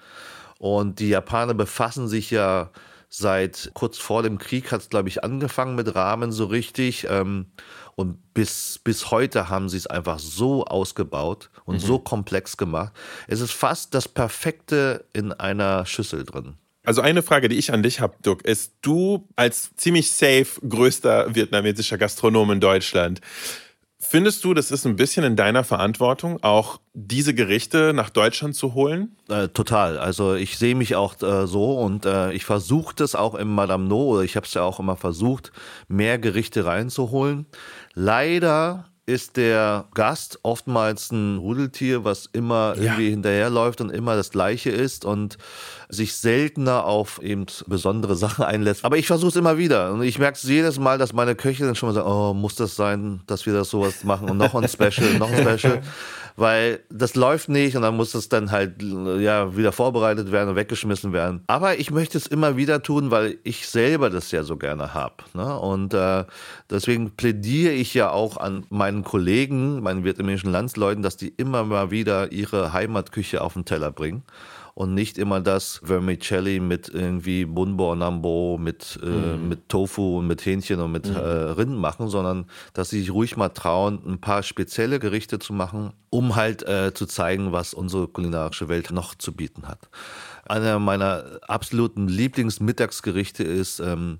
Und 0.58 1.00
die 1.00 1.08
Japaner 1.08 1.54
befassen 1.54 2.08
sich 2.08 2.30
ja 2.30 2.70
seit 3.08 3.70
kurz 3.74 3.98
vor 3.98 4.22
dem 4.22 4.38
Krieg, 4.38 4.72
hat 4.72 4.82
es, 4.82 4.88
glaube 4.88 5.08
ich, 5.08 5.24
angefangen 5.24 5.74
mit 5.74 5.94
Rahmen 5.94 6.32
so 6.32 6.46
richtig. 6.46 7.06
Ähm, 7.08 7.46
und 7.96 8.34
bis, 8.34 8.78
bis 8.84 9.10
heute 9.10 9.48
haben 9.48 9.68
sie 9.68 9.78
es 9.78 9.86
einfach 9.86 10.18
so 10.18 10.64
ausgebaut 10.64 11.50
und 11.64 11.76
mhm. 11.76 11.80
so 11.80 11.98
komplex 11.98 12.56
gemacht. 12.56 12.92
Es 13.26 13.40
ist 13.40 13.52
fast 13.52 13.94
das 13.94 14.06
Perfekte 14.06 15.04
in 15.12 15.32
einer 15.32 15.86
Schüssel 15.86 16.24
drin. 16.24 16.54
Also 16.84 17.00
eine 17.00 17.22
Frage, 17.22 17.48
die 17.48 17.56
ich 17.56 17.72
an 17.72 17.82
dich 17.82 18.00
habe, 18.00 18.14
Duck, 18.22 18.44
ist 18.44 18.74
du 18.82 19.26
als 19.34 19.74
ziemlich 19.76 20.12
safe 20.12 20.60
größter 20.68 21.34
vietnamesischer 21.34 21.98
Gastronom 21.98 22.52
in 22.52 22.60
Deutschland, 22.60 23.20
Findest 24.08 24.44
du, 24.44 24.54
das 24.54 24.70
ist 24.70 24.86
ein 24.86 24.94
bisschen 24.94 25.24
in 25.24 25.34
deiner 25.34 25.64
Verantwortung, 25.64 26.40
auch 26.42 26.78
diese 26.92 27.34
Gerichte 27.34 27.92
nach 27.92 28.08
Deutschland 28.08 28.54
zu 28.54 28.74
holen? 28.74 29.16
Äh, 29.28 29.48
total. 29.48 29.98
Also 29.98 30.34
ich 30.34 30.58
sehe 30.58 30.76
mich 30.76 30.94
auch 30.94 31.20
äh, 31.22 31.48
so 31.48 31.76
und 31.78 32.06
äh, 32.06 32.32
ich 32.32 32.44
versuche 32.44 32.94
das 32.94 33.16
auch 33.16 33.34
im 33.34 33.52
Madame 33.52 33.88
No 33.88 34.04
oder 34.04 34.22
ich 34.22 34.36
habe 34.36 34.46
es 34.46 34.54
ja 34.54 34.62
auch 34.62 34.78
immer 34.78 34.96
versucht, 34.96 35.50
mehr 35.88 36.18
Gerichte 36.18 36.64
reinzuholen. 36.64 37.46
Leider 37.98 38.84
ist 39.06 39.36
der 39.36 39.86
Gast 39.94 40.40
oftmals 40.42 41.12
ein 41.12 41.38
Rudeltier, 41.38 42.04
was 42.04 42.28
immer 42.32 42.74
ja. 42.76 42.82
irgendwie 42.82 43.10
hinterherläuft 43.10 43.80
und 43.80 43.90
immer 43.90 44.16
das 44.16 44.30
Gleiche 44.30 44.70
ist 44.70 45.04
und 45.04 45.38
sich 45.88 46.16
seltener 46.16 46.84
auf 46.84 47.22
eben 47.22 47.46
besondere 47.68 48.16
Sachen 48.16 48.44
einlässt. 48.44 48.84
Aber 48.84 48.98
ich 48.98 49.06
versuche 49.06 49.30
es 49.30 49.36
immer 49.36 49.58
wieder 49.58 49.92
und 49.92 50.02
ich 50.02 50.18
merke 50.18 50.36
es 50.36 50.42
jedes 50.42 50.80
Mal, 50.80 50.98
dass 50.98 51.12
meine 51.12 51.36
Köche 51.36 51.64
dann 51.64 51.76
schon 51.76 51.88
mal 51.88 51.94
sagen, 51.94 52.10
oh, 52.10 52.34
muss 52.34 52.56
das 52.56 52.74
sein, 52.74 53.20
dass 53.26 53.46
wir 53.46 53.52
das 53.52 53.70
sowas 53.70 54.02
machen 54.02 54.28
und 54.28 54.38
noch 54.38 54.54
ein 54.54 54.68
Special, 54.68 55.14
noch 55.18 55.30
ein 55.30 55.58
Special. 55.58 55.82
weil 56.36 56.80
das 56.90 57.14
läuft 57.14 57.48
nicht 57.48 57.76
und 57.76 57.82
dann 57.82 57.96
muss 57.96 58.14
es 58.14 58.28
dann 58.28 58.50
halt 58.50 58.82
ja 58.82 59.56
wieder 59.56 59.72
vorbereitet 59.72 60.30
werden 60.30 60.50
und 60.50 60.56
weggeschmissen 60.56 61.12
werden. 61.12 61.42
Aber 61.46 61.78
ich 61.78 61.90
möchte 61.90 62.18
es 62.18 62.26
immer 62.26 62.56
wieder 62.56 62.82
tun, 62.82 63.10
weil 63.10 63.38
ich 63.42 63.66
selber 63.66 64.10
das 64.10 64.30
ja 64.30 64.42
so 64.42 64.56
gerne 64.56 64.94
habe. 64.94 65.14
Ne? 65.34 65.58
Und 65.58 65.94
äh, 65.94 66.24
deswegen 66.70 67.10
plädiere 67.16 67.72
ich 67.72 67.94
ja 67.94 68.10
auch 68.10 68.36
an 68.36 68.66
meinen 68.68 68.95
Kollegen, 69.04 69.82
meinen 69.82 70.04
vietnamesischen 70.04 70.50
Landsleuten, 70.50 71.02
dass 71.02 71.16
die 71.16 71.28
immer 71.28 71.64
mal 71.64 71.90
wieder 71.90 72.32
ihre 72.32 72.72
Heimatküche 72.72 73.40
auf 73.40 73.54
den 73.54 73.64
Teller 73.64 73.92
bringen 73.92 74.22
und 74.76 74.92
nicht 74.92 75.16
immer 75.16 75.40
das 75.40 75.80
Vermicelli 75.82 76.60
mit 76.60 76.90
irgendwie 76.90 77.46
Bunbo 77.46 77.94
Nambo, 77.94 78.58
mit, 78.60 79.00
äh, 79.02 79.06
mhm. 79.06 79.48
mit 79.48 79.70
Tofu 79.70 80.18
und 80.18 80.26
mit 80.26 80.44
Hähnchen 80.44 80.80
und 80.80 80.92
mit 80.92 81.08
mhm. 81.08 81.16
äh, 81.16 81.18
Rind 81.18 81.78
machen, 81.78 82.08
sondern 82.08 82.44
dass 82.74 82.90
sie 82.90 83.00
sich 83.00 83.10
ruhig 83.10 83.38
mal 83.38 83.48
trauen, 83.48 84.02
ein 84.06 84.20
paar 84.20 84.42
spezielle 84.42 84.98
Gerichte 84.98 85.38
zu 85.38 85.54
machen, 85.54 85.94
um 86.10 86.36
halt 86.36 86.62
äh, 86.68 86.92
zu 86.92 87.06
zeigen, 87.06 87.52
was 87.52 87.72
unsere 87.72 88.06
kulinarische 88.06 88.68
Welt 88.68 88.90
noch 88.90 89.14
zu 89.14 89.32
bieten 89.32 89.66
hat. 89.66 89.88
Einer 90.44 90.78
meiner 90.78 91.40
absoluten 91.48 92.06
Lieblingsmittagsgerichte 92.06 93.44
ist 93.44 93.80
ähm, 93.80 94.18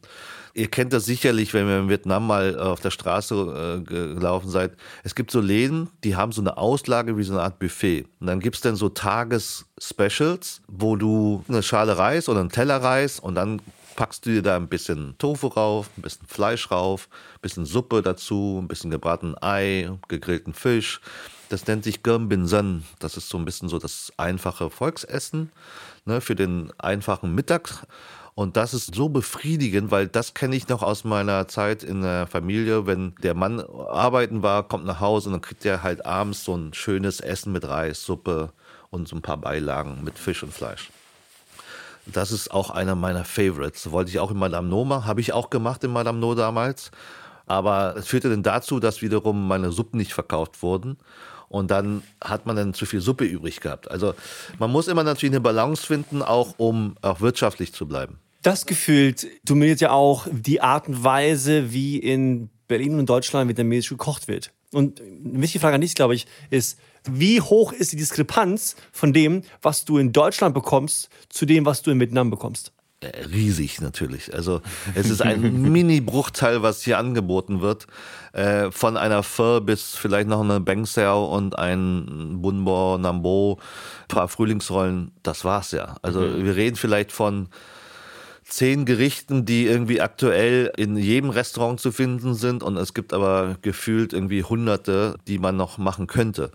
Ihr 0.57 0.68
kennt 0.68 0.94
das 0.94 1.04
sicherlich, 1.04 1.52
wenn 1.52 1.68
ihr 1.68 1.80
in 1.80 1.90
Vietnam 1.90 2.26
mal 2.26 2.54
äh, 2.54 2.59
auf 2.59 2.80
der 2.80 2.90
Straße 2.90 3.34
äh, 3.34 3.84
gelaufen 3.84 4.48
seid. 4.48 4.72
Es 5.04 5.14
gibt 5.14 5.30
so 5.30 5.38
Läden, 5.38 5.90
die 6.02 6.16
haben 6.16 6.32
so 6.32 6.40
eine 6.40 6.57
Auslage 6.57 7.18
wie 7.18 7.24
so 7.24 7.34
eine 7.34 7.42
Art 7.42 7.59
Buffet. 7.59 8.07
Und 8.20 8.26
dann 8.26 8.40
gibt 8.40 8.57
es 8.57 8.62
dann 8.62 8.74
so 8.74 8.88
Tages-Specials, 8.88 10.62
wo 10.66 10.96
du 10.96 11.44
eine 11.46 11.62
Schale 11.62 11.98
Reis 11.98 12.30
oder 12.30 12.40
einen 12.40 12.48
Teller 12.48 12.82
Reis 12.82 13.20
und 13.20 13.34
dann 13.34 13.61
packst 13.96 14.24
du 14.24 14.30
dir 14.30 14.40
da 14.40 14.57
ein 14.57 14.68
bisschen 14.68 15.14
Tofu 15.18 15.48
rauf, 15.48 15.90
ein 15.98 16.02
bisschen 16.02 16.26
Fleisch 16.26 16.70
rauf, 16.70 17.11
ein 17.34 17.40
bisschen 17.42 17.66
Suppe 17.66 18.00
dazu, 18.00 18.59
ein 18.62 18.66
bisschen 18.66 18.90
gebratenen 18.90 19.36
Ei, 19.42 19.90
gegrillten 20.09 20.54
Fisch. 20.54 21.02
Das 21.50 21.66
nennt 21.66 21.84
sich 21.84 22.02
Gom 22.02 22.30
Bin 22.30 22.46
San. 22.46 22.84
Das 22.98 23.18
ist 23.18 23.28
so 23.28 23.36
ein 23.36 23.44
bisschen 23.44 23.68
so 23.68 23.78
das 23.78 24.11
einfache 24.16 24.70
Volksessen 24.70 25.52
ne, 26.07 26.22
für 26.22 26.34
den 26.34 26.72
einfachen 26.78 27.34
Mittag. 27.34 27.86
Und 28.39 28.59
das 28.59 28.74
ist 28.74 28.95
so 28.95 29.09
befriedigend, 29.09 29.91
weil 29.91 30.09
das 30.09 30.34
kenne 30.34 30.57
ich 30.57 30.68
noch 30.68 30.82
aus 30.82 31.05
meiner 31.05 31.49
Zeit 31.49 31.82
in 31.82 32.03
der 32.03 32.26
Familie. 32.26 32.87
Wenn 32.87 33.14
der 33.22 33.32
Mann 33.32 33.61
arbeiten 33.61 34.43
war, 34.43 34.68
kommt 34.68 34.84
nach 34.84 35.01
Hause 35.01 35.30
und 35.30 35.32
dann 35.32 35.41
kriegt 35.41 35.64
er 35.64 35.82
halt 35.82 36.05
abends 36.05 36.45
so 36.45 36.55
ein 36.55 36.74
schönes 36.74 37.20
Essen 37.20 37.51
mit 37.51 37.66
Reis, 37.66 38.05
Suppe 38.05 38.53
und 38.91 39.09
so 39.09 39.16
ein 39.16 39.22
paar 39.22 39.39
Beilagen 39.39 40.05
mit 40.05 40.18
Fisch 40.18 40.43
und 40.43 40.53
Fleisch. 40.53 40.91
Das 42.05 42.30
ist 42.30 42.51
auch 42.51 42.68
einer 42.68 42.95
meiner 42.95 43.24
Favorites. 43.24 43.91
Wollte 43.91 44.11
ich 44.11 44.18
auch 44.18 44.30
in 44.30 44.37
Madame 44.37 44.68
No 44.68 44.84
machen, 44.84 45.07
habe 45.07 45.22
ich 45.22 45.32
auch 45.32 45.49
gemacht 45.49 45.82
in 45.82 45.91
Madame 45.91 46.18
No 46.18 46.34
damals. 46.34 46.91
Aber 47.47 47.97
es 47.97 48.07
führte 48.07 48.28
dann 48.28 48.43
dazu, 48.43 48.80
dass 48.80 49.01
wiederum 49.01 49.49
meine 49.49 49.72
Suppen 49.72 49.97
nicht 49.97 50.12
verkauft 50.12 50.62
wurden 50.62 50.99
und 51.49 51.70
dann 51.70 52.03
hat 52.22 52.45
man 52.45 52.57
dann 52.57 52.74
zu 52.74 52.84
viel 52.84 53.01
Suppe 53.01 53.24
übrig 53.24 53.62
gehabt. 53.62 53.91
Also 53.91 54.12
man 54.59 54.70
muss 54.70 54.89
immer 54.89 55.05
natürlich 55.05 55.32
eine 55.32 55.41
Balance 55.41 55.87
finden, 55.87 56.20
auch 56.20 56.55
um 56.59 56.97
auch 57.01 57.22
wirtschaftlich 57.22 57.72
zu 57.72 57.87
bleiben. 57.89 58.18
Das 58.47 58.64
gefühlt 58.64 59.26
dominiert 59.44 59.80
ja 59.80 59.90
auch 59.90 60.28
die 60.30 60.61
Art 60.61 60.86
und 60.86 61.03
Weise, 61.03 61.72
wie 61.72 61.99
in 61.99 62.49
Berlin 62.68 62.97
und 62.97 63.11
Deutschland 63.11 63.49
vietnamesisch 63.49 63.88
gekocht 63.88 64.28
wird. 64.28 64.53
Und 64.70 65.01
eine 65.01 65.42
wichtige 65.42 65.61
Frage 65.61 65.74
an 65.74 65.80
dich, 65.80 65.97
glaube 65.97 66.14
ich, 66.14 66.28
ist, 66.51 66.78
wie 67.11 67.40
hoch 67.40 67.72
ist 67.72 67.90
die 67.90 67.97
Diskrepanz 67.97 68.76
von 68.92 69.12
dem, 69.12 69.42
was 69.62 69.84
du 69.84 69.99
in 69.99 70.12
Deutschland 70.12 70.55
bekommst, 70.55 71.09
zu 71.28 71.44
dem, 71.44 71.66
was 71.66 71.82
du 71.82 71.90
in 71.90 71.99
Vietnam 71.99 72.30
bekommst? 72.30 72.70
Äh, 73.01 73.24
riesig 73.24 73.80
natürlich. 73.80 74.32
Also 74.32 74.62
es 74.94 75.11
ist 75.11 75.22
ein 75.22 75.62
Mini-Bruchteil, 75.72 76.62
was 76.62 76.82
hier 76.82 76.99
angeboten 76.99 77.62
wird. 77.62 77.88
Äh, 78.32 78.70
von 78.70 78.97
einer 78.97 79.24
Pho 79.24 79.61
bis 79.61 79.97
vielleicht 79.97 80.28
noch 80.28 80.42
eine 80.42 80.61
Beng 80.61 80.86
Sao 80.86 81.24
und 81.34 81.59
ein 81.59 82.40
Bunbo, 82.40 82.97
Nambo, 82.97 83.59
ein 84.03 84.07
paar 84.07 84.28
Frühlingsrollen. 84.28 85.11
Das 85.24 85.44
war's 85.44 85.72
ja. 85.72 85.97
Also 86.03 86.20
mhm. 86.20 86.44
wir 86.44 86.55
reden 86.55 86.76
vielleicht 86.76 87.11
von 87.11 87.49
zehn 88.49 88.84
Gerichten, 88.84 89.44
die 89.44 89.66
irgendwie 89.66 90.01
aktuell 90.01 90.72
in 90.76 90.97
jedem 90.97 91.30
Restaurant 91.30 91.80
zu 91.80 91.90
finden 91.90 92.34
sind 92.34 92.62
und 92.62 92.76
es 92.76 92.94
gibt 92.94 93.12
aber 93.12 93.57
gefühlt 93.61 94.12
irgendwie 94.12 94.44
hunderte, 94.44 95.16
die 95.26 95.38
man 95.38 95.57
noch 95.57 95.78
machen 95.78 96.07
könnte. 96.07 96.53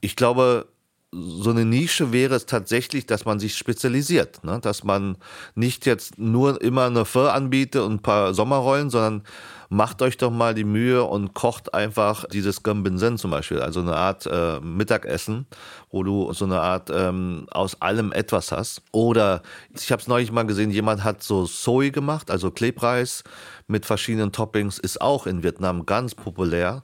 Ich 0.00 0.14
glaube, 0.14 0.66
so 1.12 1.50
eine 1.50 1.66
Nische 1.66 2.10
wäre 2.10 2.34
es 2.34 2.46
tatsächlich, 2.46 3.04
dass 3.04 3.26
man 3.26 3.38
sich 3.38 3.56
spezialisiert, 3.56 4.42
ne? 4.44 4.58
dass 4.60 4.82
man 4.82 5.18
nicht 5.54 5.84
jetzt 5.84 6.18
nur 6.18 6.60
immer 6.62 6.86
eine 6.86 7.04
Pho 7.04 7.26
anbietet 7.26 7.82
und 7.82 7.92
ein 7.92 8.02
paar 8.02 8.32
Sommerrollen, 8.32 8.88
sondern 8.88 9.22
macht 9.68 10.00
euch 10.00 10.16
doch 10.16 10.30
mal 10.30 10.54
die 10.54 10.64
Mühe 10.64 11.04
und 11.04 11.34
kocht 11.34 11.74
einfach 11.74 12.24
dieses 12.28 12.62
Gambinsen 12.62 13.18
zum 13.18 13.30
Beispiel, 13.30 13.60
also 13.60 13.80
eine 13.80 13.96
Art 13.96 14.26
äh, 14.26 14.60
Mittagessen, 14.60 15.46
wo 15.90 16.02
du 16.02 16.32
so 16.32 16.46
eine 16.46 16.60
Art 16.60 16.90
ähm, 16.90 17.46
aus 17.50 17.80
allem 17.82 18.12
etwas 18.12 18.50
hast. 18.50 18.82
Oder 18.92 19.42
ich 19.78 19.92
habe 19.92 20.00
es 20.00 20.08
neulich 20.08 20.32
mal 20.32 20.46
gesehen, 20.46 20.70
jemand 20.70 21.04
hat 21.04 21.22
so 21.22 21.44
Soy 21.44 21.90
gemacht, 21.90 22.30
also 22.30 22.50
Klebreis 22.50 23.22
mit 23.66 23.84
verschiedenen 23.84 24.32
Toppings, 24.32 24.78
ist 24.78 25.00
auch 25.00 25.26
in 25.26 25.42
Vietnam 25.42 25.84
ganz 25.84 26.14
populär 26.14 26.82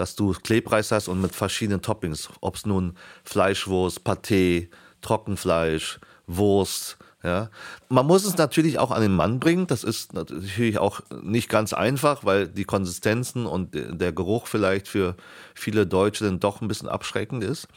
dass 0.00 0.16
du 0.16 0.32
Klebreis 0.32 0.90
hast 0.92 1.08
und 1.08 1.20
mit 1.20 1.34
verschiedenen 1.34 1.82
Toppings, 1.82 2.30
ob 2.40 2.56
es 2.56 2.64
nun 2.64 2.94
Fleischwurst, 3.22 4.00
Pâté, 4.00 4.68
Trockenfleisch, 5.02 6.00
Wurst, 6.26 6.96
ja. 7.22 7.50
man 7.90 8.06
muss 8.06 8.24
es 8.24 8.38
natürlich 8.38 8.78
auch 8.78 8.90
an 8.92 9.02
den 9.02 9.14
Mann 9.14 9.40
bringen. 9.40 9.66
Das 9.66 9.84
ist 9.84 10.14
natürlich 10.14 10.78
auch 10.78 11.02
nicht 11.22 11.50
ganz 11.50 11.74
einfach, 11.74 12.24
weil 12.24 12.48
die 12.48 12.64
Konsistenzen 12.64 13.44
und 13.44 13.74
der 13.74 14.12
Geruch 14.12 14.46
vielleicht 14.46 14.88
für 14.88 15.16
viele 15.54 15.86
Deutsche 15.86 16.24
dann 16.24 16.40
doch 16.40 16.62
ein 16.62 16.68
bisschen 16.68 16.88
abschreckend 16.88 17.44
ist. 17.44 17.68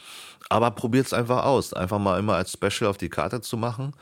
Aber 0.48 0.70
probiert 0.72 1.06
es 1.06 1.12
einfach 1.12 1.44
aus. 1.44 1.72
Einfach 1.72 1.98
mal 1.98 2.18
immer 2.18 2.34
als 2.34 2.52
Special 2.52 2.90
auf 2.90 2.96
die 2.96 3.08
Karte 3.08 3.40
zu 3.40 3.56
machen. 3.56 3.94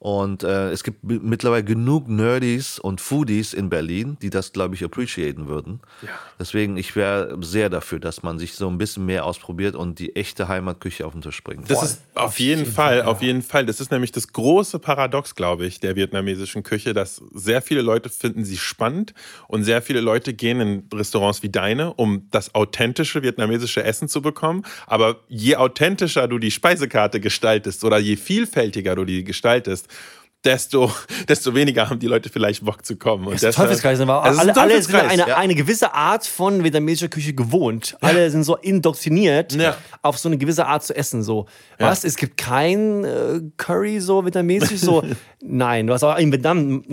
Und 0.00 0.44
äh, 0.44 0.70
es 0.70 0.82
gibt 0.82 1.04
mittlerweile 1.04 1.62
genug 1.62 2.08
Nerdies 2.08 2.78
und 2.78 3.02
Foodies 3.02 3.52
in 3.52 3.68
Berlin, 3.68 4.16
die 4.22 4.30
das, 4.30 4.54
glaube 4.54 4.74
ich, 4.74 4.82
appreciaten 4.82 5.46
würden. 5.46 5.80
Ja. 6.00 6.08
Deswegen, 6.38 6.78
ich 6.78 6.96
wäre 6.96 7.36
sehr 7.42 7.68
dafür, 7.68 8.00
dass 8.00 8.22
man 8.22 8.38
sich 8.38 8.54
so 8.54 8.66
ein 8.68 8.78
bisschen 8.78 9.04
mehr 9.04 9.26
ausprobiert 9.26 9.76
und 9.76 9.98
die 9.98 10.16
echte 10.16 10.48
Heimatküche 10.48 11.06
auf 11.06 11.12
den 11.12 11.20
Tisch 11.20 11.44
bringt. 11.44 11.70
Das 11.70 11.78
Boah, 11.78 11.84
ist 11.84 12.02
auf 12.14 12.40
jeden 12.40 12.64
Fall, 12.64 13.02
auf 13.02 13.20
jeden 13.20 13.42
Fall. 13.42 13.66
Das 13.66 13.78
ist 13.78 13.90
nämlich 13.90 14.10
das 14.10 14.32
große 14.32 14.78
Paradox, 14.78 15.34
glaube 15.34 15.66
ich, 15.66 15.80
der 15.80 15.96
vietnamesischen 15.96 16.62
Küche, 16.62 16.94
dass 16.94 17.22
sehr 17.34 17.60
viele 17.60 17.82
Leute 17.82 18.08
finden 18.08 18.46
sie 18.46 18.56
spannend 18.56 19.12
und 19.48 19.64
sehr 19.64 19.82
viele 19.82 20.00
Leute 20.00 20.32
gehen 20.32 20.62
in 20.62 20.88
Restaurants 20.94 21.42
wie 21.42 21.50
deine, 21.50 21.92
um 21.92 22.26
das 22.30 22.54
authentische 22.54 23.22
vietnamesische 23.22 23.84
Essen 23.84 24.08
zu 24.08 24.22
bekommen. 24.22 24.64
Aber 24.86 25.16
je 25.28 25.56
authentischer 25.56 25.89
du 25.96 26.38
die 26.38 26.50
Speisekarte 26.50 27.20
gestaltest 27.20 27.84
oder 27.84 27.98
je 27.98 28.16
vielfältiger 28.16 28.94
du 28.96 29.04
die 29.04 29.24
gestaltest, 29.24 29.88
desto, 30.44 30.90
desto 31.28 31.54
weniger 31.54 31.88
haben 31.88 31.98
die 31.98 32.06
Leute 32.06 32.28
vielleicht 32.28 32.64
Bock 32.64 32.84
zu 32.84 32.96
kommen. 32.96 33.26
Und 33.26 33.34
das 33.34 33.42
ist 33.42 33.56
Teufelskreis, 33.56 34.00
aber 34.00 34.22
alle, 34.22 34.56
alle 34.56 34.82
sind 34.82 34.94
eine, 34.94 35.28
ja. 35.28 35.36
eine 35.36 35.54
gewisse 35.54 35.94
Art 35.94 36.26
von 36.26 36.64
vietnamesischer 36.64 37.08
Küche 37.08 37.34
gewohnt. 37.34 37.96
Ja. 38.00 38.08
Alle 38.08 38.30
sind 38.30 38.44
so 38.44 38.56
indoktriniert, 38.56 39.52
ja. 39.54 39.76
auf 40.02 40.18
so 40.18 40.28
eine 40.28 40.38
gewisse 40.38 40.66
Art 40.66 40.84
zu 40.84 40.96
essen. 40.96 41.22
So. 41.22 41.46
Was? 41.78 42.04
Es 42.04 42.16
gibt 42.16 42.36
kein 42.36 43.04
äh, 43.04 43.40
Curry 43.56 44.00
so 44.00 44.24
vietnamesisch? 44.24 44.80
So, 44.80 45.02
nein, 45.40 45.86
du 45.86 45.92
hast 45.92 46.02
auch 46.02 46.18
in 46.18 46.32
Vietnam 46.32 46.84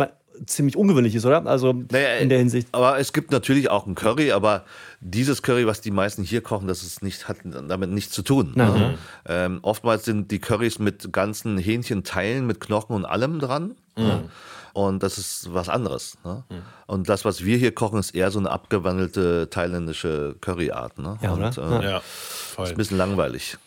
ziemlich 0.45 0.75
ungewöhnlich 0.75 1.15
ist, 1.15 1.25
oder? 1.25 1.45
Also 1.45 1.73
naja, 1.91 2.15
in 2.17 2.29
der 2.29 2.39
Hinsicht. 2.39 2.69
Aber 2.71 2.99
es 2.99 3.13
gibt 3.13 3.31
natürlich 3.31 3.69
auch 3.69 3.85
ein 3.85 3.95
Curry, 3.95 4.31
aber 4.31 4.63
dieses 4.99 5.41
Curry, 5.41 5.67
was 5.67 5.81
die 5.81 5.91
meisten 5.91 6.23
hier 6.23 6.41
kochen, 6.41 6.67
das 6.67 6.83
ist 6.83 7.03
nicht, 7.03 7.27
hat 7.27 7.37
damit 7.43 7.89
nichts 7.89 8.13
zu 8.13 8.21
tun. 8.21 8.53
Ne? 8.55 8.97
Ähm, 9.27 9.59
oftmals 9.61 10.05
sind 10.05 10.31
die 10.31 10.39
Currys 10.39 10.79
mit 10.79 11.11
ganzen 11.11 11.57
Hähnchenteilen, 11.57 12.45
mit 12.45 12.59
Knochen 12.59 12.95
und 12.95 13.05
allem 13.05 13.39
dran. 13.39 13.75
Mhm. 13.95 14.03
Ne? 14.03 14.29
Und 14.73 15.01
das 15.01 15.17
ist 15.17 15.53
was 15.53 15.69
anderes. 15.69 16.17
Ne? 16.23 16.43
Mhm. 16.49 16.55
Und 16.85 17.09
das, 17.09 17.25
was 17.25 17.43
wir 17.43 17.57
hier 17.57 17.73
kochen, 17.73 17.99
ist 17.99 18.13
eher 18.13 18.29
so 18.29 18.37
eine 18.37 18.51
abgewandelte 18.51 19.49
thailändische 19.49 20.35
Curryart. 20.39 20.99
Ne? 20.99 21.17
Ja, 21.21 21.31
und, 21.31 21.57
äh, 21.57 21.83
ja, 21.83 22.01
voll. 22.03 22.65
Ist 22.65 22.71
ein 22.71 22.77
bisschen 22.77 22.97
langweilig. 22.97 23.57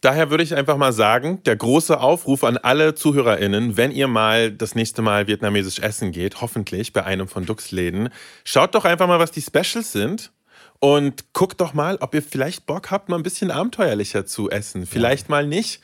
Daher 0.00 0.30
würde 0.30 0.44
ich 0.44 0.54
einfach 0.54 0.76
mal 0.76 0.92
sagen, 0.92 1.42
der 1.42 1.56
große 1.56 1.98
Aufruf 1.98 2.44
an 2.44 2.56
alle 2.56 2.94
ZuhörerInnen, 2.94 3.76
wenn 3.76 3.90
ihr 3.90 4.06
mal 4.06 4.52
das 4.52 4.76
nächste 4.76 5.02
Mal 5.02 5.26
vietnamesisch 5.26 5.80
essen 5.80 6.12
geht, 6.12 6.40
hoffentlich 6.40 6.92
bei 6.92 7.04
einem 7.04 7.26
von 7.26 7.46
Dux 7.46 7.72
Läden, 7.72 8.10
schaut 8.44 8.76
doch 8.76 8.84
einfach 8.84 9.08
mal, 9.08 9.18
was 9.18 9.32
die 9.32 9.42
Specials 9.42 9.90
sind 9.90 10.30
und 10.78 11.32
guckt 11.32 11.60
doch 11.60 11.74
mal, 11.74 11.96
ob 12.00 12.14
ihr 12.14 12.22
vielleicht 12.22 12.66
Bock 12.66 12.92
habt, 12.92 13.08
mal 13.08 13.16
ein 13.16 13.24
bisschen 13.24 13.50
abenteuerlicher 13.50 14.24
zu 14.24 14.50
essen. 14.50 14.86
Vielleicht 14.86 15.28
ja. 15.28 15.32
mal 15.32 15.46
nicht. 15.46 15.80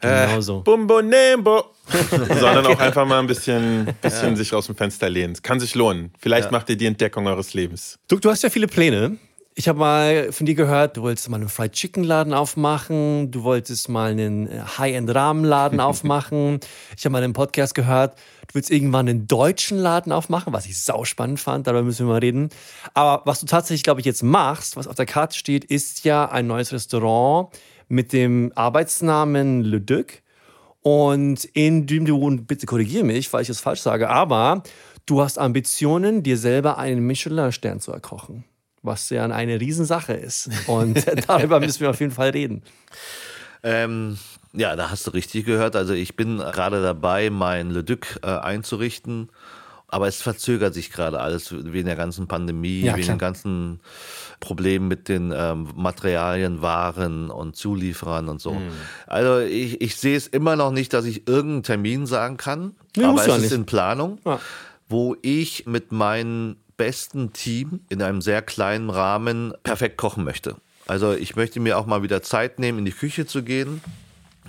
Genau 0.00 0.38
äh, 0.38 0.42
so. 0.42 0.60
Bumbo 0.62 1.00
Nembo. 1.00 1.66
sondern 2.10 2.66
auch 2.66 2.78
einfach 2.78 3.06
mal 3.06 3.18
ein 3.18 3.26
bisschen, 3.26 3.94
bisschen 4.00 4.30
ja. 4.30 4.36
sich 4.36 4.54
aus 4.54 4.66
dem 4.66 4.76
Fenster 4.76 5.08
lehnen. 5.08 5.36
Kann 5.42 5.60
sich 5.60 5.74
lohnen. 5.74 6.12
Vielleicht 6.18 6.46
ja. 6.46 6.52
macht 6.52 6.70
ihr 6.70 6.76
die 6.76 6.86
Entdeckung 6.86 7.26
eures 7.26 7.54
Lebens. 7.54 7.98
Du, 8.08 8.18
du 8.18 8.30
hast 8.30 8.42
ja 8.42 8.50
viele 8.50 8.66
Pläne. 8.66 9.18
Ich 9.54 9.68
habe 9.68 9.78
mal 9.78 10.32
von 10.32 10.46
dir 10.46 10.54
gehört, 10.54 10.96
du 10.96 11.02
wolltest 11.02 11.28
mal 11.28 11.36
einen 11.36 11.50
Fried 11.50 11.72
Chicken 11.72 12.04
Laden 12.04 12.32
aufmachen, 12.32 13.30
du 13.30 13.42
wolltest 13.42 13.90
mal 13.90 14.12
einen 14.12 14.46
äh, 14.46 14.62
High-End 14.78 15.14
Rahmenladen 15.14 15.78
aufmachen. 15.80 16.58
Ich 16.96 17.04
habe 17.04 17.12
mal 17.12 17.22
einen 17.22 17.34
Podcast 17.34 17.74
gehört, 17.74 18.16
du 18.48 18.54
willst 18.54 18.70
irgendwann 18.70 19.08
einen 19.10 19.26
deutschen 19.26 19.76
Laden 19.76 20.10
aufmachen, 20.10 20.54
was 20.54 20.64
ich 20.64 20.82
sau 20.82 21.04
spannend 21.04 21.38
fand, 21.38 21.66
darüber 21.66 21.82
müssen 21.82 22.06
wir 22.06 22.14
mal 22.14 22.20
reden. 22.20 22.48
Aber 22.94 23.26
was 23.26 23.40
du 23.40 23.46
tatsächlich, 23.46 23.82
glaube 23.82 24.00
ich, 24.00 24.06
jetzt 24.06 24.22
machst, 24.22 24.78
was 24.78 24.88
auf 24.88 24.94
der 24.94 25.04
Karte 25.04 25.36
steht, 25.36 25.66
ist 25.66 26.04
ja 26.04 26.30
ein 26.30 26.46
neues 26.46 26.72
Restaurant 26.72 27.54
mit 27.88 28.14
dem 28.14 28.52
Arbeitsnamen 28.54 29.64
Le 29.64 29.82
Duc. 29.82 30.22
Und 30.80 31.44
in 31.44 31.86
dem 31.86 32.06
du, 32.06 32.36
bitte 32.38 32.64
korrigiere 32.64 33.04
mich, 33.04 33.30
weil 33.34 33.42
ich 33.42 33.50
es 33.50 33.60
falsch 33.60 33.82
sage, 33.82 34.08
aber 34.08 34.62
du 35.04 35.20
hast 35.20 35.38
Ambitionen, 35.38 36.22
dir 36.22 36.38
selber 36.38 36.78
einen 36.78 37.06
Michelin-Stern 37.06 37.80
zu 37.80 37.92
erkochen 37.92 38.44
was 38.82 39.10
ja 39.10 39.24
eine 39.24 39.60
Riesensache 39.60 40.12
ist. 40.12 40.50
Und 40.66 41.04
darüber 41.28 41.60
müssen 41.60 41.80
wir 41.80 41.90
auf 41.90 42.00
jeden 42.00 42.12
Fall 42.12 42.30
reden. 42.30 42.62
Ähm, 43.62 44.18
ja, 44.52 44.76
da 44.76 44.90
hast 44.90 45.06
du 45.06 45.10
richtig 45.12 45.46
gehört. 45.46 45.76
Also 45.76 45.94
ich 45.94 46.16
bin 46.16 46.38
gerade 46.38 46.82
dabei, 46.82 47.30
mein 47.30 47.70
Le 47.70 47.84
Duc 47.84 48.18
äh, 48.22 48.26
einzurichten. 48.26 49.30
Aber 49.88 50.08
es 50.08 50.22
verzögert 50.22 50.72
sich 50.72 50.90
gerade 50.90 51.20
alles 51.20 51.52
wegen 51.52 51.84
der 51.84 51.96
ganzen 51.96 52.26
Pandemie, 52.26 52.80
ja, 52.80 52.96
wegen 52.96 53.08
den 53.08 53.18
ganzen 53.18 53.80
Problemen 54.40 54.88
mit 54.88 55.10
den 55.10 55.34
ähm, 55.36 55.68
Materialien, 55.76 56.62
Waren 56.62 57.28
und 57.30 57.56
Zulieferern 57.56 58.30
und 58.30 58.40
so. 58.40 58.52
Mhm. 58.54 58.70
Also 59.06 59.40
ich, 59.40 59.82
ich 59.82 59.96
sehe 59.96 60.16
es 60.16 60.26
immer 60.28 60.56
noch 60.56 60.70
nicht, 60.70 60.94
dass 60.94 61.04
ich 61.04 61.28
irgendeinen 61.28 61.62
Termin 61.62 62.06
sagen 62.06 62.38
kann. 62.38 62.74
Nee, 62.96 63.04
aber 63.04 63.20
es 63.20 63.36
ist 63.36 63.42
nicht. 63.42 63.52
in 63.52 63.66
Planung, 63.66 64.18
ja. 64.24 64.40
wo 64.88 65.14
ich 65.20 65.66
mit 65.66 65.92
meinen 65.92 66.56
besten 66.76 67.32
Team 67.32 67.80
in 67.88 68.02
einem 68.02 68.22
sehr 68.22 68.42
kleinen 68.42 68.90
Rahmen 68.90 69.54
perfekt 69.62 69.96
kochen 69.96 70.24
möchte. 70.24 70.56
Also 70.86 71.12
ich 71.12 71.36
möchte 71.36 71.60
mir 71.60 71.78
auch 71.78 71.86
mal 71.86 72.02
wieder 72.02 72.22
Zeit 72.22 72.58
nehmen, 72.58 72.80
in 72.80 72.84
die 72.84 72.92
Küche 72.92 73.26
zu 73.26 73.42
gehen. 73.42 73.80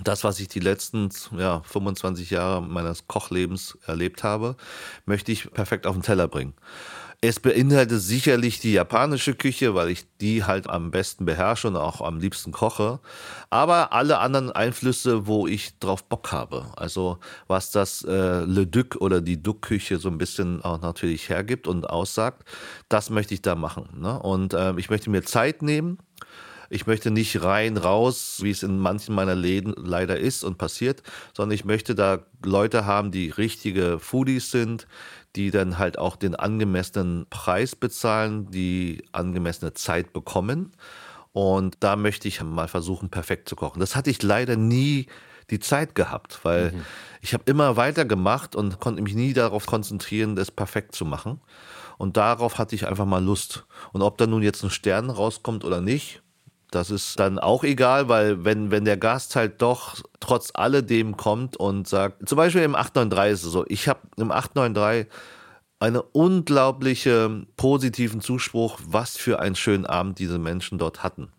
Das, 0.02 0.24
was 0.24 0.40
ich 0.40 0.48
die 0.48 0.60
letzten 0.60 1.10
ja, 1.38 1.60
25 1.60 2.30
Jahre 2.30 2.60
meines 2.60 3.06
Kochlebens 3.06 3.78
erlebt 3.86 4.24
habe, 4.24 4.56
möchte 5.06 5.30
ich 5.30 5.50
perfekt 5.52 5.86
auf 5.86 5.94
den 5.94 6.02
Teller 6.02 6.26
bringen. 6.26 6.54
Es 7.26 7.40
beinhaltet 7.40 8.02
sicherlich 8.02 8.60
die 8.60 8.74
japanische 8.74 9.34
Küche, 9.34 9.74
weil 9.74 9.88
ich 9.88 10.04
die 10.20 10.44
halt 10.44 10.68
am 10.68 10.90
besten 10.90 11.24
beherrsche 11.24 11.68
und 11.68 11.76
auch 11.76 12.02
am 12.02 12.18
liebsten 12.18 12.52
koche. 12.52 13.00
Aber 13.48 13.94
alle 13.94 14.18
anderen 14.18 14.52
Einflüsse, 14.52 15.26
wo 15.26 15.46
ich 15.46 15.78
drauf 15.78 16.04
Bock 16.04 16.32
habe. 16.32 16.66
Also 16.76 17.16
was 17.46 17.70
das 17.70 18.02
äh, 18.02 18.44
Le 18.44 18.66
Duc 18.66 18.96
oder 18.96 19.22
die 19.22 19.42
Duc-Küche 19.42 19.96
so 19.96 20.10
ein 20.10 20.18
bisschen 20.18 20.60
auch 20.62 20.82
natürlich 20.82 21.30
hergibt 21.30 21.66
und 21.66 21.88
aussagt, 21.88 22.46
das 22.90 23.08
möchte 23.08 23.32
ich 23.32 23.40
da 23.40 23.54
machen. 23.54 23.88
Ne? 23.96 24.18
Und 24.18 24.52
äh, 24.52 24.74
ich 24.76 24.90
möchte 24.90 25.08
mir 25.08 25.22
Zeit 25.22 25.62
nehmen. 25.62 25.96
Ich 26.68 26.86
möchte 26.86 27.10
nicht 27.10 27.42
rein 27.42 27.76
raus, 27.76 28.40
wie 28.42 28.50
es 28.50 28.62
in 28.62 28.78
manchen 28.78 29.14
meiner 29.14 29.34
Läden 29.34 29.74
leider 29.76 30.18
ist 30.18 30.44
und 30.44 30.58
passiert, 30.58 31.02
sondern 31.32 31.54
ich 31.54 31.64
möchte 31.64 31.94
da 31.94 32.26
Leute 32.42 32.84
haben, 32.84 33.12
die 33.12 33.30
richtige 33.30 33.98
Foodies 33.98 34.50
sind, 34.50 34.86
die 35.36 35.50
dann 35.50 35.78
halt 35.78 35.98
auch 35.98 36.16
den 36.16 36.34
angemessenen 36.34 37.26
Preis 37.30 37.74
bezahlen, 37.74 38.50
die 38.50 39.04
angemessene 39.12 39.74
Zeit 39.74 40.12
bekommen. 40.12 40.72
Und 41.32 41.76
da 41.80 41.96
möchte 41.96 42.28
ich 42.28 42.42
mal 42.42 42.68
versuchen, 42.68 43.10
perfekt 43.10 43.48
zu 43.48 43.56
kochen. 43.56 43.80
Das 43.80 43.96
hatte 43.96 44.10
ich 44.10 44.22
leider 44.22 44.56
nie 44.56 45.06
die 45.50 45.58
Zeit 45.58 45.94
gehabt, 45.94 46.40
weil 46.44 46.72
mhm. 46.72 46.84
ich 47.20 47.34
habe 47.34 47.44
immer 47.46 47.76
weitergemacht 47.76 48.56
und 48.56 48.80
konnte 48.80 49.02
mich 49.02 49.14
nie 49.14 49.32
darauf 49.32 49.66
konzentrieren, 49.66 50.36
das 50.36 50.50
perfekt 50.50 50.94
zu 50.94 51.04
machen. 51.04 51.40
Und 51.98 52.16
darauf 52.16 52.58
hatte 52.58 52.74
ich 52.74 52.86
einfach 52.86 53.04
mal 53.04 53.22
Lust. 53.22 53.66
Und 53.92 54.02
ob 54.02 54.18
da 54.18 54.26
nun 54.26 54.42
jetzt 54.42 54.62
ein 54.62 54.70
Stern 54.70 55.10
rauskommt 55.10 55.64
oder 55.64 55.80
nicht, 55.80 56.22
das 56.74 56.90
ist 56.90 57.20
dann 57.20 57.38
auch 57.38 57.64
egal, 57.64 58.08
weil 58.08 58.44
wenn, 58.44 58.70
wenn 58.70 58.84
der 58.84 58.96
Gast 58.96 59.36
halt 59.36 59.62
doch 59.62 59.96
trotz 60.20 60.50
alledem 60.54 61.16
kommt 61.16 61.56
und 61.56 61.86
sagt, 61.86 62.28
zum 62.28 62.36
Beispiel 62.36 62.62
im 62.62 62.74
893 62.74 63.32
ist 63.32 63.44
es 63.44 63.52
so, 63.52 63.64
ich 63.68 63.88
habe 63.88 64.00
im 64.16 64.30
893 64.30 65.12
einen 65.80 66.02
unglaublichen 66.12 67.46
positiven 67.56 68.20
Zuspruch, 68.20 68.78
was 68.86 69.16
für 69.16 69.40
einen 69.40 69.54
schönen 69.54 69.86
Abend 69.86 70.18
diese 70.18 70.38
Menschen 70.38 70.78
dort 70.78 71.02
hatten. 71.02 71.30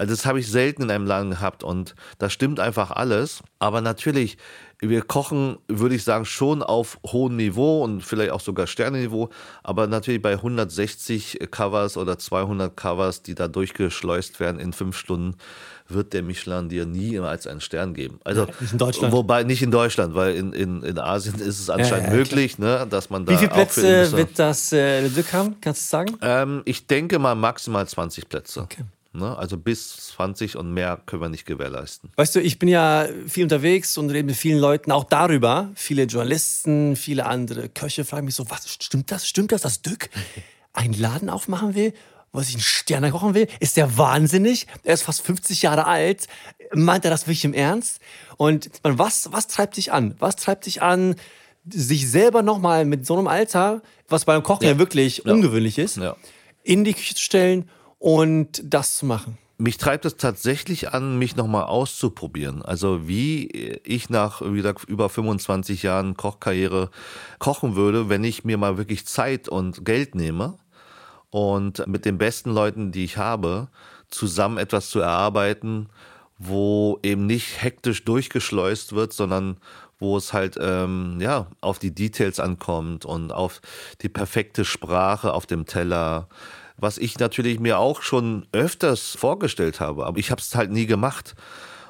Also 0.00 0.14
das 0.14 0.24
habe 0.24 0.40
ich 0.40 0.50
selten 0.50 0.84
in 0.84 0.90
einem 0.90 1.04
Laden 1.04 1.28
gehabt 1.28 1.62
und 1.62 1.94
das 2.18 2.32
stimmt 2.32 2.58
einfach 2.58 2.90
alles. 2.90 3.42
Aber 3.58 3.82
natürlich, 3.82 4.38
wir 4.80 5.02
kochen, 5.02 5.58
würde 5.68 5.94
ich 5.94 6.04
sagen, 6.04 6.24
schon 6.24 6.62
auf 6.62 6.98
hohem 7.04 7.36
Niveau 7.36 7.84
und 7.84 8.02
vielleicht 8.02 8.30
auch 8.30 8.40
sogar 8.40 8.66
Sternenniveau. 8.66 9.28
Aber 9.62 9.86
natürlich 9.88 10.22
bei 10.22 10.32
160 10.32 11.40
Covers 11.50 11.98
oder 11.98 12.18
200 12.18 12.74
Covers, 12.74 13.22
die 13.22 13.34
da 13.34 13.46
durchgeschleust 13.46 14.40
werden 14.40 14.58
in 14.58 14.72
fünf 14.72 14.96
Stunden, 14.96 15.36
wird 15.86 16.14
der 16.14 16.22
Michelin 16.22 16.70
dir 16.70 16.86
nie 16.86 17.18
als 17.18 17.46
einen 17.46 17.60
Stern 17.60 17.92
geben. 17.92 18.20
Also, 18.24 18.46
nicht 18.58 18.72
in 18.72 18.78
Deutschland. 18.78 19.12
Wobei, 19.12 19.42
nicht 19.42 19.60
in 19.60 19.70
Deutschland, 19.70 20.14
weil 20.14 20.34
in, 20.34 20.54
in, 20.54 20.82
in 20.82 20.98
Asien 20.98 21.34
ist 21.34 21.60
es 21.60 21.68
anscheinend 21.68 22.06
ja, 22.06 22.12
ja, 22.12 22.18
möglich, 22.18 22.58
ne, 22.58 22.86
dass 22.88 23.10
man 23.10 23.26
da. 23.26 23.34
Wie 23.34 23.36
viele 23.36 23.50
Plätze 23.50 24.12
wird 24.12 24.38
das 24.38 24.72
äh, 24.72 25.02
Le 25.02 25.10
Duc 25.10 25.30
haben? 25.34 25.56
Kannst 25.60 25.82
du 25.82 25.88
sagen? 25.90 26.16
Ähm, 26.22 26.62
ich 26.64 26.86
denke 26.86 27.18
mal 27.18 27.34
maximal 27.34 27.86
20 27.86 28.26
Plätze. 28.26 28.62
Okay. 28.62 28.84
Ne? 29.12 29.36
Also 29.36 29.56
bis 29.56 29.96
20 30.14 30.56
und 30.56 30.72
mehr 30.72 31.00
können 31.04 31.22
wir 31.22 31.28
nicht 31.28 31.44
gewährleisten. 31.44 32.10
Weißt 32.16 32.36
du, 32.36 32.40
ich 32.40 32.58
bin 32.58 32.68
ja 32.68 33.08
viel 33.26 33.42
unterwegs 33.42 33.98
und 33.98 34.10
rede 34.10 34.24
mit 34.24 34.36
vielen 34.36 34.58
Leuten 34.58 34.92
auch 34.92 35.04
darüber. 35.04 35.70
Viele 35.74 36.04
Journalisten, 36.04 36.94
viele 36.94 37.26
andere 37.26 37.68
Köche 37.68 38.04
fragen 38.04 38.26
mich 38.26 38.36
so, 38.36 38.48
was, 38.50 38.68
stimmt 38.70 39.10
das? 39.10 39.26
Stimmt 39.26 39.52
das, 39.52 39.62
dass 39.62 39.82
Dück 39.82 40.10
einen 40.72 40.94
Laden 40.94 41.28
aufmachen 41.28 41.74
will? 41.74 41.92
wo 42.32 42.40
sich 42.40 42.54
einen 42.54 42.62
Stern 42.62 43.10
kochen 43.10 43.34
will? 43.34 43.48
Ist 43.58 43.76
der 43.76 43.98
wahnsinnig? 43.98 44.66
Er 44.84 44.94
ist 44.94 45.02
fast 45.02 45.22
50 45.22 45.62
Jahre 45.62 45.86
alt. 45.86 46.28
Meint 46.72 47.04
er 47.04 47.10
das 47.10 47.22
wirklich 47.26 47.44
im 47.44 47.54
Ernst? 47.54 48.00
Und 48.36 48.70
was, 48.82 49.32
was 49.32 49.48
treibt 49.48 49.76
dich 49.76 49.92
an? 49.92 50.14
Was 50.20 50.36
treibt 50.36 50.66
dich 50.66 50.80
an, 50.80 51.16
sich 51.68 52.08
selber 52.08 52.42
nochmal 52.42 52.84
mit 52.84 53.04
so 53.04 53.16
einem 53.16 53.26
Alter, 53.26 53.82
was 54.08 54.24
beim 54.24 54.42
Kochen 54.42 54.64
ja, 54.64 54.72
ja 54.72 54.78
wirklich 54.78 55.22
ja. 55.24 55.32
ungewöhnlich 55.32 55.78
ist, 55.78 55.96
ja. 55.96 56.16
in 56.62 56.84
die 56.84 56.94
Küche 56.94 57.14
zu 57.14 57.22
stellen 57.22 57.68
und 58.00 58.62
das 58.64 58.96
zu 58.96 59.06
machen. 59.06 59.38
Mich 59.58 59.76
treibt 59.76 60.06
es 60.06 60.16
tatsächlich 60.16 60.94
an, 60.94 61.18
mich 61.18 61.36
nochmal 61.36 61.64
auszuprobieren. 61.64 62.62
Also 62.62 63.06
wie 63.06 63.46
ich 63.84 64.08
nach 64.08 64.40
wie 64.40 64.56
gesagt, 64.56 64.84
über 64.84 65.10
25 65.10 65.82
Jahren 65.82 66.16
Kochkarriere 66.16 66.90
kochen 67.38 67.76
würde, 67.76 68.08
wenn 68.08 68.24
ich 68.24 68.42
mir 68.42 68.56
mal 68.56 68.78
wirklich 68.78 69.06
Zeit 69.06 69.48
und 69.48 69.84
Geld 69.84 70.14
nehme 70.14 70.54
und 71.28 71.86
mit 71.86 72.06
den 72.06 72.16
besten 72.16 72.50
Leuten, 72.52 72.90
die 72.90 73.04
ich 73.04 73.18
habe, 73.18 73.68
zusammen 74.08 74.56
etwas 74.56 74.88
zu 74.88 75.00
erarbeiten, 75.00 75.90
wo 76.38 76.98
eben 77.02 77.26
nicht 77.26 77.62
hektisch 77.62 78.06
durchgeschleust 78.06 78.94
wird, 78.94 79.12
sondern 79.12 79.58
wo 79.98 80.16
es 80.16 80.32
halt 80.32 80.56
ähm, 80.58 81.18
ja 81.20 81.48
auf 81.60 81.78
die 81.78 81.94
Details 81.94 82.40
ankommt 82.40 83.04
und 83.04 83.30
auf 83.30 83.60
die 84.00 84.08
perfekte 84.08 84.64
Sprache 84.64 85.34
auf 85.34 85.44
dem 85.44 85.66
Teller, 85.66 86.28
was 86.80 86.98
ich 86.98 87.18
natürlich 87.18 87.60
mir 87.60 87.78
auch 87.78 88.02
schon 88.02 88.46
öfters 88.52 89.16
vorgestellt 89.18 89.80
habe, 89.80 90.06
aber 90.06 90.18
ich 90.18 90.30
habe 90.30 90.40
es 90.40 90.54
halt 90.54 90.70
nie 90.70 90.86
gemacht 90.86 91.34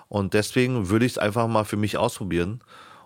und 0.09 0.35
deswegen 0.35 0.89
würde 0.89 1.07
ich 1.07 1.13
es 1.13 1.19
einfach 1.19 1.47
mal 1.49 1.65
für 1.65 1.77
mich 1.77 1.97
ausprobieren 1.97 2.63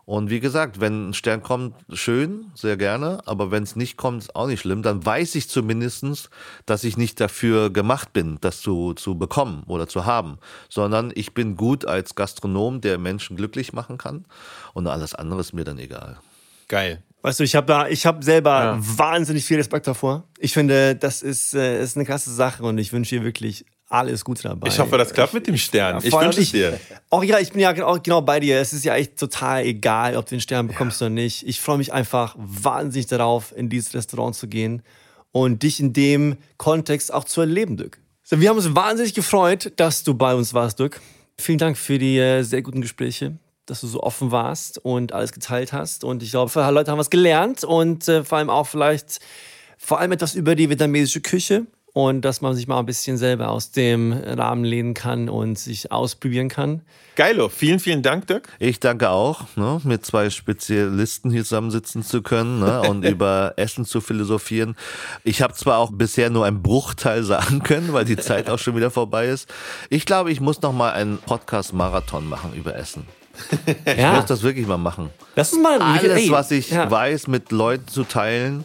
und 0.06 0.28
wie 0.28 0.40
gesagt, 0.40 0.80
wenn 0.80 1.10
ein 1.10 1.14
Stern 1.14 1.42
kommt, 1.42 1.74
schön, 1.90 2.50
sehr 2.54 2.76
gerne. 2.76 3.20
Aber 3.24 3.50
wenn 3.50 3.62
es 3.62 3.74
nicht 3.74 3.96
kommt, 3.96 4.22
ist 4.22 4.36
auch 4.36 4.46
nicht 4.46 4.60
schlimm. 4.60 4.82
Dann 4.82 5.04
weiß 5.04 5.34
ich 5.34 5.48
zumindestens, 5.48 6.28
dass 6.66 6.84
ich 6.84 6.98
nicht 6.98 7.20
dafür 7.20 7.70
gemacht 7.70 8.12
bin, 8.12 8.36
das 8.42 8.60
zu, 8.60 8.92
zu 8.92 9.16
bekommen 9.16 9.62
oder 9.66 9.88
zu 9.88 10.04
haben. 10.04 10.38
Sondern 10.68 11.10
ich 11.14 11.32
bin 11.32 11.56
gut 11.56 11.86
als 11.86 12.14
Gastronom, 12.14 12.82
der 12.82 12.98
Menschen 12.98 13.36
glücklich 13.36 13.72
machen 13.72 13.96
kann. 13.96 14.26
Und 14.74 14.86
alles 14.88 15.14
andere 15.14 15.40
ist 15.40 15.54
mir 15.54 15.64
dann 15.64 15.78
egal. 15.78 16.18
Geil. 16.68 17.02
Weißt 17.24 17.40
du, 17.40 17.44
ich 17.44 17.56
habe 17.56 17.66
da, 17.66 17.88
ich 17.88 18.04
habe 18.04 18.22
selber 18.22 18.50
ja. 18.50 18.78
wahnsinnig 18.78 19.46
viel 19.46 19.56
Respekt 19.56 19.86
davor. 19.86 20.24
Ich 20.38 20.52
finde, 20.52 20.94
das 20.94 21.22
ist, 21.22 21.54
äh, 21.54 21.82
ist 21.82 21.96
eine 21.96 22.04
krasse 22.04 22.30
Sache 22.30 22.62
und 22.62 22.76
ich 22.76 22.92
wünsche 22.92 23.16
dir 23.16 23.24
wirklich 23.24 23.64
alles 23.88 24.26
Gute 24.26 24.42
dabei. 24.42 24.68
Ich 24.68 24.78
hoffe, 24.78 24.98
das 24.98 25.10
klappt 25.14 25.32
mit 25.32 25.46
dem 25.46 25.56
Stern. 25.56 26.00
Ja, 26.00 26.04
ich 26.06 26.12
wünsche 26.12 26.42
es 26.42 26.52
dir. 26.52 26.78
Auch 27.08 27.24
ja, 27.24 27.38
ich 27.38 27.52
bin 27.52 27.62
ja 27.62 27.86
auch 27.86 28.02
genau 28.02 28.20
bei 28.20 28.40
dir. 28.40 28.60
Es 28.60 28.74
ist 28.74 28.84
ja 28.84 28.94
echt 28.94 29.18
total 29.18 29.64
egal, 29.64 30.18
ob 30.18 30.26
du 30.26 30.34
den 30.34 30.42
Stern 30.42 30.66
bekommst 30.66 31.00
ja. 31.00 31.06
oder 31.06 31.14
nicht. 31.14 31.48
Ich 31.48 31.62
freue 31.62 31.78
mich 31.78 31.94
einfach 31.94 32.36
wahnsinnig 32.36 33.06
darauf, 33.06 33.56
in 33.56 33.70
dieses 33.70 33.94
Restaurant 33.94 34.36
zu 34.36 34.46
gehen 34.46 34.82
und 35.32 35.62
dich 35.62 35.80
in 35.80 35.94
dem 35.94 36.36
Kontext 36.58 37.10
auch 37.10 37.24
zu 37.24 37.40
erleben, 37.40 37.78
Dirk. 37.78 38.00
So, 38.22 38.38
wir 38.38 38.50
haben 38.50 38.58
uns 38.58 38.74
wahnsinnig 38.74 39.14
gefreut, 39.14 39.72
dass 39.76 40.04
du 40.04 40.12
bei 40.12 40.34
uns 40.34 40.52
warst, 40.52 40.78
Dirk. 40.78 41.00
Vielen 41.38 41.58
Dank 41.58 41.78
für 41.78 41.98
die 41.98 42.18
äh, 42.18 42.42
sehr 42.42 42.60
guten 42.60 42.82
Gespräche, 42.82 43.38
dass 43.66 43.80
du 43.80 43.86
so 43.86 44.02
offen 44.02 44.30
warst 44.30 44.78
und 44.78 45.12
alles 45.12 45.32
geteilt 45.32 45.72
hast. 45.72 46.04
Und 46.04 46.22
ich 46.22 46.30
glaube, 46.30 46.50
für 46.50 46.68
Leute 46.70 46.90
haben 46.90 46.98
was 46.98 47.10
gelernt 47.10 47.64
und 47.64 48.06
äh, 48.08 48.24
vor 48.24 48.38
allem 48.38 48.50
auch 48.50 48.66
vielleicht 48.66 49.20
vor 49.78 50.00
allem 50.00 50.12
etwas 50.12 50.34
über 50.34 50.54
die 50.54 50.70
vietnamesische 50.70 51.20
Küche 51.20 51.66
und 51.94 52.22
dass 52.22 52.40
man 52.40 52.54
sich 52.54 52.66
mal 52.66 52.80
ein 52.80 52.86
bisschen 52.86 53.16
selber 53.16 53.50
aus 53.50 53.70
dem 53.70 54.12
Rahmen 54.12 54.64
lehnen 54.64 54.94
kann 54.94 55.28
und 55.28 55.58
sich 55.58 55.92
ausprobieren 55.92 56.48
kann. 56.48 56.82
Geilo, 57.14 57.48
vielen, 57.48 57.78
vielen 57.78 58.02
Dank, 58.02 58.26
Dirk. 58.26 58.48
Ich 58.58 58.80
danke 58.80 59.10
auch, 59.10 59.42
ne, 59.54 59.80
mit 59.84 60.04
zwei 60.04 60.28
Spezialisten 60.28 61.30
hier 61.30 61.44
zusammensitzen 61.44 62.02
zu 62.02 62.20
können 62.20 62.58
ne, 62.58 62.82
und 62.82 63.04
über 63.08 63.54
Essen 63.56 63.84
zu 63.84 64.00
philosophieren. 64.00 64.74
Ich 65.22 65.40
habe 65.40 65.54
zwar 65.54 65.78
auch 65.78 65.92
bisher 65.92 66.30
nur 66.30 66.44
einen 66.44 66.62
Bruchteil 66.62 67.22
sagen 67.22 67.62
können, 67.62 67.92
weil 67.92 68.04
die 68.04 68.16
Zeit 68.16 68.50
auch 68.50 68.58
schon 68.58 68.74
wieder 68.74 68.90
vorbei 68.90 69.28
ist. 69.28 69.48
Ich 69.88 70.04
glaube, 70.04 70.32
ich 70.32 70.40
muss 70.40 70.60
noch 70.62 70.72
mal 70.72 70.92
einen 70.92 71.18
Podcast-Marathon 71.18 72.28
machen 72.28 72.54
über 72.54 72.74
Essen. 72.74 73.06
Ich 73.84 73.98
ja. 73.98 74.14
muss 74.14 74.26
das 74.26 74.42
wirklich 74.42 74.66
mal 74.66 74.78
machen. 74.78 75.10
Das 75.34 75.52
ist 75.52 75.60
mal 75.60 75.80
alles, 75.80 76.30
was 76.30 76.50
ich 76.50 76.70
ja. 76.70 76.90
weiß, 76.90 77.26
mit 77.26 77.52
Leuten 77.52 77.88
zu 77.88 78.04
teilen 78.04 78.64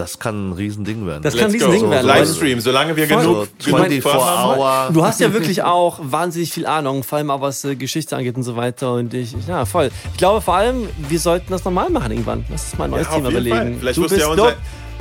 das 0.00 0.18
kann 0.18 0.48
ein 0.48 0.52
Riesending 0.54 1.06
werden. 1.06 1.22
Das 1.22 1.36
kann 1.36 1.46
ein 1.46 1.52
Riesending 1.52 1.80
so, 1.80 1.90
werden. 1.90 2.06
Livestream, 2.06 2.60
solange 2.60 2.96
wir 2.96 3.06
Voll. 3.06 3.20
genug, 3.20 3.48
so 3.58 3.76
24 3.76 4.02
Hour. 4.02 4.90
Du 4.92 5.04
hast 5.04 5.20
ja 5.20 5.32
wirklich 5.32 5.62
auch 5.62 5.98
wahnsinnig 6.02 6.52
viel 6.52 6.66
Ahnung, 6.66 7.04
vor 7.04 7.18
allem 7.18 7.30
auch 7.30 7.42
was 7.42 7.64
äh, 7.64 7.76
Geschichte 7.76 8.16
angeht 8.16 8.34
und 8.34 8.42
so 8.42 8.56
weiter. 8.56 8.94
Und 8.94 9.12
ich, 9.12 9.34
ja, 9.46 9.66
voll. 9.66 9.90
Ich 10.12 10.16
glaube 10.16 10.40
vor 10.40 10.54
allem, 10.54 10.88
wir 10.96 11.18
sollten 11.18 11.52
das 11.52 11.64
normal 11.64 11.90
machen 11.90 12.12
irgendwann. 12.12 12.46
Lass 12.48 12.64
uns 12.64 12.78
mal 12.78 12.86
ein 12.86 12.92
neues 12.92 13.08
ja, 13.08 13.14
Thema 13.14 13.30
überlegen. 13.30 13.76
Vielleicht 13.78 13.98
du 13.98 14.02
bist 14.02 14.16
ja 14.16 14.28
unser 14.28 14.54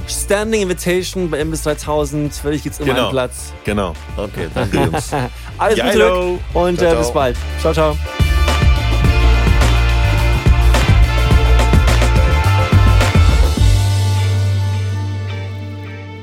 Standing 0.07 0.63
Invitation 0.63 1.29
bei 1.29 1.43
MBS 1.45 1.63
3000. 1.63 2.33
Für 2.33 2.51
dich 2.51 2.63
geht's 2.63 2.79
immer 2.79 2.89
genau. 2.89 3.03
einen 3.03 3.11
Platz. 3.11 3.53
Genau. 3.63 3.93
Okay, 4.17 4.49
danke 4.53 4.77
Jungs. 4.77 5.11
Alles 5.57 5.79
Gute 5.79 6.39
und 6.53 6.77
ciao, 6.77 6.93
äh, 6.93 6.97
bis 6.97 7.11
bald. 7.11 7.37
Ciao, 7.61 7.73
ciao. 7.73 7.95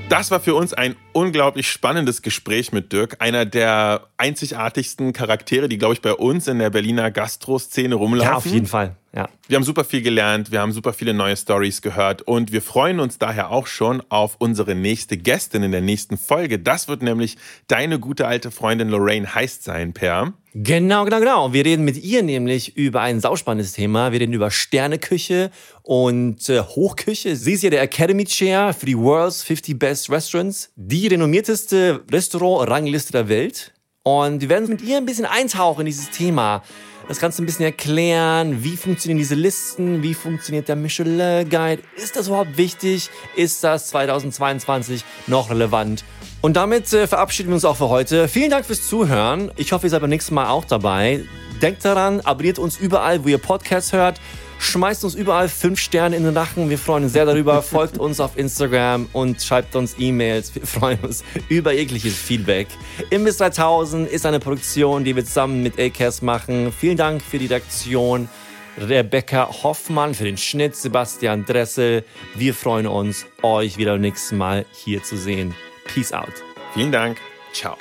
Das 0.09 0.31
war 0.31 0.39
für 0.39 0.55
uns 0.55 0.73
ein 0.73 0.95
unglaublich 1.13 1.69
spannendes 1.69 2.23
Gespräch 2.23 2.71
mit 2.71 2.93
Dirk, 2.93 3.17
einer 3.19 3.45
der 3.45 4.07
einzigartigsten 4.19 5.13
Charaktere, 5.13 5.69
die, 5.69 5.79
glaube 5.79 5.95
ich, 5.95 6.01
bei 6.01 6.13
uns 6.13 6.47
in 6.47 6.61
der 6.61 6.71
Berliner 6.71 7.11
Gastro-Szene 7.11 7.97
rumlaufen. 7.97 8.31
Ja, 8.31 8.37
auf 8.37 8.47
jeden 8.47 8.67
Fall. 8.67 8.95
Ja. 9.17 9.31
Wir 9.49 9.57
haben 9.57 9.65
super 9.65 9.85
viel 9.85 10.03
gelernt, 10.03 10.53
wir 10.53 10.61
haben 10.61 10.73
super 10.73 10.93
viele 10.93 11.15
neue 11.15 11.39
Stories 11.39 11.81
gehört 11.81 12.21
und 12.21 12.53
wir 12.53 12.61
freuen 12.61 13.01
uns 13.01 13.17
daher 13.17 13.51
auch 13.51 13.67
schon 13.67 14.03
auf 14.11 14.37
unsere 14.39 14.75
nächste 14.75 15.17
Gästin 15.17 15.63
in 15.63 15.73
der 15.73 15.81
nächsten 15.81 16.19
Folge. 16.19 16.59
Das 16.59 16.87
wird 16.87 17.01
nämlich 17.01 17.39
deine 17.67 17.99
gute 17.99 18.27
alte 18.27 18.51
Freundin 18.51 18.91
Lorraine 18.91 19.35
Heist 19.35 19.65
sein, 19.65 19.95
Per. 19.95 20.35
Genau, 20.53 21.05
genau, 21.07 21.19
genau. 21.21 21.53
Wir 21.55 21.65
reden 21.65 21.87
mit 21.87 21.97
ihr 21.97 22.23
nämlich 22.23 22.77
über 22.77 23.01
ein 23.01 23.21
sauspannendes 23.21 23.73
Thema. 23.73 24.13
Wir 24.13 24.21
reden 24.21 24.35
über 24.35 24.51
Sterneküche 24.51 25.51
und 25.83 26.47
äh, 26.51 26.61
Hochküche. 26.61 27.37
Sie 27.37 27.55
ist 27.55 27.63
ja 27.63 27.71
der 27.71 27.81
Academy 27.81 28.27
Chair 28.27 28.75
für 28.75 28.87
die 28.87 28.99
World's 28.99 29.43
50 29.43 29.79
Best 29.79 30.11
Restaurants, 30.11 30.73
die 30.77 31.07
renommierteste 31.07 32.05
Restaurant-Rangliste 32.13 33.13
der 33.13 33.31
Welt. 33.31 33.73
Und 34.03 34.43
wir 34.43 34.51
werden 34.51 34.69
mit 34.69 34.83
ihr 34.83 34.99
ein 34.99 35.07
bisschen 35.07 35.25
eintauchen 35.25 35.81
in 35.81 35.87
dieses 35.87 36.11
Thema 36.11 36.63
das 37.09 37.21
Ganze 37.21 37.43
ein 37.43 37.47
bisschen 37.47 37.65
erklären. 37.65 38.65
Wie 38.65 38.77
funktionieren 38.77 39.19
diese 39.19 39.35
Listen? 39.35 40.03
Wie 40.03 40.15
funktioniert 40.15 40.69
der 40.69 40.77
Michelin 40.77 41.49
Guide? 41.49 41.83
Ist 41.97 42.17
das 42.17 42.29
überhaupt 42.29 42.57
wichtig? 42.57 43.11
Ist 43.37 43.63
das 43.65 43.89
2022 43.89 45.05
noch 45.27 45.51
relevant? 45.51 46.05
Und 46.43 46.57
damit 46.57 46.93
äh, 46.93 47.07
verabschieden 47.07 47.49
wir 47.49 47.55
uns 47.55 47.65
auch 47.65 47.77
für 47.77 47.89
heute. 47.89 48.29
Vielen 48.29 48.51
Dank 48.51 48.67
fürs 48.67 48.87
Zuhören. 48.87 49.51
Ich 49.57 49.73
hoffe, 49.73 49.87
ihr 49.87 49.91
seid 49.91 50.01
beim 50.01 50.11
nächsten 50.11 50.35
Mal 50.35 50.49
auch 50.49 50.65
dabei. 50.65 51.25
Denkt 51.63 51.85
daran, 51.85 52.21
abonniert 52.21 52.59
uns 52.59 52.79
überall, 52.79 53.25
wo 53.25 53.29
ihr 53.29 53.39
Podcasts 53.39 53.93
hört. 53.93 54.21
Schmeißt 54.59 55.05
uns 55.05 55.15
überall 55.15 55.49
fünf 55.49 55.79
Sterne 55.79 56.17
in 56.17 56.25
den 56.25 56.35
Nachen. 56.35 56.71
Wir 56.71 56.79
freuen 56.79 57.05
uns 57.05 57.13
sehr 57.13 57.25
darüber. 57.25 57.63
Folgt 57.77 57.99
uns 57.99 58.21
auf 58.21 58.37
Instagram 58.37 59.09
und 59.13 59.43
schreibt 59.43 59.77
uns 59.77 59.97
E-Mails. 59.99 60.55
Wir 60.55 60.67
freuen 60.67 60.99
uns 61.01 61.25
über 61.49 61.73
jegliches 61.73 62.15
Feedback. 62.15 62.69
Imbiss 63.11 63.39
3000 63.39 64.09
ist 64.09 64.27
eine 64.27 64.41
Produktion, 64.41 65.05
die 65.05 65.15
wir 65.15 65.25
zusammen 65.25 65.63
mit 65.63 65.79
Acast 65.79 66.23
machen. 66.23 66.73
Vielen 66.73 66.97
Dank 66.97 67.23
für 67.23 67.39
die 67.39 67.47
Redaktion. 67.47 68.29
Rebecca 68.79 69.49
Hoffmann 69.63 70.15
für 70.15 70.25
den 70.25 70.37
Schnitt, 70.37 70.77
Sebastian 70.77 71.45
Dressel. 71.45 72.05
Wir 72.35 72.55
freuen 72.55 72.87
uns, 72.87 73.27
euch 73.43 73.79
wieder 73.79 73.93
beim 73.93 74.03
nächsten 74.03 74.37
Mal 74.37 74.67
hier 74.73 75.03
zu 75.03 75.17
sehen. 75.17 75.55
Peace 75.87 76.13
out. 76.13 76.33
Vielen 76.75 76.93
Dank. 76.93 77.19
Ciao. 77.53 77.77